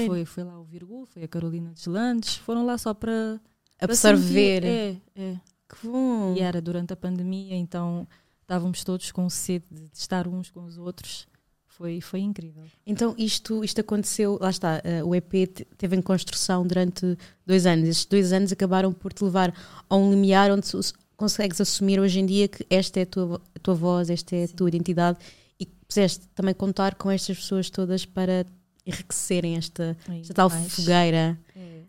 Foi, 0.07 0.25
foi 0.25 0.45
lá 0.45 0.61
o 0.61 0.63
Virgul, 0.63 1.05
foi 1.05 1.25
a 1.25 1.29
Carolina 1.29 1.73
Deslandes, 1.73 2.37
foram 2.37 2.65
lá 2.65 2.79
só 2.79 2.95
para 2.95 3.41
absorver. 3.81 4.65
É, 4.65 4.97
é. 5.17 5.37
Que 5.69 5.87
bom. 5.87 6.35
E 6.37 6.41
era 6.41 6.61
durante 6.61 6.93
a 6.93 6.97
pandemia, 6.97 7.57
então 7.57 8.07
estávamos 8.43 8.85
todos 8.85 9.11
com 9.11 9.29
sede 9.29 9.67
de 9.71 9.91
estar 9.93 10.29
uns 10.29 10.49
com 10.49 10.65
os 10.65 10.79
outros. 10.79 11.27
Foi, 11.67 12.01
foi 12.01 12.21
incrível. 12.21 12.63
Então 12.87 13.15
isto, 13.17 13.65
isto 13.65 13.81
aconteceu, 13.81 14.39
lá 14.41 14.51
está, 14.51 14.83
uh, 14.85 15.09
o 15.09 15.15
EP 15.15 15.67
teve 15.79 15.97
em 15.97 16.03
construção 16.03 16.67
durante 16.67 17.17
dois 17.45 17.67
anos. 17.67 17.89
Estes 17.89 18.05
dois 18.05 18.33
anos 18.33 18.53
acabaram 18.53 18.93
por 18.93 19.13
te 19.13 19.25
levar 19.25 19.53
a 19.89 19.97
um 19.97 20.11
limiar 20.11 20.53
onde 20.53 20.69
consegues 21.17 21.61
assumir 21.61 21.99
hoje 21.99 22.21
em 22.21 22.27
dia 22.27 22.49
que 22.49 22.67
esta 22.71 23.01
é 23.01 23.03
a 23.03 23.07
tua, 23.07 23.43
a 23.55 23.59
tua 23.59 23.75
voz, 23.75 24.11
esta 24.11 24.37
é 24.37 24.45
a 24.45 24.47
Sim. 24.47 24.55
tua 24.55 24.69
identidade 24.69 25.19
e 25.61 25.67
puseste 25.67 26.27
também 26.35 26.55
contar 26.55 26.95
com 26.95 27.11
estas 27.11 27.37
pessoas 27.37 27.69
todas 27.69 28.07
para 28.07 28.47
enriquecerem 28.87 29.57
esta, 29.57 29.97
esta 30.21 30.35
tal 30.35 30.49
mais. 30.49 30.73
fogueira. 30.73 31.39
É. 31.55 31.83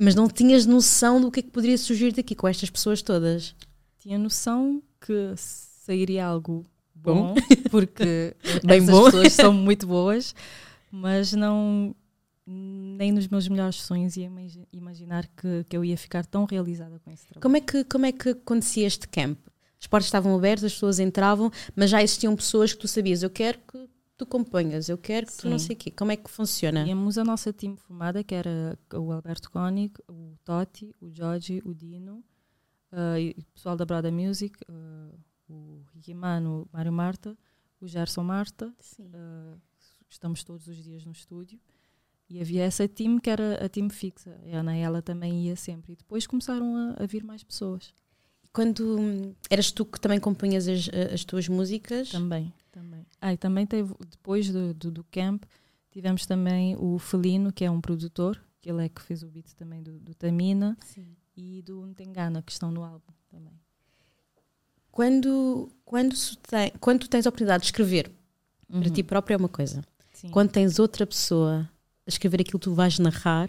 Mas 0.00 0.14
não 0.14 0.28
tinhas 0.28 0.64
noção 0.64 1.20
do 1.20 1.30
que 1.30 1.40
é 1.40 1.42
que 1.42 1.50
poderia 1.50 1.76
surgir 1.76 2.12
daqui 2.12 2.34
com 2.34 2.48
estas 2.48 2.70
pessoas 2.70 3.02
todas? 3.02 3.54
Tinha 3.98 4.18
noção 4.18 4.82
que 5.00 5.34
sairia 5.36 6.24
algo 6.24 6.64
bom, 6.94 7.34
porque 7.70 8.34
Bem 8.64 8.78
essas 8.78 8.90
bom. 8.90 9.04
pessoas 9.04 9.32
são 9.32 9.52
muito 9.54 9.86
boas, 9.86 10.34
mas 10.90 11.32
não 11.32 11.94
nem 12.50 13.12
nos 13.12 13.28
meus 13.28 13.46
melhores 13.46 13.76
sonhos 13.76 14.16
ia 14.16 14.30
imaginar 14.72 15.26
que, 15.36 15.64
que 15.68 15.76
eu 15.76 15.84
ia 15.84 15.98
ficar 15.98 16.24
tão 16.24 16.46
realizada 16.46 16.98
com 16.98 17.10
esse 17.10 17.26
trabalho. 17.26 17.42
Como 17.42 17.56
é 17.58 17.60
que, 17.60 17.84
como 17.84 18.06
é 18.06 18.12
que 18.12 18.30
acontecia 18.30 18.86
este 18.86 19.06
camp? 19.06 19.38
Os 19.80 19.86
portas 19.86 20.06
estavam 20.06 20.34
abertos, 20.34 20.64
as 20.64 20.72
pessoas 20.72 20.98
entravam, 20.98 21.50
mas 21.74 21.90
já 21.90 22.02
existiam 22.02 22.34
pessoas 22.34 22.72
que 22.72 22.80
tu 22.80 22.88
sabias, 22.88 23.22
eu 23.22 23.30
quero 23.30 23.58
que 23.58 23.88
tu 24.16 24.26
componhas, 24.26 24.88
eu 24.88 24.98
quero 24.98 25.26
que 25.26 25.32
Sim. 25.32 25.42
tu 25.42 25.50
não 25.50 25.58
sei 25.58 25.76
o 25.76 25.78
quê. 25.78 25.90
Como 25.92 26.10
é 26.10 26.16
que 26.16 26.28
funciona? 26.28 26.82
Tínhamos 26.82 27.16
a 27.16 27.24
nossa 27.24 27.52
time 27.52 27.76
formada, 27.76 28.24
que 28.24 28.34
era 28.34 28.76
o 28.92 29.12
Alberto 29.12 29.50
Koenig, 29.50 29.94
o 30.08 30.36
Totti, 30.44 30.92
o 31.00 31.08
Jorge, 31.08 31.62
o 31.64 31.72
Dino, 31.72 32.24
uh, 32.92 33.16
e 33.18 33.36
o 33.38 33.44
pessoal 33.54 33.76
da 33.76 33.86
Brada 33.86 34.10
Music, 34.10 34.58
uh, 34.68 35.18
o 35.48 35.84
Ricky 35.94 36.12
Mano, 36.12 36.62
o 36.62 36.76
Mário 36.76 36.92
Marta, 36.92 37.38
o 37.80 37.86
Gerson 37.86 38.24
Marta. 38.24 38.74
Uh, 38.98 39.60
estamos 40.08 40.42
todos 40.42 40.66
os 40.66 40.82
dias 40.82 41.04
no 41.04 41.12
estúdio. 41.12 41.60
E 42.28 42.40
havia 42.40 42.64
essa 42.64 42.86
time 42.86 43.20
que 43.20 43.30
era 43.30 43.64
a 43.64 43.68
time 43.68 43.88
fixa. 43.88 44.38
E 44.44 44.52
a 44.52 44.60
Anaela 44.60 45.00
também 45.00 45.46
ia 45.46 45.56
sempre. 45.56 45.92
E 45.92 45.96
depois 45.96 46.26
começaram 46.26 46.76
a, 46.76 47.02
a 47.02 47.06
vir 47.06 47.24
mais 47.24 47.42
pessoas. 47.42 47.94
Quando 48.58 49.36
eras 49.48 49.70
tu 49.70 49.84
que 49.84 50.00
também 50.00 50.18
compunhas 50.18 50.66
as, 50.66 50.88
as 51.12 51.24
tuas 51.24 51.46
músicas? 51.48 52.10
Também, 52.10 52.52
também. 52.72 53.06
Ah, 53.20 53.32
e 53.32 53.36
também 53.36 53.64
teve, 53.64 53.94
depois 54.10 54.50
do, 54.50 54.74
do, 54.74 54.90
do, 54.90 55.04
camp, 55.04 55.44
tivemos 55.90 56.26
também 56.26 56.76
o 56.76 56.98
Felino, 56.98 57.52
que 57.52 57.64
é 57.64 57.70
um 57.70 57.80
produtor, 57.80 58.42
que 58.60 58.68
ele 58.68 58.84
é 58.84 58.88
que 58.88 59.00
fez 59.00 59.22
o 59.22 59.28
beat 59.28 59.52
também 59.54 59.82
do, 59.82 60.00
do 60.00 60.14
Tamina 60.14 60.76
Sim. 60.84 61.06
e 61.36 61.62
do 61.62 61.86
Ntengana, 61.86 62.42
que 62.42 62.50
estão 62.50 62.72
no 62.72 62.82
álbum 62.82 63.12
também 63.30 63.54
quando, 64.98 65.70
quando, 65.84 66.16
tem, 66.48 66.72
quando 66.80 67.02
tu 67.02 67.08
tens 67.08 67.24
a 67.24 67.28
oportunidade 67.28 67.60
de 67.60 67.66
escrever 67.66 68.10
uhum. 68.68 68.80
para 68.80 68.90
ti 68.90 69.04
próprio 69.04 69.34
é 69.34 69.36
uma 69.36 69.48
coisa. 69.48 69.84
Sim. 70.12 70.28
Quando 70.30 70.50
tens 70.50 70.80
outra 70.80 71.06
pessoa 71.06 71.70
a 72.04 72.08
escrever 72.08 72.40
aquilo 72.40 72.58
que 72.58 72.64
tu 72.64 72.74
vais 72.74 72.98
narrar 72.98 73.48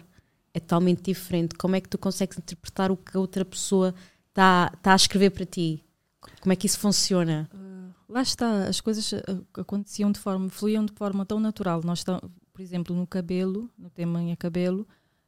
é 0.54 0.60
totalmente 0.60 1.02
diferente. 1.02 1.56
Como 1.56 1.74
é 1.74 1.80
que 1.80 1.88
tu 1.88 1.98
consegues 1.98 2.38
interpretar 2.38 2.92
o 2.92 2.96
que 2.96 3.16
a 3.16 3.20
outra 3.20 3.44
pessoa 3.44 3.92
está 4.30 4.70
tá 4.82 4.92
a 4.92 4.96
escrever 4.96 5.30
para 5.30 5.44
ti? 5.44 5.84
Como 6.40 6.52
é 6.52 6.56
que 6.56 6.66
isso 6.66 6.78
funciona? 6.78 7.48
Uh, 7.52 7.94
lá 8.08 8.22
está, 8.22 8.64
as 8.64 8.80
coisas 8.80 9.12
uh, 9.12 9.46
aconteciam 9.54 10.10
de 10.10 10.18
forma, 10.18 10.48
fluíam 10.48 10.84
de 10.84 10.92
forma 10.92 11.24
tão 11.26 11.38
natural. 11.38 11.82
Nós, 11.84 12.04
por 12.04 12.60
exemplo, 12.60 12.94
no 12.96 13.06
cabelo, 13.06 13.70
no 13.78 13.90
tema 13.90 14.22
em 14.22 14.34
cabelo, 14.34 14.86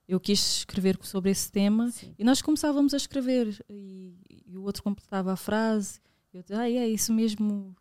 eu 0.09 0.21
quis 0.21 0.59
escrever 0.59 0.99
sobre 1.03 1.31
esse 1.31 1.51
tema 1.51 1.91
Sim. 1.91 2.15
e 2.19 2.25
nós 2.25 2.43
começávamos 2.43 2.93
a 2.93 2.97
escrever 2.97 3.65
e, 3.69 4.15
e, 4.47 4.57
o 4.57 4.63
outro 4.63 4.83
completava 4.83 5.33
a 5.33 5.37
frase. 5.37 6.01
Eu 6.33 6.43
disse, 6.43 6.55
ah, 6.55 6.69
é 6.69 6.89
isso 6.89 7.13
mesmo. 7.13 7.75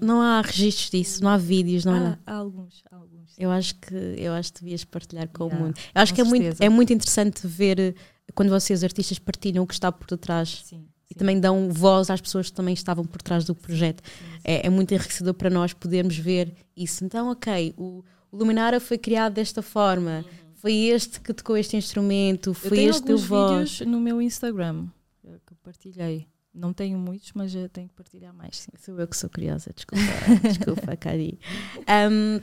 Não 0.00 0.20
há 0.20 0.42
registros 0.42 0.90
disso, 0.90 1.24
não 1.24 1.30
há 1.30 1.38
vídeos, 1.38 1.84
não 1.84 1.94
há, 1.94 2.18
há 2.26 2.34
alguns, 2.34 2.82
há 2.90 2.96
alguns. 2.96 3.34
Eu 3.38 3.50
acho 3.50 3.74
que 3.76 3.94
eu 3.94 4.32
acho 4.34 4.52
que 4.52 4.60
devias 4.60 4.84
partilhar 4.84 5.28
com 5.28 5.44
yeah, 5.44 5.58
o 5.58 5.64
mundo. 5.64 5.78
Eu 5.94 6.02
acho 6.02 6.14
que 6.14 6.20
é 6.20 6.24
muito, 6.24 6.62
é 6.62 6.68
muito 6.68 6.92
interessante 6.92 7.46
ver 7.46 7.78
eh, 7.80 7.94
quando 8.34 8.48
vocês 8.50 8.82
artistas 8.84 9.18
partilham 9.18 9.64
o 9.64 9.66
que 9.66 9.74
está 9.74 9.90
por 9.90 10.06
detrás. 10.06 10.62
Sim, 10.64 10.86
e 11.10 11.14
também 11.14 11.38
dão 11.38 11.68
voz 11.70 12.08
às 12.08 12.22
pessoas 12.22 12.48
que 12.48 12.56
também 12.56 12.72
estavam 12.72 13.04
por 13.04 13.20
trás 13.20 13.44
do 13.44 13.54
projeto. 13.54 14.02
Sim, 14.02 14.40
é, 14.42 14.66
é, 14.66 14.70
muito 14.70 14.94
enriquecedor 14.94 15.34
para 15.34 15.50
nós 15.50 15.74
podermos 15.74 16.16
ver 16.16 16.54
isso. 16.74 17.04
Então, 17.04 17.30
ok, 17.30 17.74
o, 17.76 18.02
o 18.30 18.36
Luminara 18.36 18.80
foi 18.80 18.96
criado 18.96 19.34
desta 19.34 19.60
forma. 19.60 20.24
Uhum 20.26 20.42
foi 20.62 20.74
este 20.74 21.20
que 21.20 21.34
tocou 21.34 21.56
este 21.56 21.76
instrumento, 21.76 22.54
foi 22.54 22.84
este 22.84 23.02
teu 23.02 23.18
voz. 23.18 23.50
vídeos 23.50 23.80
no 23.80 24.00
meu 24.00 24.22
Instagram 24.22 24.86
que 25.44 25.54
partilhei. 25.56 26.28
Não 26.54 26.72
tenho 26.72 26.96
muitos, 26.96 27.32
mas 27.34 27.52
tenho 27.72 27.88
que 27.88 27.94
partilhar 27.94 28.32
mais. 28.32 28.58
Sim. 28.58 28.70
Sou 28.78 29.00
eu 29.00 29.08
que 29.08 29.16
sou 29.16 29.28
curiosa, 29.28 29.72
desculpa, 29.74 30.04
desculpa, 30.46 30.96
Cadi. 30.96 31.36
Um, 31.80 32.40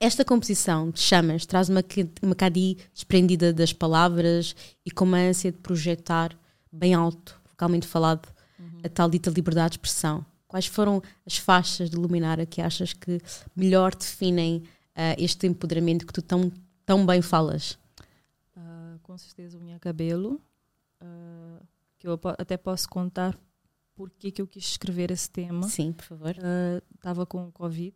esta 0.00 0.24
composição 0.24 0.90
de 0.90 1.00
chamas 1.00 1.44
traz 1.44 1.68
uma, 1.68 1.82
uma 2.22 2.34
Cadi 2.34 2.76
desprendida 2.94 3.52
das 3.52 3.72
palavras 3.72 4.54
e 4.86 4.90
com 4.90 5.04
uma 5.04 5.18
ânsia 5.18 5.50
de 5.50 5.58
projetar 5.58 6.38
bem 6.70 6.94
alto, 6.94 7.40
vocalmente 7.50 7.86
falado, 7.86 8.28
uhum. 8.58 8.80
a 8.84 8.88
tal 8.88 9.10
dita 9.10 9.30
liberdade 9.30 9.70
de 9.70 9.74
expressão. 9.78 10.24
Quais 10.46 10.66
foram 10.66 11.02
as 11.26 11.36
faixas 11.36 11.90
de 11.90 11.96
Luminara 11.96 12.46
que 12.46 12.60
achas 12.60 12.92
que 12.92 13.20
melhor 13.54 13.94
definem 13.94 14.58
uh, 14.58 15.14
este 15.18 15.46
empoderamento 15.46 16.06
que 16.06 16.12
tu 16.12 16.22
tão 16.22 16.52
tão 16.86 17.04
bem 17.04 17.20
falas? 17.20 17.72
Uh, 18.56 18.98
com 19.02 19.18
certeza 19.18 19.58
o 19.58 19.60
meu 19.60 19.78
cabelo, 19.78 20.40
uh, 21.02 21.66
que 21.98 22.06
eu 22.06 22.18
até 22.38 22.56
posso 22.56 22.88
contar 22.88 23.36
porque 23.94 24.30
que 24.30 24.40
eu 24.40 24.46
quis 24.46 24.64
escrever 24.64 25.10
esse 25.10 25.28
tema. 25.28 25.68
Sim, 25.68 25.92
por 25.92 26.04
favor. 26.04 26.34
Estava 26.94 27.24
uh, 27.24 27.26
com 27.26 27.50
Covid 27.50 27.94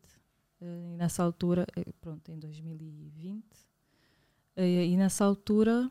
e 0.64 0.96
nessa 0.96 1.22
altura, 1.22 1.66
eh, 1.76 1.92
pronto, 2.00 2.30
em 2.30 2.38
2020, 2.38 3.44
e 4.56 4.96
nessa 4.96 5.24
altura 5.24 5.90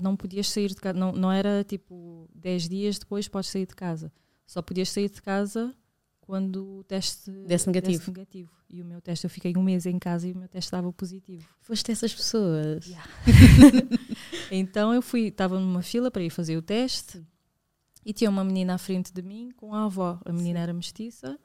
não 0.00 0.16
podias 0.16 0.48
sair 0.48 0.68
de 0.68 0.76
casa, 0.76 0.98
não, 0.98 1.12
não 1.12 1.30
era 1.30 1.62
tipo 1.64 2.30
10 2.34 2.68
dias 2.68 2.98
depois 2.98 3.28
podes 3.28 3.50
sair 3.50 3.66
de 3.66 3.74
casa. 3.74 4.12
Só 4.46 4.62
podias 4.62 4.88
sair 4.90 5.10
de 5.10 5.20
casa 5.20 5.74
quando 6.20 6.78
o 6.78 6.84
teste 6.84 7.30
desse 7.30 7.66
negativo. 7.66 7.98
desse 7.98 8.10
negativo. 8.10 8.50
E 8.70 8.80
o 8.80 8.84
meu 8.86 9.02
teste, 9.02 9.26
eu 9.26 9.30
fiquei 9.30 9.52
um 9.56 9.62
mês 9.62 9.84
em 9.84 9.98
casa 9.98 10.26
e 10.26 10.32
o 10.32 10.38
meu 10.38 10.48
teste 10.48 10.68
estava 10.68 10.90
positivo. 10.92 11.46
Foste 11.60 11.92
essas 11.92 12.14
pessoas. 12.14 12.86
Yeah. 12.86 13.10
então 14.50 14.94
eu 14.94 15.02
fui, 15.02 15.26
estava 15.26 15.60
numa 15.60 15.82
fila 15.82 16.10
para 16.10 16.22
ir 16.22 16.30
fazer 16.30 16.56
o 16.56 16.62
teste 16.62 17.22
e 18.04 18.14
tinha 18.14 18.30
uma 18.30 18.42
menina 18.42 18.74
à 18.74 18.78
frente 18.78 19.12
de 19.12 19.20
mim 19.20 19.50
com 19.56 19.74
a 19.74 19.84
avó. 19.84 20.18
A 20.24 20.32
menina 20.32 20.58
Sim. 20.58 20.62
era 20.62 20.72
mestiça 20.72 21.38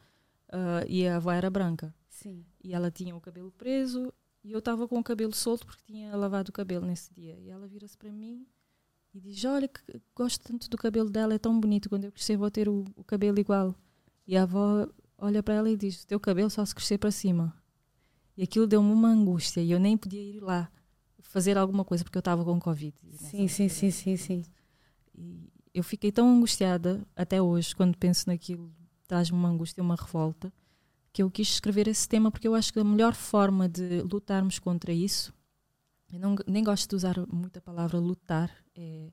uh, 0.49 0.85
e 0.87 1.07
a 1.07 1.17
avó 1.17 1.31
era 1.31 1.49
branca. 1.49 1.93
Sim. 2.09 2.45
E 2.63 2.73
ela 2.73 2.91
tinha 2.91 3.15
o 3.15 3.21
cabelo 3.21 3.51
preso 3.51 4.13
e 4.43 4.51
eu 4.51 4.59
estava 4.59 4.87
com 4.87 4.99
o 4.99 5.03
cabelo 5.03 5.33
solto 5.33 5.65
porque 5.65 5.83
tinha 5.85 6.15
lavado 6.15 6.49
o 6.49 6.53
cabelo 6.53 6.85
nesse 6.85 7.13
dia. 7.13 7.37
E 7.39 7.49
ela 7.49 7.67
vira-se 7.67 7.97
para 7.97 8.11
mim 8.11 8.45
e 9.13 9.19
diz: 9.19 9.43
Olha, 9.45 9.67
que 9.67 9.81
gosto 10.15 10.41
tanto 10.41 10.69
do 10.69 10.77
cabelo 10.77 11.09
dela, 11.09 11.33
é 11.33 11.37
tão 11.37 11.59
bonito. 11.59 11.89
Quando 11.89 12.05
eu 12.05 12.11
crescer, 12.11 12.37
vou 12.37 12.49
ter 12.49 12.69
o, 12.69 12.85
o 12.95 13.03
cabelo 13.03 13.39
igual. 13.39 13.75
E 14.25 14.37
a 14.37 14.43
avó 14.43 14.87
olha 15.17 15.43
para 15.43 15.55
ela 15.55 15.69
e 15.69 15.75
diz: 15.75 16.05
Teu 16.05 16.19
cabelo 16.19 16.49
só 16.49 16.63
se 16.65 16.73
crescer 16.73 16.97
para 16.97 17.11
cima. 17.11 17.53
E 18.35 18.43
aquilo 18.43 18.67
deu-me 18.67 18.91
uma 18.91 19.09
angústia 19.09 19.61
e 19.61 19.71
eu 19.71 19.79
nem 19.79 19.97
podia 19.97 20.21
ir 20.21 20.39
lá 20.39 20.71
fazer 21.19 21.57
alguma 21.57 21.83
coisa 21.83 22.03
porque 22.03 22.17
eu 22.17 22.21
estava 22.21 22.45
com 22.45 22.59
Covid. 22.59 22.95
Sim, 23.15 23.47
sim, 23.47 23.67
sim, 23.67 23.91
sim, 23.91 24.15
sim. 24.15 24.45
E 25.15 25.49
eu 25.73 25.83
fiquei 25.83 26.11
tão 26.11 26.29
angustiada 26.29 27.05
até 27.15 27.41
hoje, 27.41 27.75
quando 27.75 27.97
penso 27.97 28.29
naquilo, 28.29 28.71
traz-me 29.07 29.37
uma 29.37 29.49
angústia, 29.49 29.81
uma 29.81 29.95
revolta, 29.95 30.51
que 31.11 31.23
eu 31.23 31.31
quis 31.31 31.47
escrever 31.49 31.87
esse 31.87 32.07
tema 32.07 32.29
porque 32.29 32.47
eu 32.47 32.53
acho 32.53 32.71
que 32.71 32.79
a 32.79 32.83
melhor 32.83 33.13
forma 33.13 33.67
de 33.67 34.01
lutarmos 34.01 34.59
contra 34.59 34.91
isso, 34.91 35.33
eu 36.11 36.19
não, 36.19 36.35
nem 36.47 36.63
gosto 36.63 36.89
de 36.89 36.95
usar 36.95 37.15
muito 37.27 37.57
a 37.57 37.61
palavra 37.61 37.99
lutar, 37.99 38.51
é 38.75 39.11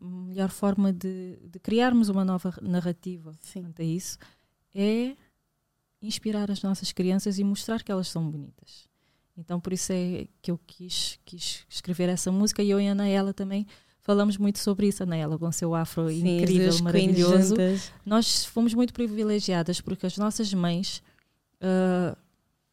melhor 0.00 0.50
forma 0.50 0.92
de, 0.92 1.38
de 1.42 1.58
criarmos 1.58 2.08
uma 2.08 2.24
nova 2.24 2.54
narrativa 2.62 3.32
Sim. 3.40 3.62
quanto 3.62 3.82
a 3.82 3.84
isso 3.84 4.18
é 4.74 5.16
inspirar 6.00 6.50
as 6.50 6.62
nossas 6.62 6.92
crianças 6.92 7.38
e 7.38 7.44
mostrar 7.44 7.82
que 7.82 7.90
elas 7.90 8.08
são 8.08 8.28
bonitas. 8.30 8.88
Então, 9.36 9.60
por 9.60 9.72
isso 9.72 9.92
é 9.92 10.26
que 10.42 10.50
eu 10.50 10.58
quis, 10.58 11.18
quis 11.24 11.64
escrever 11.68 12.08
essa 12.08 12.30
música 12.30 12.62
e 12.62 12.70
eu 12.70 12.80
e 12.80 12.88
a 12.88 12.92
Anaela 12.92 13.32
também 13.32 13.66
falamos 14.08 14.38
muito 14.38 14.58
sobre 14.58 14.88
isso. 14.88 15.02
A 15.02 15.04
Anaela, 15.04 15.38
com 15.38 15.52
seu 15.52 15.74
afro 15.74 16.08
Sim, 16.08 16.38
incrível, 16.38 16.82
maravilhoso. 16.82 17.54
Nós 18.06 18.46
fomos 18.46 18.72
muito 18.72 18.94
privilegiadas 18.94 19.82
porque 19.82 20.06
as 20.06 20.16
nossas 20.16 20.54
mães 20.54 21.02
uh, 21.62 22.16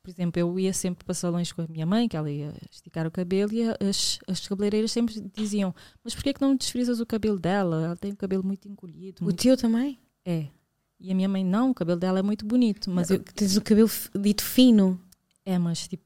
por 0.02 0.12
exemplo, 0.12 0.40
eu 0.40 0.58
ia 0.58 0.72
sempre 0.72 1.04
para 1.04 1.14
salões 1.14 1.52
com 1.52 1.64
a 1.64 1.68
minha 1.68 1.86
mãe, 1.86 2.08
que 2.08 2.16
ela 2.16 2.32
ia 2.32 2.54
esticar 2.72 3.06
o 3.06 3.12
cabelo, 3.12 3.52
e 3.52 3.64
as, 3.84 4.20
as 4.28 4.48
cabeleireiras 4.48 4.92
sempre 4.92 5.20
diziam: 5.36 5.76
Mas 6.04 6.14
porquê 6.14 6.32
que 6.32 6.40
não 6.40 6.56
desfrizas 6.56 7.02
o 7.02 7.06
cabelo 7.06 7.38
dela? 7.38 7.84
Ela 7.84 7.96
tem 7.98 8.14
o 8.14 8.16
cabelo 8.16 8.46
muito 8.46 8.68
encolhido. 8.70 9.22
O 9.22 9.26
muito... 9.26 9.42
teu 9.42 9.58
também? 9.58 10.00
É. 10.24 10.46
E 11.00 11.12
a 11.12 11.16
minha 11.16 11.28
mãe, 11.28 11.44
não, 11.44 11.72
o 11.72 11.74
cabelo 11.74 12.00
dela 12.00 12.20
é 12.20 12.22
muito 12.22 12.46
bonito. 12.46 12.90
Mas 12.90 13.10
eu... 13.10 13.20
Tens 13.20 13.58
o 13.58 13.62
cabelo 13.62 13.90
dito 14.18 14.44
fino. 14.44 15.02
É, 15.44 15.58
mas 15.58 15.88
tipo, 15.88 16.04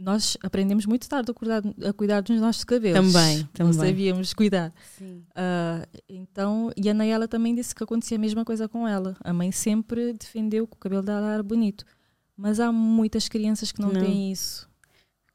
nós 0.00 0.36
aprendemos 0.42 0.86
muito 0.86 1.08
tarde 1.08 1.30
a 1.30 1.34
cuidar, 1.34 1.62
a 1.86 1.92
cuidar 1.92 2.22
dos 2.22 2.40
nossos 2.40 2.64
cabelos. 2.64 3.12
Também, 3.12 3.48
também. 3.52 3.72
Não 3.72 3.72
sabíamos 3.72 4.32
cuidar. 4.32 4.72
Sim. 4.96 5.24
Uh, 5.30 6.00
então, 6.08 6.72
e 6.76 6.88
a 6.88 6.94
Nayela 6.94 7.28
também 7.28 7.54
disse 7.54 7.74
que 7.74 7.84
acontecia 7.84 8.16
a 8.16 8.20
mesma 8.20 8.44
coisa 8.44 8.68
com 8.68 8.88
ela. 8.88 9.16
A 9.20 9.32
mãe 9.32 9.52
sempre 9.52 10.14
defendeu 10.14 10.66
que 10.66 10.74
o 10.74 10.78
cabelo 10.78 11.02
dela 11.02 11.34
era 11.34 11.42
bonito. 11.42 11.84
Mas 12.36 12.58
há 12.58 12.72
muitas 12.72 13.28
crianças 13.28 13.70
que 13.70 13.80
não, 13.80 13.92
não. 13.92 14.00
têm 14.00 14.32
isso. 14.32 14.68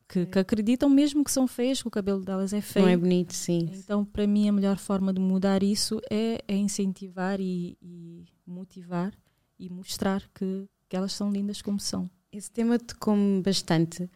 Que, 0.07 0.25
que, 0.25 0.39
acreditam 0.39 0.89
mesmo 0.89 1.23
que 1.23 1.31
são 1.31 1.47
feias, 1.47 1.81
que 1.81 1.87
o 1.87 1.91
cabelo 1.91 2.23
delas 2.23 2.53
é 2.53 2.61
feio. 2.61 2.85
Não 2.85 2.91
é 2.91 2.97
bonito, 2.97 3.33
sim. 3.33 3.69
Então, 3.73 4.03
para 4.03 4.25
mim, 4.25 4.49
a 4.49 4.51
melhor 4.51 4.77
forma 4.77 5.13
de 5.13 5.19
mudar 5.19 5.63
isso 5.63 5.99
é, 6.11 6.39
é 6.47 6.55
incentivar 6.55 7.39
e, 7.39 7.77
e, 7.81 8.25
motivar 8.45 9.13
e 9.59 9.69
mostrar 9.69 10.23
que, 10.33 10.67
que 10.89 10.95
elas 10.95 11.13
são 11.13 11.31
lindas 11.31 11.61
como 11.61 11.79
são. 11.79 12.09
Esse 12.31 12.51
tema 12.51 12.77
tocou-me 12.77 13.41
bastante. 13.41 14.09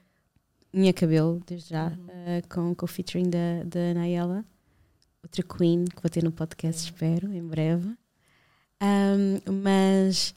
Minha 0.71 0.93
cabelo, 0.93 1.41
desde 1.45 1.69
já, 1.69 1.87
uhum. 1.87 1.93
uh, 1.93 2.47
com, 2.47 2.75
com 2.75 2.85
o 2.85 2.87
featuring 2.87 3.29
da, 3.29 3.63
da 3.65 3.93
Nayela, 3.93 4.45
outra 5.23 5.43
Queen 5.43 5.85
que 5.85 6.01
vou 6.01 6.09
ter 6.09 6.23
no 6.23 6.31
podcast, 6.31 6.81
uhum. 6.81 6.93
espero, 6.93 7.33
em 7.33 7.45
breve. 7.45 7.89
Um, 8.81 9.61
mas 9.63 10.33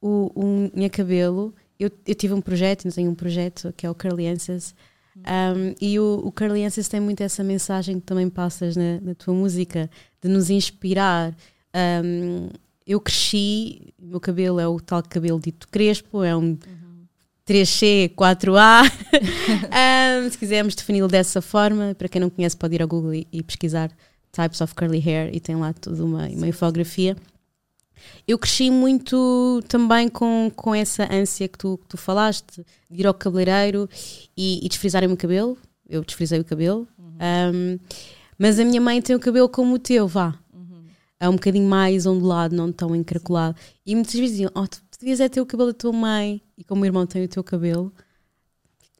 o, 0.00 0.30
o 0.34 0.70
Minha 0.74 0.90
Cabelo 0.90 1.52
eu, 1.78 1.90
eu 2.06 2.14
tive 2.14 2.32
um 2.34 2.40
projeto, 2.40 2.88
tenho 2.92 3.10
um 3.10 3.14
projeto 3.14 3.72
que 3.76 3.84
é 3.84 3.90
o 3.90 3.94
Curly 3.94 4.28
Answers, 4.28 4.74
um, 5.16 5.74
e 5.80 5.98
o, 5.98 6.22
o 6.24 6.32
Curly 6.32 6.64
Answers 6.64 6.88
tem 6.88 7.00
muito 7.00 7.22
essa 7.22 7.44
mensagem 7.44 8.00
que 8.00 8.06
também 8.06 8.28
passas 8.28 8.76
na, 8.76 9.00
na 9.00 9.14
tua 9.14 9.32
música, 9.32 9.88
de 10.20 10.28
nos 10.28 10.50
inspirar. 10.50 11.34
Um, 12.04 12.48
eu 12.86 13.00
cresci, 13.00 13.94
o 13.98 14.06
meu 14.06 14.20
cabelo 14.20 14.58
é 14.60 14.66
o 14.66 14.78
tal 14.80 15.02
cabelo 15.02 15.40
dito 15.40 15.68
crespo, 15.68 16.22
é 16.22 16.36
um 16.36 16.40
uhum. 16.40 16.58
3C, 17.46 18.14
4A. 18.14 18.90
um, 20.24 20.30
se 20.30 20.38
quisermos 20.38 20.74
defini-lo 20.74 21.08
dessa 21.08 21.42
forma, 21.42 21.94
para 21.94 22.08
quem 22.08 22.20
não 22.20 22.30
conhece, 22.30 22.56
pode 22.56 22.74
ir 22.74 22.82
ao 22.82 22.88
Google 22.88 23.14
e, 23.14 23.26
e 23.32 23.42
pesquisar 23.42 23.90
Types 24.32 24.60
of 24.60 24.74
Curly 24.74 25.02
Hair 25.06 25.30
e 25.32 25.40
tem 25.40 25.56
lá 25.56 25.72
toda 25.72 26.04
uma, 26.04 26.26
uma 26.28 26.48
infografia. 26.48 27.16
Eu 28.26 28.38
cresci 28.38 28.70
muito 28.70 29.62
também 29.68 30.08
com, 30.08 30.50
com 30.54 30.74
essa 30.74 31.08
ânsia 31.12 31.48
que 31.48 31.58
tu, 31.58 31.78
que 31.78 31.88
tu 31.88 31.96
falaste, 31.96 32.64
de 32.90 33.00
ir 33.00 33.06
ao 33.06 33.14
cabeleireiro 33.14 33.88
e, 34.36 34.64
e 34.64 34.68
desfrizarem 34.68 35.06
o 35.06 35.10
meu 35.10 35.16
cabelo. 35.16 35.56
Eu 35.88 36.02
desfrizei 36.02 36.40
o 36.40 36.44
cabelo. 36.44 36.88
Uhum. 36.98 37.16
Um, 37.54 37.78
mas 38.38 38.58
a 38.58 38.64
minha 38.64 38.80
mãe 38.80 39.00
tem 39.00 39.14
o 39.14 39.20
cabelo 39.20 39.48
como 39.48 39.74
o 39.74 39.78
teu, 39.78 40.08
vá. 40.08 40.38
Uhum. 40.52 40.84
É 41.20 41.28
um 41.28 41.34
bocadinho 41.34 41.68
mais 41.68 42.06
ondulado, 42.06 42.56
não 42.56 42.72
tão 42.72 42.96
encaracolado. 42.96 43.56
E 43.86 43.94
muitas 43.94 44.14
vezes 44.14 44.30
diziam: 44.30 44.50
Oh, 44.54 44.66
tu 44.66 44.80
devias 44.98 45.20
é 45.20 45.28
ter 45.28 45.40
o 45.40 45.46
cabelo 45.46 45.72
da 45.72 45.78
tua 45.78 45.92
mãe. 45.92 46.40
E 46.56 46.64
como 46.64 46.82
o 46.82 46.86
irmão 46.86 47.06
tem 47.06 47.24
o 47.24 47.28
teu 47.28 47.42
cabelo, 47.42 47.92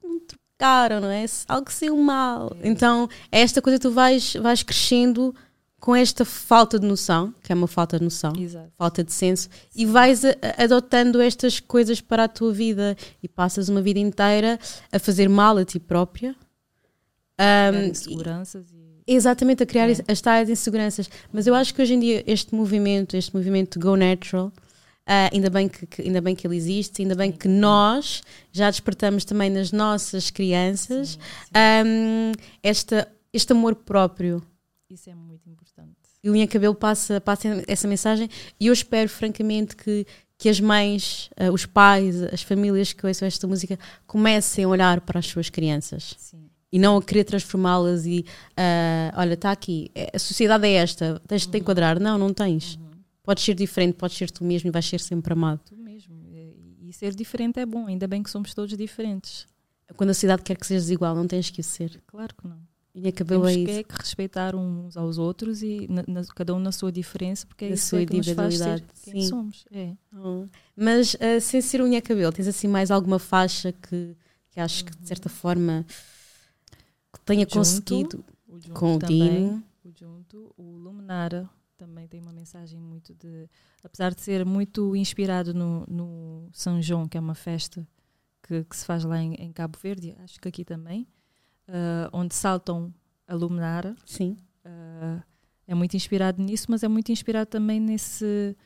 não 0.03 0.19
trocaram, 0.21 1.01
não 1.01 1.09
é? 1.11 1.25
Algo 1.49 1.71
saiu 1.73 1.97
mal. 1.97 2.55
É. 2.61 2.69
Então, 2.69 3.09
é 3.31 3.41
esta 3.41 3.63
coisa 3.63 3.79
que 3.79 3.83
tu 3.83 3.91
vais, 3.93 4.35
vais 4.35 4.63
crescendo 4.63 5.35
com 5.79 5.95
esta 5.95 6.25
falta 6.25 6.79
de 6.79 6.87
noção, 6.87 7.35
que 7.43 7.53
é 7.53 7.55
uma 7.55 7.67
falta 7.67 7.99
de 7.99 8.05
noção, 8.05 8.33
Exato. 8.39 8.73
falta 8.79 9.05
de 9.05 9.13
senso, 9.13 9.51
e 9.77 9.85
vais 9.85 10.25
a- 10.25 10.31
a- 10.31 10.65
adotando 10.65 11.21
estas 11.21 11.61
coisas 11.61 12.01
para 12.01 12.25
a 12.25 12.29
tua 12.29 12.53
vida 12.55 12.97
e 13.23 13.29
passas 13.29 13.69
uma 13.69 13.83
vida 13.83 13.99
inteira 14.01 14.59
a 14.91 14.99
fazer 14.99 15.29
mal 15.29 15.59
a 15.59 15.65
ti 15.65 15.79
própria. 15.79 16.35
Um, 17.39 17.89
inseguranças 17.89 18.71
e 18.73 18.85
Exatamente, 19.07 19.63
a 19.63 19.67
criar 19.67 19.91
É. 19.91 19.97
as 20.09 20.21
tais 20.23 20.49
inseguranças. 20.49 21.11
Mas 21.31 21.47
eu 21.47 21.55
acho 21.55 21.75
que 21.75 21.83
hoje 21.83 21.93
em 21.93 22.01
dia 22.01 22.25
este 22.27 22.55
movimento, 22.55 23.15
este 23.15 23.37
movimento 23.37 23.79
Go 23.79 23.95
Natural, 23.97 24.51
ah, 25.07 25.29
ainda, 25.33 25.51
bem 25.51 25.69
que, 25.69 25.87
que- 25.87 26.03
ainda 26.03 26.21
bem 26.21 26.35
que 26.35 26.47
ele 26.47 26.57
existe, 26.57 27.03
ainda 27.03 27.15
bem 27.15 27.31
que 27.31 27.47
nós 27.49 28.23
já 28.53 28.71
despertamos 28.71 29.25
também 29.25 29.51
nas 29.51 29.71
nossas 29.73 30.31
crianças 30.31 31.19
ahm, 31.53 32.33
esta, 32.63 33.07
este 33.33 33.53
amor 33.53 33.75
próprio. 33.75 34.43
isso 34.91 35.11
é 35.11 35.15
muito 35.15 35.49
importante. 35.49 35.91
E 36.23 36.31
o 36.31 36.33
Linha 36.33 36.47
Cabelo 36.49 36.75
passa, 36.75 37.21
passa 37.21 37.63
essa 37.69 37.87
mensagem 37.87 38.29
e 38.59 38.69
eu 38.69 38.73
espero, 38.73 39.11
francamente, 39.11 39.77
que, 39.77 40.07
que 40.39 40.49
as 40.49 40.59
mães, 40.59 41.29
ah, 41.37 41.51
os 41.53 41.67
pais, 41.67 42.23
as 42.23 42.43
famílias 42.43 42.93
que 42.95 43.07
ouçam 43.07 43.29
esta 43.29 43.47
música 43.47 43.79
comecem 44.07 44.65
a 44.65 44.69
olhar 44.69 45.01
para 45.03 45.19
as 45.19 45.27
suas 45.27 45.51
crianças 45.51 46.15
Sim. 46.19 46.49
e 46.73 46.79
não 46.79 46.97
a 46.97 47.03
querer 47.03 47.25
transformá-las 47.25 48.07
e 48.07 48.25
ah, 48.57 49.13
olha, 49.19 49.35
está 49.35 49.53
aqui, 49.53 49.91
a 50.15 50.19
sociedade 50.19 50.67
é 50.67 50.73
esta, 50.73 51.21
tens 51.29 51.43
de 51.43 51.49
te 51.49 51.59
enquadrar. 51.59 52.01
Não, 52.01 52.17
não 52.17 52.33
tens. 52.33 52.79
Podes 53.25 53.43
ser 53.43 53.55
diferente, 53.55 53.95
podes 53.97 54.17
ser 54.17 54.31
tu 54.31 54.45
mesmo 54.45 54.69
e 54.69 54.71
vais 54.71 54.85
ser 54.87 55.01
sempre 55.01 55.33
amado. 55.33 55.61
Tu 55.65 55.77
mesmo. 55.77 56.15
E, 56.31 56.93
ser 56.95 57.13
diferente 57.15 57.59
é 57.59 57.67
bom, 57.67 57.87
ainda 57.89 58.07
bem 58.07 58.23
que 58.23 58.31
somos 58.31 58.55
todos 58.55 58.77
diferentes. 58.77 59.47
Quando 59.97 60.11
a 60.11 60.15
sociedade 60.15 60.43
quer 60.43 60.57
que 60.57 60.67
sejas 60.67 60.91
igual, 60.91 61.15
não 61.15 61.27
tens 61.27 61.51
que 61.51 61.61
o 61.61 61.65
ser. 61.65 62.01
Claro 62.07 62.35
que 62.37 62.47
não. 62.47 62.59
E 62.95 63.09
acabou 63.09 63.41
Temos 63.45 63.51
é 63.51 63.65
que, 63.65 63.71
é 63.81 63.83
que 63.83 63.95
respeitar 63.97 64.55
uns 64.55 64.97
aos 64.97 65.19
outros 65.19 65.63
e 65.63 65.89
na- 65.91 66.05
na- 66.07 66.25
cada 66.37 66.55
um 66.55 66.61
na 66.61 66.71
sua 66.71 66.93
diferença, 66.93 67.45
porque 67.45 67.65
é 67.65 67.69
Na 67.71 67.75
isso 67.75 67.89
sua 67.89 68.03
é 68.03 68.07
que 68.07 68.17
nos 68.17 68.29
faz 68.29 68.57
ser 68.57 68.85
quem 69.03 69.21
sim. 69.23 69.29
somos. 69.29 69.65
É. 69.73 69.95
Oh. 70.17 70.47
Mas 70.77 71.17
ah, 71.21 71.41
sem 71.41 71.61
ser 71.61 71.83
unha 71.83 72.01
cabelo, 72.01 72.33
tens 72.33 72.47
assim 72.47 72.69
mais 72.69 72.93
alguma 72.93 73.19
faixa 73.19 73.73
que, 73.73 74.15
que 74.53 74.61
acho 74.61 74.85
que 74.85 74.97
de 74.97 75.09
certa 75.09 75.29
forma 75.29 75.85
que 77.13 77.21
tenha 77.25 77.41
Junto, 77.45 77.55
conseguido 77.55 78.25
O 78.47 78.61
com 78.73 78.95
o 78.95 78.99
também, 79.01 79.19
Dino? 79.19 79.65
O 79.85 79.91
junto, 79.99 80.55
o 80.57 80.77
Luminara 80.79 81.51
também 81.87 82.09
tem 82.09 82.21
uma 82.21 82.33
mensagem 82.33 82.81
muito 82.81 83.15
de. 83.15 83.49
Apesar 83.83 84.15
de 84.15 84.21
ser 84.21 84.45
muito 84.45 84.97
inspirado 84.97 85.53
no, 85.53 85.85
no 85.87 86.49
São 86.53 86.81
João, 86.81 87.07
que 87.07 87.17
é 87.19 87.21
uma 87.21 87.35
festa 87.35 87.87
que, 88.43 88.65
que 88.65 88.77
se 88.77 88.85
faz 88.85 89.05
lá 89.05 89.19
em, 89.21 89.35
em 89.35 89.53
Cabo 89.53 89.79
Verde, 89.79 90.17
acho 90.21 90.41
que 90.41 90.49
aqui 90.49 90.65
também, 90.65 91.07
ah, 91.69 92.09
onde 92.13 92.35
saltam 92.35 92.93
a 93.27 93.35
Luminara. 93.35 93.95
Sim. 94.07 94.37
Ah, 94.65 95.23
é 95.67 95.75
muito 95.75 95.95
inspirado 95.95 96.43
nisso, 96.43 96.67
mas 96.71 96.83
é 96.83 96.89
muito 96.89 97.13
inspirado 97.13 97.51
também 97.51 97.79
nesse, 97.81 98.57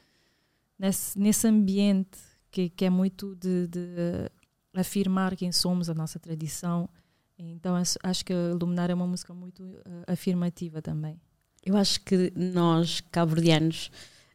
nesse, 0.79 1.19
nesse 1.19 1.47
ambiente 1.47 2.19
que, 2.51 2.71
que 2.71 2.85
é 2.85 2.91
muito 2.91 3.35
de, 3.37 3.67
de, 3.69 4.31
afirmar 4.75 5.37
quem 5.37 5.51
somos, 5.53 5.91
a 5.91 5.95
nossa 5.95 6.19
tradição. 6.19 6.89
Então 7.37 7.77
acho- 7.77 8.25
que 8.25 8.33
a 8.33 8.55
Luminar 8.61 8.91
é 8.91 8.95
uma 8.95 9.07
música 9.07 9.33
muito 9.33 9.63
eh, 9.85 10.13
afirmativa 10.13 10.83
também. 10.83 11.21
Eu 11.65 11.77
acho 11.77 12.01
que 12.01 12.33
nós, 12.35 13.03
cabo-verdianos, 13.11 13.91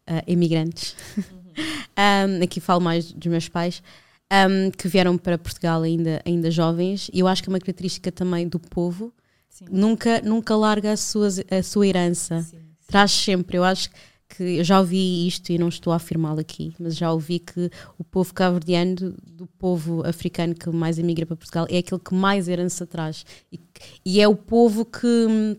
ah, 0.06 0.24
imigrantes, 0.28 0.96
um, 1.98 2.44
aqui 2.44 2.60
falo 2.60 2.82
mais 2.82 3.12
dos 3.12 3.28
meus 3.28 3.48
pais, 3.48 3.82
um, 4.32 4.72
que 4.72 4.88
vieram 4.88 5.18
para 5.18 5.38
Portugal 5.38 5.82
ainda, 5.82 6.22
ainda 6.26 6.52
jovens, 6.52 7.10
e 7.14 7.20
eu 7.20 7.28
acho 7.28 7.42
que 7.44 7.50
é 7.50 7.52
uma 7.52 7.60
característica 7.60 8.12
também 8.12 8.48
do 8.48 8.60
povo, 8.60 9.14
Sim. 9.50 9.66
nunca, 9.70 10.22
nunca 10.22 10.56
larga 10.56 10.92
a 10.94 10.98
sua, 10.98 11.28
a 11.50 11.64
sua 11.64 11.88
herança. 11.88 12.42
Sim, 12.42 12.58
sim. 12.58 12.64
Traz 12.88 13.12
sempre, 13.12 13.58
eu 13.58 13.64
acho 13.64 13.90
que 14.36 14.60
eu 14.60 14.64
já 14.64 14.80
ouvi 14.80 15.28
isto 15.28 15.52
e 15.52 15.58
não 15.58 15.70
estou 15.70 15.94
a 15.94 15.98
afirmá-lo 15.98 16.40
aqui, 16.40 16.74
mas 16.80 16.98
já 16.98 17.12
ouvi 17.12 17.40
que 17.40 17.70
o 17.98 18.04
povo 18.04 18.34
cabo-verdiano, 18.34 18.96
do, 18.96 19.12
do 19.26 19.48
povo 19.48 20.06
africano 20.06 20.56
que 20.56 20.70
mais 20.70 20.98
emigra 20.98 21.26
para 21.26 21.36
Portugal, 21.36 21.68
é 21.70 21.78
aquele 21.78 22.02
que 22.02 22.16
mais 22.16 22.48
herança 22.48 22.86
traz. 22.86 23.26
E, 23.52 23.60
e 24.04 24.20
é 24.20 24.28
o 24.28 24.36
povo 24.36 24.86
que, 24.86 25.58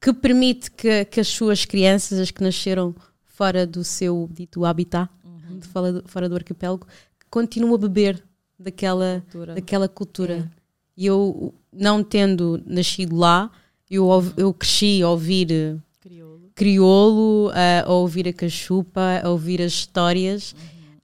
que 0.00 0.12
permite 0.12 0.70
que, 0.70 1.04
que 1.06 1.20
as 1.20 1.28
suas 1.28 1.64
crianças, 1.64 2.18
as 2.18 2.30
que 2.30 2.42
nasceram 2.42 2.94
fora 3.24 3.66
do 3.66 3.82
seu 3.84 4.28
dito 4.32 4.64
habitat, 4.64 5.08
Uhum. 5.24 5.60
fora, 5.62 5.92
do, 5.92 6.08
fora 6.08 6.28
do 6.28 6.34
arquipélago, 6.36 6.86
continuem 7.30 7.74
a 7.74 7.78
beber 7.78 8.22
daquela, 8.58 9.22
Cultura. 9.30 9.54
daquela 9.54 9.88
cultura. 9.88 10.34
É. 10.54 10.58
E 10.96 11.06
eu, 11.06 11.54
não 11.72 12.02
tendo 12.04 12.60
nascido 12.66 13.16
lá, 13.16 13.50
eu, 13.90 14.04
ouv- 14.06 14.34
eu 14.36 14.52
cresci 14.52 15.00
a 15.02 15.08
ouvir 15.08 15.50
eh, 15.50 15.76
Crioulo. 16.00 16.50
crioulo, 16.54 17.50
a, 17.54 17.88
a 17.88 17.92
ouvir 17.92 18.26
a 18.28 18.32
cachupa, 18.32 19.20
a 19.22 19.28
ouvir 19.30 19.62
as 19.62 19.72
histórias. 19.72 20.54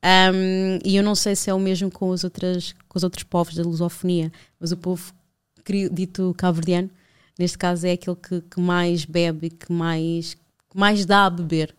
Um, 0.05 0.79
e 0.85 0.97
eu 0.97 1.03
não 1.03 1.15
sei 1.15 1.35
se 1.35 1.49
é 1.49 1.55
o 1.55 1.59
mesmo 1.61 1.91
com 1.91 2.11
os, 2.11 2.25
outras, 2.25 2.75
com 2.89 2.99
os 2.99 3.03
outros 3.05 3.23
povos 3.25 3.55
da 3.55 3.63
lusofonia, 3.63 4.31
mas 4.61 4.71
o 4.73 4.77
povo 4.77 5.13
dito 5.93 6.35
cabo-verdiano, 6.37 6.91
neste 7.39 7.59
caso, 7.59 7.87
é 7.87 7.93
aquele 7.93 8.17
que, 8.17 8.41
que 8.43 8.61
mais 8.61 9.05
bebe, 9.05 9.51
que 9.51 9.73
mais, 9.73 10.35
que 10.35 10.79
mais 10.79 11.05
dá 11.05 11.27
a 11.27 11.31
beber. 11.31 11.75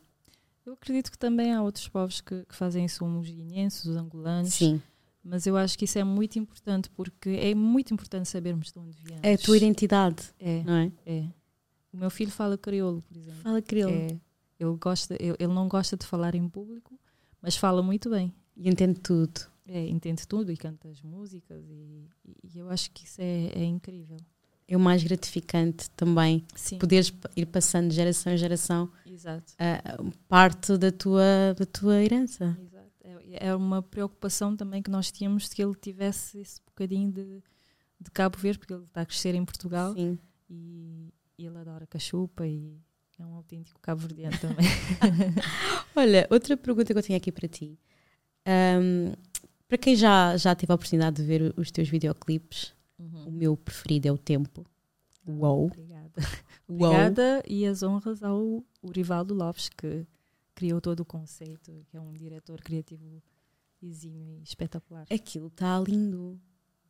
Eu 0.65 0.73
acredito 0.73 1.11
que 1.11 1.17
também 1.17 1.53
há 1.53 1.61
outros 1.61 1.87
povos 1.87 2.21
que, 2.21 2.43
que 2.45 2.55
fazem 2.55 2.85
os 2.85 3.29
guineenses, 3.29 3.85
os 3.85 3.95
angolanos. 3.95 4.53
Sim. 4.53 4.81
Mas 5.23 5.47
eu 5.47 5.57
acho 5.57 5.77
que 5.77 5.85
isso 5.85 5.97
é 5.97 6.03
muito 6.03 6.37
importante 6.37 6.89
porque 6.91 7.29
é 7.29 7.55
muito 7.55 7.93
importante 7.93 8.29
sabermos 8.29 8.71
de 8.71 8.77
onde 8.77 8.95
viemos. 9.03 9.23
É 9.23 9.33
a 9.33 9.37
tua 9.37 9.57
identidade, 9.57 10.23
É, 10.39 10.63
não 10.63 10.73
é? 10.73 10.91
é. 11.05 11.25
O 11.91 11.97
meu 11.97 12.09
filho 12.09 12.29
fala 12.31 12.57
crioulo, 12.57 13.01
por 13.01 13.17
exemplo. 13.17 13.41
Fala 13.41 13.61
crioulo. 13.61 13.95
É, 13.95 14.07
ele, 14.59 14.77
gosta, 14.79 15.15
ele, 15.19 15.35
ele 15.39 15.53
não 15.53 15.67
gosta 15.67 15.97
de 15.97 16.05
falar 16.05 16.35
em 16.35 16.47
público, 16.47 16.99
mas 17.41 17.55
fala 17.55 17.81
muito 17.81 18.09
bem. 18.09 18.33
E 18.55 18.69
entende 18.69 18.99
tudo. 18.99 19.41
É, 19.67 19.87
entende 19.87 20.27
tudo 20.27 20.51
e 20.51 20.57
canta 20.57 20.89
as 20.89 21.01
músicas 21.01 21.65
e, 21.69 22.07
e 22.43 22.59
eu 22.59 22.69
acho 22.69 22.91
que 22.91 23.05
isso 23.05 23.19
é, 23.19 23.47
é 23.55 23.63
incrível. 23.63 24.17
É 24.67 24.75
o 24.75 24.79
mais 24.79 25.03
gratificante 25.03 25.89
também, 25.91 26.43
Sim, 26.55 26.79
poderes 26.79 27.13
ir 27.35 27.45
passando 27.45 27.89
de 27.89 27.95
geração 27.95 28.33
em 28.33 28.37
geração 28.37 28.91
a 29.59 30.03
parte 30.27 30.75
da 30.77 30.91
tua, 30.91 31.53
da 31.57 31.65
tua 31.65 32.03
herança. 32.03 32.57
exato. 32.59 32.85
É, 33.03 33.47
é 33.49 33.55
uma 33.55 33.83
preocupação 33.83 34.55
também 34.55 34.81
que 34.81 34.89
nós 34.89 35.11
tínhamos 35.11 35.49
de 35.49 35.55
que 35.55 35.63
ele 35.63 35.75
tivesse 35.75 36.39
esse 36.39 36.59
bocadinho 36.65 37.11
de, 37.11 37.43
de 37.99 38.11
Cabo 38.11 38.37
Verde, 38.39 38.57
porque 38.57 38.73
ele 38.73 38.83
está 38.85 39.01
a 39.01 39.05
crescer 39.05 39.35
em 39.35 39.45
Portugal 39.45 39.93
Sim. 39.93 40.17
e, 40.49 41.13
e 41.37 41.45
ele 41.45 41.57
adora 41.59 41.85
cachupa 41.85 42.47
e 42.47 42.79
é 43.19 43.25
um 43.25 43.35
autêntico 43.35 43.79
cabo-verdiano 43.81 44.37
também. 44.39 44.65
Olha, 45.95 46.27
outra 46.29 46.57
pergunta 46.57 46.91
que 46.91 46.99
eu 46.99 47.03
tenho 47.03 47.17
aqui 47.17 47.31
para 47.31 47.47
ti. 47.47 47.79
Ahm, 48.45 49.13
para 49.67 49.77
quem 49.77 49.95
já, 49.95 50.35
já 50.37 50.53
teve 50.53 50.71
a 50.71 50.75
oportunidade 50.75 51.15
de 51.15 51.23
ver 51.23 51.53
os 51.55 51.71
teus 51.71 51.87
videoclipes, 51.87 52.74
o 52.97 53.31
meu 53.31 53.55
preferido 53.57 54.07
é 54.07 54.11
o 54.11 54.17
Tempo. 54.17 54.65
Uou! 55.27 55.65
Obrigada. 55.67 56.11
Uou! 56.69 56.83
Obrigada 56.85 57.43
e 57.47 57.65
as 57.65 57.83
honras 57.83 58.21
ao 58.23 58.63
Urivaldo 58.83 59.33
Lopes, 59.33 59.69
que 59.69 60.05
criou 60.53 60.79
todo 60.79 60.99
o 61.01 61.05
conceito, 61.05 61.71
que 61.89 61.97
é 61.97 61.99
um 62.01 62.13
diretor 62.13 62.61
criativo 62.61 63.21
exímio 63.81 64.37
e 64.39 64.43
espetacular. 64.43 65.05
Aquilo 65.11 65.47
está 65.47 65.79
lindo. 65.79 66.39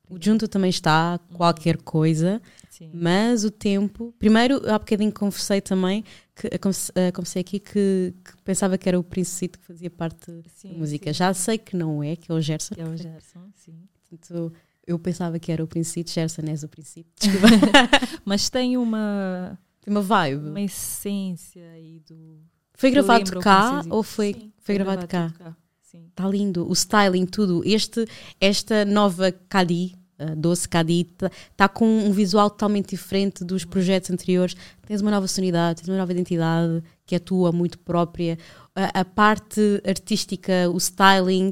O 0.08 0.22
Junto 0.22 0.48
também 0.48 0.70
está, 0.70 1.18
qualquer 1.34 1.78
coisa, 1.78 2.40
Sim. 2.70 2.92
mas 2.94 3.44
o 3.44 3.50
tempo. 3.50 4.14
Primeiro, 4.20 4.58
há 4.70 4.78
bocadinho 4.78 5.12
conversei 5.12 5.60
também, 5.62 6.04
que, 6.36 6.46
eh, 6.46 6.60
converse- 6.60 6.92
eh, 6.94 7.40
aqui 7.40 7.60
que, 7.60 8.14
que 8.24 8.42
pensava 8.44 8.78
que 8.78 8.88
era 8.88 9.00
o 9.00 9.04
Princito 9.04 9.58
que 9.58 9.66
fazia 9.66 9.90
parte 9.90 10.32
Sim, 10.50 10.74
da 10.74 10.78
música. 10.78 11.12
sim. 11.12 11.18
Já 11.18 11.34
sei 11.34 11.58
que 11.58 11.76
não 11.76 12.04
é, 12.04 12.16
que 12.16 12.32
é 12.32 12.36
o 12.36 12.40
Gerson. 12.40 12.76
Que 12.76 12.82
é 12.82 12.86
o 12.88 12.96
Gerson, 12.96 13.50
sim. 13.56 13.82
Portanto, 14.08 14.54
eu 14.88 15.00
pensava 15.00 15.40
que 15.40 15.52
era 15.52 15.64
o 15.64 15.68
Princito, 15.68 16.12
Gerson 16.12 16.44
és 16.48 16.64
o 16.64 16.68
Princito. 16.68 17.08
Desculpa. 17.20 17.48
Mas 18.24 18.50
tem 18.50 18.78
uma, 18.78 19.58
Tem 19.82 19.94
uma 19.94 20.02
vibe. 20.02 20.50
uma 20.50 20.62
essência 20.62 21.68
aí 21.72 22.02
do. 22.08 22.40
Foi 22.74 22.92
gravado 22.92 23.40
cá 23.40 23.84
ou 23.90 24.04
foi, 24.04 24.34
Sim, 24.34 24.52
foi 24.60 24.76
gravado 24.76 25.08
cá? 25.08 25.32
tudo 25.38 25.56
Sim. 25.82 26.08
Está 26.10 26.28
lindo. 26.28 26.70
O 26.70 26.74
styling, 26.74 27.26
tudo. 27.26 27.62
Este, 27.66 28.06
esta 28.40 28.84
nova 28.84 29.32
Cadi, 29.32 29.96
a 30.20 30.36
doce 30.36 30.68
Cadi, 30.68 31.08
está 31.14 31.32
tá 31.56 31.70
com 31.70 31.86
um 31.86 32.12
visual 32.12 32.50
totalmente 32.50 32.90
diferente 32.90 33.46
dos 33.46 33.64
projetos 33.64 34.12
anteriores. 34.12 34.56
Tens 34.86 35.02
uma 35.02 35.12
nova 35.12 35.28
sonoridade, 35.28 35.82
tens 35.82 35.88
uma 35.90 35.98
nova 35.98 36.12
identidade 36.12 36.84
que 37.06 37.16
é 37.16 37.20
tua, 37.20 37.52
muito 37.52 37.80
própria. 37.80 38.38
A, 38.76 39.02
a 39.02 39.06
parte 39.06 39.82
artística, 39.88 40.70
o 40.70 40.78
styling, 40.78 41.52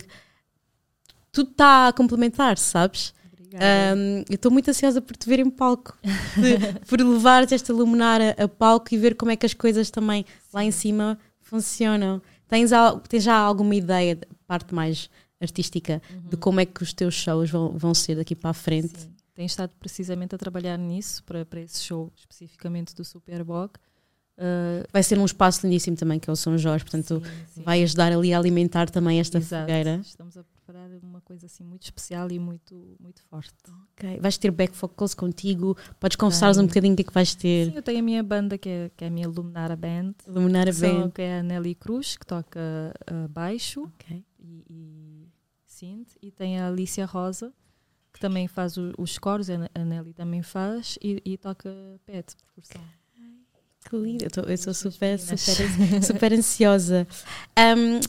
tudo 1.32 1.52
está 1.52 1.88
a 1.88 1.94
complementar, 1.94 2.58
sabes? 2.58 3.14
Um, 3.58 4.20
eu 4.30 4.36
estou 4.36 4.52
muito 4.52 4.70
ansiosa 4.70 5.02
por 5.02 5.16
te 5.16 5.28
ver 5.30 5.40
em 5.40 5.50
palco, 5.50 5.98
de- 6.04 6.80
por 6.88 7.00
levares 7.00 7.52
esta 7.52 7.72
luminar 7.72 8.20
a, 8.38 8.48
palco 8.48 8.94
e 8.94 8.98
ver 8.98 9.16
como 9.16 9.32
é 9.32 9.36
que 9.36 9.46
as 9.46 9.54
coisas 9.54 9.92
também 9.92 10.26
lá 10.52 10.64
em 10.64 10.72
cima 10.72 11.18
funcionam. 11.40 12.22
Tens, 12.48 12.72
tens 13.08 13.24
já 13.24 13.36
alguma 13.36 13.76
ideia, 13.76 14.18
parte 14.48 14.74
mais 14.74 15.10
artística, 15.40 16.02
de 16.30 16.38
como 16.38 16.60
é 16.60 16.66
que 16.66 16.82
os 16.82 16.94
teus 16.94 17.14
shows 17.14 17.50
vão, 17.50 17.70
vão 17.78 17.94
ser 17.94 18.16
daqui 18.16 18.36
para 18.36 18.52
a 18.52 18.54
frente? 18.54 19.00
Sim. 19.00 19.14
Tenho 19.36 19.46
estado 19.48 19.72
precisamente 19.80 20.36
a 20.36 20.38
trabalhar 20.38 20.78
nisso, 20.78 21.24
para, 21.24 21.44
para 21.46 21.60
esse 21.60 21.82
show 21.84 22.12
especificamente 22.16 22.94
do 22.96 23.04
Superbog. 23.04 23.74
Uh, 24.38 24.86
vai 24.92 25.04
ser 25.04 25.18
um 25.20 25.26
espaço 25.26 25.66
lindíssimo 25.66 25.96
também, 25.98 26.20
que 26.20 26.30
é 26.30 26.34
o 26.34 26.36
São 26.36 26.58
Jorge, 26.58 26.84
portanto 26.86 27.22
sim, 27.24 27.32
sim. 27.56 27.64
vai 27.64 27.84
ajudar 27.84 28.12
ali 28.12 28.34
a 28.34 28.38
alimentar 28.40 28.90
também 28.90 29.20
esta 29.20 29.38
Exato. 29.38 29.64
fogueira. 29.68 30.00
Estamos 30.04 30.38
a 30.38 30.44
uma 31.02 31.22
coisa 31.22 31.46
assim 31.46 31.64
muito 31.64 31.84
especial 31.84 32.32
e 32.32 32.40
muito, 32.40 32.96
muito 33.00 33.22
forte. 33.24 33.54
Ok. 33.94 34.20
Vais 34.20 34.38
ter 34.38 34.52
back 34.52 34.76
vocals 34.76 35.14
contigo, 35.14 35.78
podes 36.00 36.16
conversar-nos 36.16 36.58
um 36.58 36.68
bocadinho 36.68 36.94
o 36.94 36.96
que 36.96 37.02
é 37.02 37.06
que 37.06 37.14
vais 37.14 37.34
ter. 37.36 37.70
Sim, 37.72 37.76
eu 37.76 37.82
tenho 37.82 38.00
a 38.00 38.02
minha 38.04 38.24
banda 38.24 38.58
que 38.58 38.70
é, 38.70 38.92
que 38.96 39.04
é 39.04 39.08
a 39.08 39.12
minha 39.12 39.28
Luminara 39.28 39.76
Band, 39.76 40.14
Iluminar 40.28 40.64
a 40.68 40.72
que, 40.72 40.74
são- 40.74 41.02
band. 41.04 41.10
que 41.12 41.22
é 41.22 41.40
a 41.40 41.44
Nelly 41.44 41.76
Cruz, 41.76 42.18
que 42.18 42.26
toca 42.26 42.60
uh, 43.12 43.28
baixo 43.30 43.84
Ok. 43.84 44.24
e, 44.40 44.66
e 44.70 45.28
synth, 45.66 46.10
e 46.22 46.32
tem 46.32 46.60
a 46.60 46.68
Alicia 46.68 47.06
Rosa, 47.06 47.54
que 48.14 48.20
também 48.20 48.48
faz 48.48 48.78
o- 48.78 48.94
os 48.98 49.18
coros, 49.18 49.50
a 49.50 49.58
Nelly 49.86 50.14
também 50.14 50.42
faz, 50.44 50.98
e, 51.02 51.22
e 51.26 51.38
toca 51.38 51.70
pet, 52.06 52.36
percussão. 52.54 52.82
Que 53.90 53.98
lindo, 53.98 54.24
eu, 54.24 54.32
tô- 54.32 54.42
eu 54.44 54.58
sou 54.58 54.74
super, 54.74 55.20
super, 55.20 56.02
super 56.04 56.32
ansiosa. 56.34 57.06
Um, 57.60 58.00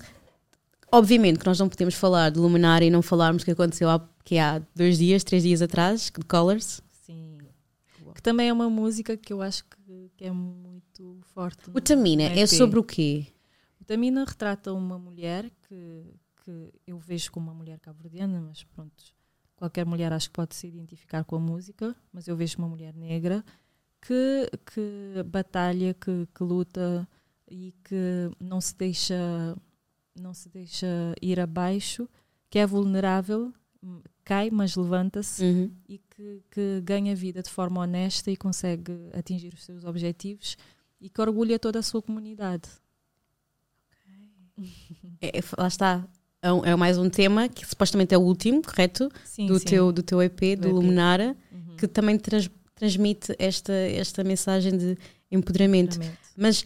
obviamente 0.94 1.38
que 1.38 1.46
nós 1.46 1.58
não 1.58 1.68
podemos 1.68 1.94
falar 1.94 2.30
de 2.30 2.38
Luminar 2.38 2.82
e 2.82 2.90
não 2.90 3.02
falarmos 3.02 3.42
do 3.42 3.44
que 3.44 3.50
aconteceu 3.50 3.90
há, 3.90 4.08
que 4.24 4.38
há 4.38 4.62
dois 4.74 4.98
dias, 4.98 5.24
três 5.24 5.42
dias 5.42 5.60
atrás, 5.60 6.10
de 6.16 6.24
Colors. 6.24 6.80
Sim. 6.90 7.38
Que 8.14 8.22
também 8.22 8.48
é 8.48 8.52
uma 8.52 8.70
música 8.70 9.16
que 9.16 9.32
eu 9.32 9.42
acho 9.42 9.64
que, 9.64 10.10
que 10.16 10.24
é 10.24 10.30
muito 10.30 11.18
forte. 11.34 11.70
O 11.74 11.80
Tamina 11.80 12.22
é 12.22 12.46
sobre 12.46 12.78
o 12.78 12.84
quê? 12.84 13.26
O 13.80 13.84
Tamina 13.84 14.24
retrata 14.24 14.72
uma 14.72 14.98
mulher 14.98 15.50
que, 15.68 16.04
que 16.44 16.70
eu 16.86 16.98
vejo 16.98 17.32
como 17.32 17.50
uma 17.50 17.54
mulher 17.54 17.78
cabo-verdiana, 17.80 18.40
mas 18.40 18.62
pronto, 18.64 18.94
qualquer 19.56 19.84
mulher 19.84 20.12
acho 20.12 20.28
que 20.28 20.34
pode 20.34 20.54
se 20.54 20.68
identificar 20.68 21.24
com 21.24 21.36
a 21.36 21.40
música, 21.40 21.94
mas 22.12 22.28
eu 22.28 22.36
vejo 22.36 22.58
uma 22.58 22.68
mulher 22.68 22.94
negra 22.94 23.44
que, 24.00 24.50
que 24.72 25.22
batalha, 25.24 25.94
que, 25.94 26.28
que 26.34 26.44
luta 26.44 27.08
e 27.50 27.74
que 27.82 28.30
não 28.40 28.60
se 28.60 28.76
deixa 28.76 29.56
não 30.20 30.32
se 30.34 30.48
deixa 30.48 30.86
ir 31.20 31.40
abaixo, 31.40 32.08
que 32.50 32.58
é 32.58 32.66
vulnerável, 32.66 33.52
hum, 33.82 34.00
cai, 34.24 34.50
mas 34.50 34.76
levanta-se 34.76 35.42
Uhum. 35.44 35.70
e 35.88 35.98
que, 35.98 36.42
que 36.50 36.80
ganha 36.82 37.14
vida 37.16 37.42
de 37.42 37.50
forma 37.50 37.80
honesta 37.80 38.30
e 38.30 38.36
consegue 38.36 38.92
atingir 39.12 39.52
os 39.54 39.64
seus 39.64 39.84
objetivos 39.84 40.56
e 41.00 41.08
que 41.10 41.20
orgulha 41.20 41.58
toda 41.58 41.78
a 41.78 41.82
sua 41.82 42.00
comunidade. 42.00 42.68
É, 45.20 45.38
é- 45.38 45.42
lá 45.58 45.66
está. 45.68 46.06
É, 46.40 46.52
um- 46.52 46.64
é 46.64 46.76
mais 46.76 46.98
um 46.98 47.08
tema 47.08 47.48
que 47.48 47.66
supostamente 47.66 48.14
é 48.14 48.18
o 48.18 48.20
último, 48.20 48.62
correto? 48.62 49.10
Sim, 49.24 49.46
do, 49.46 49.58
sim. 49.58 49.64
Teu, 49.66 49.90
do 49.92 50.02
teu 50.02 50.22
EP, 50.22 50.56
do, 50.56 50.68
EP. 50.68 50.72
Luminara, 50.72 51.36
Uhum. 51.50 51.76
que 51.76 51.88
também 51.88 52.18
trans- 52.18 52.50
transmite 52.74 53.34
esta, 53.38 53.72
esta 53.72 54.22
mensagem 54.22 54.76
de 54.76 54.96
empoderamento. 55.30 55.94
Realmente. 55.98 56.18
Mas 56.36 56.64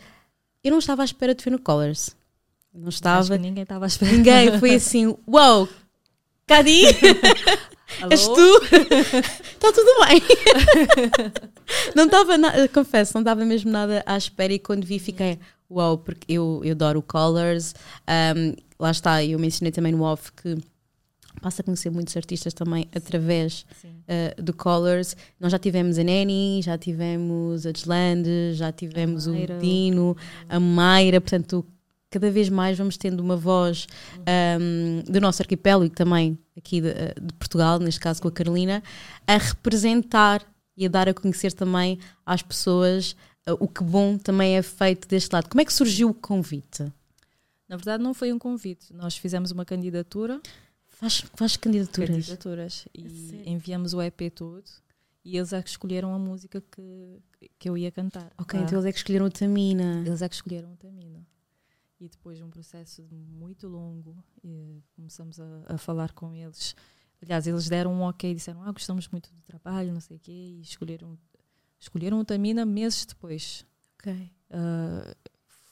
eu 0.64 0.70
não 0.72 0.78
estava 0.78 1.02
à 1.02 1.04
espera 1.04 1.34
de 1.34 1.42
ver 1.44 1.50
no 1.50 1.58
Colors. 1.60 2.14
Não 2.74 2.88
estava. 2.88 3.36
ninguém 3.38 3.62
estava 3.62 3.84
à 3.86 3.88
espera. 3.88 4.12
Ninguém 4.12 4.58
foi 4.58 4.74
assim, 4.74 5.06
uau, 5.06 5.60
wow, 5.60 5.68
Cadi, 6.46 6.82
és 8.10 8.26
tu? 8.26 8.60
Está 8.64 9.72
tudo 9.72 10.06
bem. 10.06 10.22
não 11.94 12.04
estava, 12.06 12.38
na- 12.38 12.68
confesso, 12.68 13.14
não 13.14 13.20
estava 13.22 13.44
mesmo 13.44 13.70
nada 13.70 14.02
à 14.06 14.16
espera 14.16 14.52
e 14.52 14.58
quando 14.58 14.84
vi 14.84 14.98
fiquei, 14.98 15.38
uau, 15.70 15.98
porque 15.98 16.32
eu, 16.32 16.60
eu 16.64 16.72
adoro 16.72 17.02
Colors. 17.02 17.74
Um, 18.08 18.54
lá 18.78 18.90
está, 18.90 19.24
eu 19.24 19.38
mencionei 19.38 19.72
também 19.72 19.92
no 19.92 20.02
off 20.02 20.32
que 20.32 20.56
passa 21.40 21.62
a 21.62 21.64
conhecer 21.64 21.90
muitos 21.90 22.16
artistas 22.16 22.52
também 22.54 22.88
através 22.94 23.64
uh, 23.84 24.42
do 24.42 24.52
Colors. 24.52 25.16
Nós 25.38 25.52
já 25.52 25.58
tivemos 25.58 25.98
a 25.98 26.02
Neni, 26.04 26.60
já 26.62 26.76
tivemos 26.78 27.66
a 27.66 27.72
Deslande, 27.72 28.54
já 28.54 28.72
tivemos 28.72 29.26
o. 29.26 29.34
Dino, 29.60 30.16
a 30.48 30.58
Mayra, 30.60 31.20
portanto, 31.20 31.64
cada 32.10 32.30
vez 32.30 32.48
mais 32.48 32.76
vamos 32.78 32.96
tendo 32.96 33.20
uma 33.20 33.36
voz 33.36 33.86
um, 34.60 35.02
do 35.10 35.20
nosso 35.20 35.42
arquipélago 35.42 35.84
e 35.86 35.90
também 35.90 36.38
aqui 36.56 36.80
de, 36.80 36.88
uh, 36.88 37.20
de 37.20 37.34
Portugal, 37.34 37.78
neste 37.78 38.00
caso 38.00 38.20
com 38.22 38.28
a 38.28 38.32
Carolina, 38.32 38.82
a 39.26 39.36
representar 39.36 40.42
e 40.76 40.86
a 40.86 40.88
dar 40.88 41.08
a 41.08 41.14
conhecer 41.14 41.52
também 41.52 41.98
às 42.24 42.42
pessoas 42.42 43.12
uh, 43.48 43.56
o 43.60 43.68
que 43.68 43.82
bom 43.82 44.16
também 44.16 44.56
é 44.56 44.62
feito 44.62 45.06
deste 45.08 45.32
lado. 45.32 45.48
Como 45.48 45.60
é 45.60 45.64
que 45.64 45.72
surgiu 45.72 46.10
o 46.10 46.14
convite? 46.14 46.82
Na 47.68 47.76
verdade, 47.76 48.02
não 48.02 48.14
foi 48.14 48.32
um 48.32 48.38
convite. 48.38 48.94
Nós 48.94 49.16
fizemos 49.16 49.50
uma 49.50 49.64
candidatura, 49.64 50.40
Faz, 50.88 51.22
faz 51.34 51.56
candidaturas. 51.56 52.08
candidaturas 52.10 52.88
e 52.92 53.08
sério? 53.08 53.42
enviamos 53.46 53.94
o 53.94 54.02
EP 54.02 54.32
todo 54.34 54.64
e 55.24 55.36
eles 55.36 55.52
é 55.52 55.62
que 55.62 55.68
escolheram 55.68 56.12
a 56.12 56.18
música 56.18 56.60
que, 56.72 57.20
que 57.58 57.68
eu 57.68 57.76
ia 57.78 57.92
cantar. 57.92 58.32
Ok, 58.38 58.58
Ah, 58.58 58.62
então 58.62 58.78
eles 58.78 58.86
é 58.86 58.90
que 58.92 58.98
escolheram 58.98 59.26
o 59.26 59.30
Tamina. 59.30 60.02
Eles 60.04 60.22
é 60.22 60.28
que 60.28 60.34
escolheram 60.34 60.72
o 60.72 60.76
Tamina. 60.76 61.20
E 62.00 62.08
depois 62.08 62.38
de 62.38 62.44
um 62.44 62.50
processo 62.50 63.02
muito 63.10 63.66
longo, 63.66 64.22
eh, 64.44 64.80
começamos 64.94 65.40
a, 65.40 65.64
a 65.66 65.78
falar 65.78 66.12
com 66.12 66.32
eles. 66.32 66.76
Aliás, 67.20 67.46
eles 67.46 67.68
deram 67.68 67.92
um 67.92 68.02
ok, 68.02 68.32
disseram: 68.34 68.62
Ah, 68.62 68.70
gostamos 68.70 69.08
muito 69.08 69.32
do 69.34 69.42
trabalho, 69.42 69.92
não 69.92 70.00
sei 70.00 70.16
o 70.16 70.20
quê, 70.20 70.30
e 70.30 70.60
escolheram, 70.60 71.18
escolheram 71.78 72.20
o 72.20 72.24
Tamina 72.24 72.64
meses 72.64 73.04
depois. 73.04 73.66
Ok. 73.94 74.30
Ah, 74.50 75.14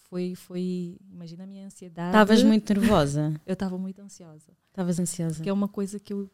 foi, 0.08 0.34
foi, 0.34 0.98
imagina 1.10 1.44
a 1.44 1.46
minha 1.46 1.66
ansiedade. 1.66 2.08
Estavas 2.08 2.42
muito 2.42 2.72
nervosa. 2.74 3.40
Eu 3.44 3.52
estava 3.52 3.76
muito 3.78 4.00
ansiosa. 4.00 4.52
Estavas 4.68 4.98
ansiosa. 4.98 5.42
Que 5.42 5.48
é 5.48 5.52
uma 5.52 5.68
coisa 5.68 5.98
que 5.98 6.12
eu, 6.12 6.30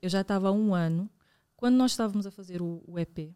eu 0.00 0.08
já 0.08 0.20
estava 0.20 0.48
há 0.48 0.52
um 0.52 0.74
ano. 0.74 1.10
Quando 1.56 1.76
nós 1.76 1.92
estávamos 1.92 2.26
a 2.26 2.30
fazer 2.30 2.60
o, 2.60 2.82
o 2.86 2.98
EP, 2.98 3.34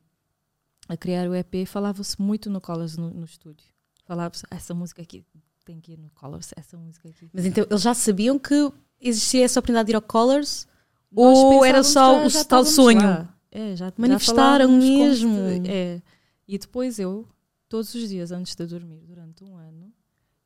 a 0.88 0.96
criar 0.96 1.28
o 1.28 1.34
EP, 1.34 1.66
falava-se 1.66 2.20
muito 2.20 2.50
no 2.50 2.60
Colors 2.60 2.96
no, 2.96 3.10
no 3.10 3.24
estúdio. 3.24 3.66
Falava-se, 4.04 4.44
essa 4.50 4.74
música 4.74 5.02
aqui 5.02 5.24
tem 5.66 5.78
que 5.80 5.92
ir 5.92 5.98
no 5.98 6.08
Colors, 6.10 6.50
essa 6.56 6.76
música 6.78 7.08
aqui. 7.10 7.28
Mas 7.34 7.44
então 7.44 7.66
eles 7.68 7.82
já 7.82 7.92
sabiam 7.92 8.38
que 8.38 8.72
existia 9.00 9.44
essa 9.44 9.60
oportunidade 9.60 9.86
de 9.88 9.92
ir 9.92 9.96
ao 9.96 10.00
Colors? 10.02 10.66
Nós 11.12 11.36
Ou 11.38 11.64
era 11.64 11.82
só 11.82 12.20
já- 12.20 12.26
o 12.26 12.30
já 12.30 12.44
tal 12.44 12.64
sonho? 12.64 13.00
lá. 13.02 13.36
É, 13.50 13.76
já, 13.76 13.86
já 13.88 13.92
Manifestaram 13.98 14.66
como 14.66 14.78
mesmo. 14.78 15.38
é. 15.68 16.00
E 16.48 16.58
depois 16.58 16.98
eu, 16.98 17.28
todos 17.68 17.94
os 17.94 18.08
dias 18.08 18.30
antes 18.32 18.54
de 18.54 18.66
dormir, 18.66 19.00
durante 19.06 19.42
um 19.44 19.56
ano, 19.56 19.92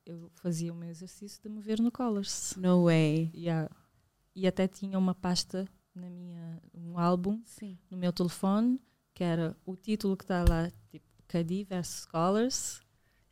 eu 0.07 0.31
fazia 0.37 0.73
o 0.73 0.77
meu 0.77 0.89
exercício 0.89 1.41
de 1.43 1.49
me 1.49 1.61
ver 1.61 1.81
no 1.81 1.91
Colors. 1.93 2.55
No 2.57 2.85
way. 2.85 3.31
Yeah. 3.35 3.69
E 4.35 4.47
até 4.47 4.67
tinha 4.69 4.99
uma 4.99 5.15
pasta 5.15 5.67
na 5.95 6.09
minha, 6.09 6.61
um 6.75 6.99
álbum 6.99 7.41
Sim. 7.45 7.77
no 7.91 7.97
meu 7.97 8.13
telefone, 8.13 8.81
que 9.13 9.23
era 9.25 9.57
o 9.67 9.77
título 9.77 10.17
que 10.17 10.25
está 10.25 10.45
lá, 10.49 10.71
tipo, 10.91 11.05
Cadi 11.29 11.65
versus 11.65 12.07
Colors. 12.07 12.81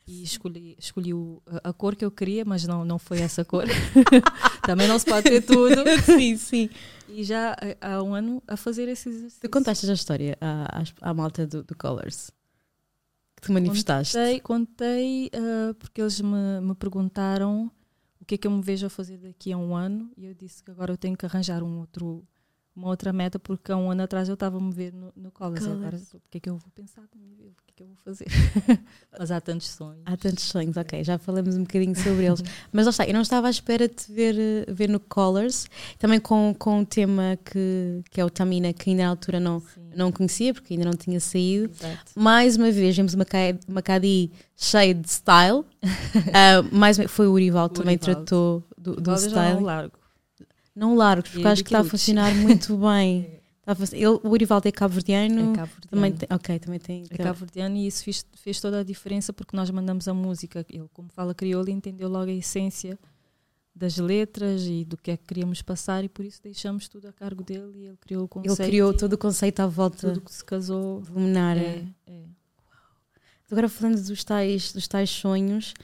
E 0.08 0.22
escolhi, 0.22 0.74
escolhi 0.78 1.12
o- 1.12 1.42
a, 1.62 1.72
cor 1.72 1.94
que 1.94 2.04
eu 2.04 2.10
queria, 2.10 2.44
mas 2.44 2.64
não, 2.66 2.84
não 2.84 2.98
foi 2.98 3.20
essa 3.20 3.44
cor. 3.44 3.64
Também 4.66 4.88
não 4.88 4.98
se 4.98 5.04
pode 5.04 5.24
ter 5.28 5.42
tudo. 5.42 5.84
sim, 6.04 6.36
sim. 6.36 6.70
E 7.08 7.22
já 7.22 7.54
há 7.80 7.94
há 7.96 8.02
um 8.02 8.14
ano 8.14 8.42
a 8.48 8.56
fazer 8.56 8.88
esse 8.88 9.08
exercício. 9.08 9.40
Tu 9.42 9.50
contaste 9.50 9.88
a 9.88 9.92
história 9.92 10.36
à, 10.40 10.82
à 11.02 11.12
malta 11.14 11.46
do, 11.46 11.62
do 11.62 11.76
Colors? 11.76 12.30
Que 13.36 13.42
tu 13.42 13.52
manifestaste? 13.52 14.16
Contei, 14.16 14.40
contei 14.40 15.30
ah, 15.34 15.74
porque 15.78 16.00
eles 16.00 16.20
me, 16.20 16.60
me 16.62 16.74
perguntaram 16.74 17.70
o 18.20 18.24
que 18.24 18.34
é 18.34 18.38
que 18.38 18.46
eu 18.46 18.50
me 18.50 18.62
vejo 18.62 18.86
a 18.86 18.90
fazer 18.90 19.18
daqui 19.18 19.52
a 19.52 19.56
um 19.58 19.76
ano 19.76 20.10
e 20.16 20.24
eu 20.26 20.34
disse 20.34 20.62
que 20.64 20.70
agora 20.70 20.92
eu 20.92 20.96
tenho 20.96 21.16
que 21.16 21.24
arranjar 21.26 21.62
um 21.62 21.78
outro, 21.80 22.26
uma 22.78 22.88
outra 22.88 23.12
meta 23.12 23.38
porque 23.38 23.72
há 23.72 23.76
um 23.76 23.90
ano 23.90 24.02
atrás 24.04 24.28
eu 24.28 24.34
estava 24.34 24.56
a 24.56 24.60
me 24.60 24.72
ver 24.72 24.92
no, 24.92 25.12
no 25.16 25.30
Colors. 25.32 25.64
E 25.64 25.68
Agora, 25.68 25.96
o 25.96 26.20
que 26.30 26.38
é 26.38 26.40
que 26.40 26.48
eu 26.48 26.56
vou 26.56 26.70
pensar 26.74 27.02
da 27.02 27.08
minha 27.20 27.34
vida? 27.36 27.50
O 27.50 27.64
que 27.66 27.72
é 27.72 27.74
que 27.76 27.82
eu 27.82 27.86
vou 27.88 27.96
fazer? 28.04 28.26
Mas 29.18 29.30
há 29.32 29.40
tantos 29.40 29.68
sonhos. 29.68 30.02
Há 30.06 30.16
tantos 30.16 30.44
sonhos, 30.44 30.76
ok, 30.76 31.02
já 31.02 31.18
falamos 31.18 31.56
um 31.56 31.62
bocadinho 31.62 31.96
sobre 31.96 32.24
eles. 32.26 32.40
Mas 32.72 32.86
lá 32.86 32.90
está, 32.90 33.06
eu 33.06 33.12
não 33.14 33.22
estava 33.22 33.48
à 33.48 33.50
espera 33.50 33.88
de 33.88 33.94
te 33.94 34.12
ver, 34.12 34.36
eh, 34.38 34.72
ver 34.72 34.88
no 34.88 35.00
Colors, 35.00 35.66
também 35.98 36.20
com, 36.20 36.54
com 36.56 36.78
um 36.80 36.84
tema 36.84 37.36
que, 37.44 38.02
que 38.10 38.20
é 38.20 38.24
o 38.24 38.30
Tamina, 38.30 38.72
que 38.72 38.90
ainda 38.90 39.02
na 39.02 39.08
altura 39.10 39.40
não, 39.40 39.60
Sim, 39.60 39.90
não 39.96 40.12
conhecia, 40.12 40.54
porque 40.54 40.74
ainda 40.74 40.84
não 40.86 40.94
tinha 40.94 41.18
saído. 41.18 41.70
exato. 41.72 42.12
Mais 42.14 42.56
uma 42.56 42.70
vez, 42.70 42.96
vemos 42.96 43.12
uma, 43.14 43.26
uma 43.68 43.82
Cadi 43.82 44.30
cheia 44.56 44.94
de 44.94 45.08
style. 45.10 45.64
Ah, 46.32 46.62
mais 46.72 46.96
foi 47.08 47.26
o 47.26 47.32
Urival 47.32 47.68
também 47.68 47.96
Urivaldo. 47.96 48.24
tratou 48.24 48.64
do, 48.76 48.94
do 48.96 49.10
Agora 49.10 49.18
já 49.20 49.28
style. 49.28 49.54
não 49.56 49.62
largo. 49.62 49.97
Não 50.78 50.94
largos, 50.94 51.30
porque 51.30 51.44
E 51.44 51.50
acho 51.50 51.64
que 51.64 51.68
está 51.68 51.80
a 51.80 51.84
funcionar 51.84 52.34
muito 52.34 52.76
bem. 52.78 53.38
Ele, 53.92 54.06
o 54.06 54.28
Urivaldo 54.30 54.66
é 54.66 54.72
cabo-verdiano. 54.72 55.52
É 55.52 55.56
Cabo 55.56 55.72
também 55.90 56.12
tem, 56.12 56.28
ok, 56.32 56.58
também 56.58 56.78
tem. 56.80 57.04
É 57.10 57.16
Cabo 57.18 57.40
Verdeano 57.40 57.76
e 57.76 57.86
isso 57.86 58.02
fez, 58.02 58.24
fez 58.34 58.60
toda 58.60 58.80
a 58.80 58.82
diferença 58.82 59.30
porque 59.32 59.54
nós 59.54 59.68
mandamos 59.70 60.08
a 60.08 60.14
música. 60.14 60.64
Ele, 60.70 60.88
como 60.94 61.10
fala 61.10 61.34
crioulo, 61.34 61.68
entendeu 61.68 62.08
logo 62.08 62.30
a 62.30 62.32
essência 62.32 62.98
das 63.74 63.96
letras 63.98 64.62
e 64.66 64.84
do 64.84 64.96
que 64.96 65.10
é 65.10 65.16
que 65.16 65.24
queríamos 65.26 65.60
passar 65.62 66.02
e 66.02 66.08
por 66.08 66.24
isso 66.24 66.40
deixamos 66.42 66.88
tudo 66.88 67.08
a 67.08 67.12
cargo 67.12 67.44
dele 67.44 67.72
e 67.74 67.84
ele 67.86 67.96
criou 68.00 68.22
o 68.22 68.38
Ele 68.40 68.48
conceito. 68.48 68.68
criou 68.68 68.92
e 68.92 68.96
todo 68.96 69.12
o 69.12 69.18
conceito 69.18 69.60
à 69.60 69.66
volta 69.66 70.08
tudo 70.08 70.20
que 70.22 70.32
se 70.32 70.44
casou. 70.44 71.02
Luminar. 71.10 71.56
É, 71.58 71.84
é. 72.06 72.22
Agora 73.50 73.68
falando 73.68 74.02
dos 74.02 74.24
tais, 74.24 74.72
dos 74.72 74.88
tais 74.88 75.10
sonhos, 75.10 75.74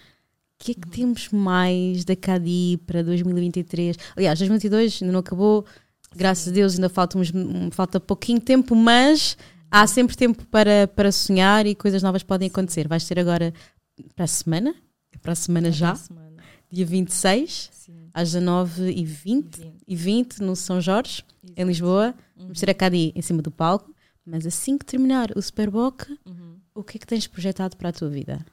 que 0.58 0.72
Uhum. 0.72 0.76
é 0.78 0.80
que 0.82 0.88
temos 0.88 1.28
mais 1.30 2.04
da 2.04 2.14
Cadi 2.16 2.78
para 2.86 3.02
2023? 3.02 3.96
Aliás, 4.16 4.38
2022 4.38 5.00
ainda 5.02 5.12
não 5.12 5.20
acabou, 5.20 5.64
graças 6.14 6.44
Sim. 6.44 6.50
a 6.50 6.52
Deus 6.54 6.74
ainda 6.74 6.88
falta, 6.88 7.18
uns, 7.18 7.32
falta 7.72 7.98
pouquinho 8.00 8.40
tempo, 8.40 8.74
mas 8.74 9.36
há 9.70 9.86
sempre 9.86 10.16
tempo 10.16 10.44
para, 10.46 10.86
para 10.88 11.10
sonhar 11.12 11.66
e 11.66 11.74
coisas 11.74 12.02
novas 12.02 12.22
podem 12.22 12.48
acontecer. 12.48 12.86
Vais 12.88 13.04
ter 13.06 13.18
agora 13.18 13.52
para 14.14 14.24
a 14.24 14.28
semana, 14.28 14.74
é 15.12 15.18
para 15.18 15.32
a 15.32 15.36
semana 15.36 15.70
já, 15.70 15.94
Semana. 15.96 16.36
dia 16.70 16.86
26, 16.86 17.70
Sim. 17.72 18.08
às 18.14 18.30
19h20 18.32 19.56
Sim. 19.56 19.72
e 19.86 19.96
20 19.96 20.40
no 20.40 20.54
São 20.56 20.80
Jorge, 20.80 21.22
em 21.56 21.64
Lisboa. 21.64 22.14
Vamos 22.36 22.58
ter 22.60 22.70
a 22.70 22.74
Cadi 22.74 23.12
em 23.14 23.22
cima 23.22 23.42
do 23.42 23.50
palco, 23.50 23.92
mas 24.26 24.46
assim 24.46 24.78
que 24.78 24.84
terminar 24.84 25.30
o 25.36 25.42
Superboc, 25.42 26.06
Uhum. 26.26 26.56
o 26.74 26.82
que 26.82 26.96
é 26.96 27.00
que 27.00 27.06
tens 27.06 27.26
projetado 27.26 27.76
para 27.76 27.90
a 27.90 27.92
tua 27.92 28.08
vida? 28.08 28.44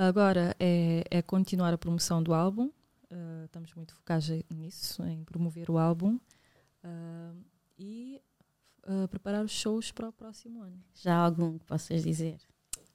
Agora 0.00 0.54
é, 0.60 1.02
é 1.10 1.20
continuar 1.20 1.74
a 1.74 1.78
promoção 1.78 2.22
do 2.22 2.32
álbum. 2.32 2.70
Uh, 3.10 3.46
estamos 3.46 3.74
muito 3.74 3.92
focados 3.94 4.30
nisso, 4.48 5.02
em 5.02 5.24
promover 5.24 5.68
o 5.68 5.76
álbum. 5.76 6.20
Uh, 6.84 7.36
e 7.76 8.22
uh, 8.86 9.08
preparar 9.08 9.44
os 9.44 9.50
shows 9.50 9.90
para 9.90 10.08
o 10.08 10.12
próximo 10.12 10.62
ano. 10.62 10.78
Já 10.94 11.16
há 11.16 11.24
algum 11.24 11.58
que 11.58 11.64
possas 11.64 12.04
dizer? 12.04 12.36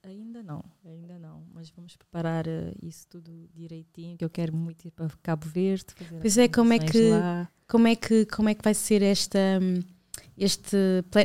Ainda 0.01 0.41
não, 0.41 0.63
ainda 0.85 1.19
não. 1.19 1.43
Mas 1.53 1.69
vamos 1.71 1.97
preparar 1.97 2.45
isso 2.81 3.05
tudo 3.09 3.49
direitinho, 3.53 4.17
que 4.17 4.23
eu 4.23 4.29
quero 4.29 4.55
muito 4.55 4.85
ir 4.85 4.91
para 4.91 5.09
Cabo 5.21 5.45
Verde. 5.45 5.87
Pois 6.21 6.37
é, 6.37 6.47
como 6.47 6.71
é 6.71 6.79
que- 6.79 7.09
lá. 7.09 7.49
Como 7.67 7.87
é 7.87 7.97
que, 7.97 8.25
como 8.27 8.47
é 8.47 8.55
que 8.55 8.63
vai 8.63 8.73
ser 8.73 9.01
esta, 9.01 9.39
hum, 9.61 9.81
este, 10.37 10.75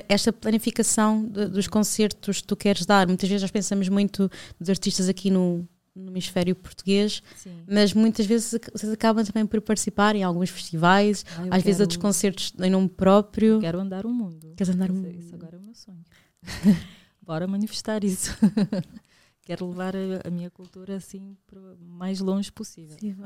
esta 0.09 0.32
planificação 0.32 1.24
de- 1.24 1.46
dos 1.48 1.66
concertos 1.68 2.40
que 2.40 2.46
tu 2.46 2.56
queres 2.56 2.84
dar? 2.86 3.06
Muitas 3.06 3.28
vezes 3.28 3.42
nós 3.42 3.50
pensamos 3.50 3.88
muito 3.88 4.30
dos 4.61 4.68
artistas 4.68 5.09
aqui 5.09 5.30
no, 5.30 5.66
no 5.94 6.11
hemisfério 6.11 6.54
português, 6.54 7.22
Sim. 7.36 7.56
mas 7.68 7.92
muitas 7.92 8.24
vezes 8.26 8.59
vocês 8.72 8.92
acabam 8.92 9.24
também 9.24 9.44
por 9.46 9.61
participar 9.61 10.14
em 10.14 10.22
alguns 10.22 10.50
festivais, 10.50 11.24
Ah, 11.36 11.42
às 11.56 11.62
vezes 11.62 11.76
quero- 11.78 11.80
outros 11.82 11.96
concertos 11.96 12.52
em 12.61 12.70
nome 12.70 12.88
próprio. 12.88 13.61
Quero 13.61 13.80
andar 13.80 14.04
o 14.06 14.11
mundo. 14.12 14.52
Queres 14.56 14.74
andar 14.74 14.90
o 14.90 14.94
mundo? 14.94 15.09
Isso 15.18 15.34
agora 15.34 15.56
é 15.56 15.59
o 15.59 15.62
meu 15.62 15.74
sonho. 15.74 16.04
Bora 17.22 17.46
manifestar 17.46 18.04
isso. 18.04 18.34
Quero 19.49 19.66
levar 19.70 19.94
a, 19.96 20.28
a 20.28 20.30
minha 20.30 20.51
cultura 20.51 20.96
assim 20.96 21.34
para 21.46 21.59
o 21.59 21.76
mais 21.80 22.20
longe 22.20 22.53
possível. 22.53 22.94
Possível. 22.96 23.24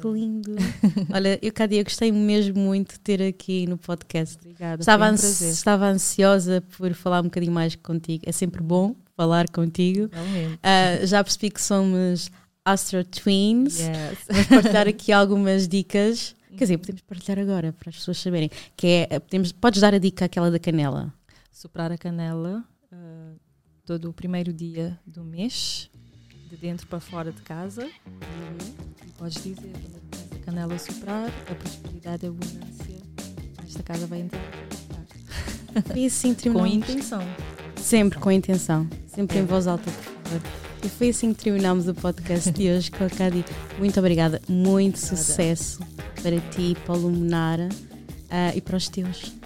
Que 0.00 0.06
É. 0.08 0.10
lindo. 0.10 0.56
Olha, 1.14 1.38
eu, 1.40 1.52
Cádia, 1.52 1.84
gostei 1.84 2.10
mesmo 2.10 2.58
muito 2.60 2.94
de 2.94 2.98
ter 3.00 3.22
aqui 3.22 3.66
no 3.68 3.78
podcast. 3.78 4.36
Obrigada. 4.38 4.82
Estava, 4.82 5.04
um 5.04 5.08
ansi- 5.10 5.48
estava 5.48 5.86
ansiosa 5.86 6.60
por 6.76 6.92
falar 6.94 7.20
um 7.20 7.24
bocadinho 7.24 7.52
mais 7.52 7.76
contigo. 7.76 8.24
É 8.26 8.32
sempre 8.32 8.60
bom 8.60 8.96
falar 9.16 9.48
contigo. 9.50 10.10
Ah, 10.60 11.06
já 11.06 11.22
percebi 11.22 11.50
que 11.50 11.62
somos 11.62 12.30
Astro 12.64 13.04
Twins. 13.04 13.78
Yes. 13.78 14.18
Vamos 14.28 14.46
partilhar 14.48 14.88
aqui 14.88 15.12
algumas 15.12 15.68
dicas. 15.68 16.34
Quer 16.50 16.64
dizer, 16.64 16.78
podemos 16.78 17.02
partilhar 17.02 17.38
agora 17.38 17.72
para 17.72 17.90
as 17.90 17.96
pessoas 17.96 18.18
saberem. 18.18 18.50
Que 18.76 19.06
é, 19.08 19.20
podemos, 19.20 19.52
podes 19.52 19.80
dar 19.80 19.94
a 19.94 19.98
dica 19.98 20.24
aquela 20.24 20.50
da 20.50 20.58
canela. 20.58 21.14
Soprar 21.52 21.92
a 21.92 21.96
canela 21.98 22.64
ah, 22.92 23.32
todo 23.90 24.08
o 24.08 24.12
primeiro 24.12 24.52
dia 24.52 24.96
do 25.04 25.24
mês, 25.24 25.90
de 26.48 26.56
dentro 26.56 26.86
para 26.86 27.00
fora 27.00 27.32
de 27.32 27.42
casa. 27.42 27.84
E 27.84 29.10
podes 29.18 29.42
dizer, 29.42 29.72
quando 29.72 30.32
a 30.32 30.44
canela 30.44 30.78
soprar, 30.78 31.28
a 31.50 31.54
prosperidade 31.56 32.24
e 32.24 32.28
a 32.28 32.30
abundância 32.30 32.96
nesta 33.60 33.82
casa 33.82 34.06
vai 34.06 34.20
entrar. 34.20 34.40
Foi 35.88 36.06
assim 36.06 36.34
que 36.34 36.42
Com 36.50 36.62
terminamos. 36.62 36.88
intenção. 36.88 37.20
Sempre 37.74 38.20
com 38.20 38.30
intenção. 38.30 38.88
Sempre 39.08 39.38
em 39.40 39.44
voz 39.44 39.66
alta, 39.66 39.90
por 39.90 39.92
favor. 39.92 40.40
E 40.84 40.88
foi 40.88 41.08
assim 41.08 41.34
que 41.34 41.42
terminámos 41.42 41.88
o 41.88 41.94
podcast 41.94 42.48
de 42.52 42.70
hoje 42.70 42.92
com 42.92 43.02
a 43.02 43.10
Cadi. 43.10 43.44
Muito 43.76 43.98
obrigada. 43.98 44.40
Muito 44.46 44.98
Obrigada. 44.98 45.16
sucesso 45.16 45.80
para 46.22 46.38
ti, 46.52 46.76
para 46.86 46.94
o 46.94 46.96
Luminar 46.96 47.58
ah, 48.30 48.54
e 48.54 48.60
para 48.60 48.76
os 48.76 48.88
teus. 48.88 49.39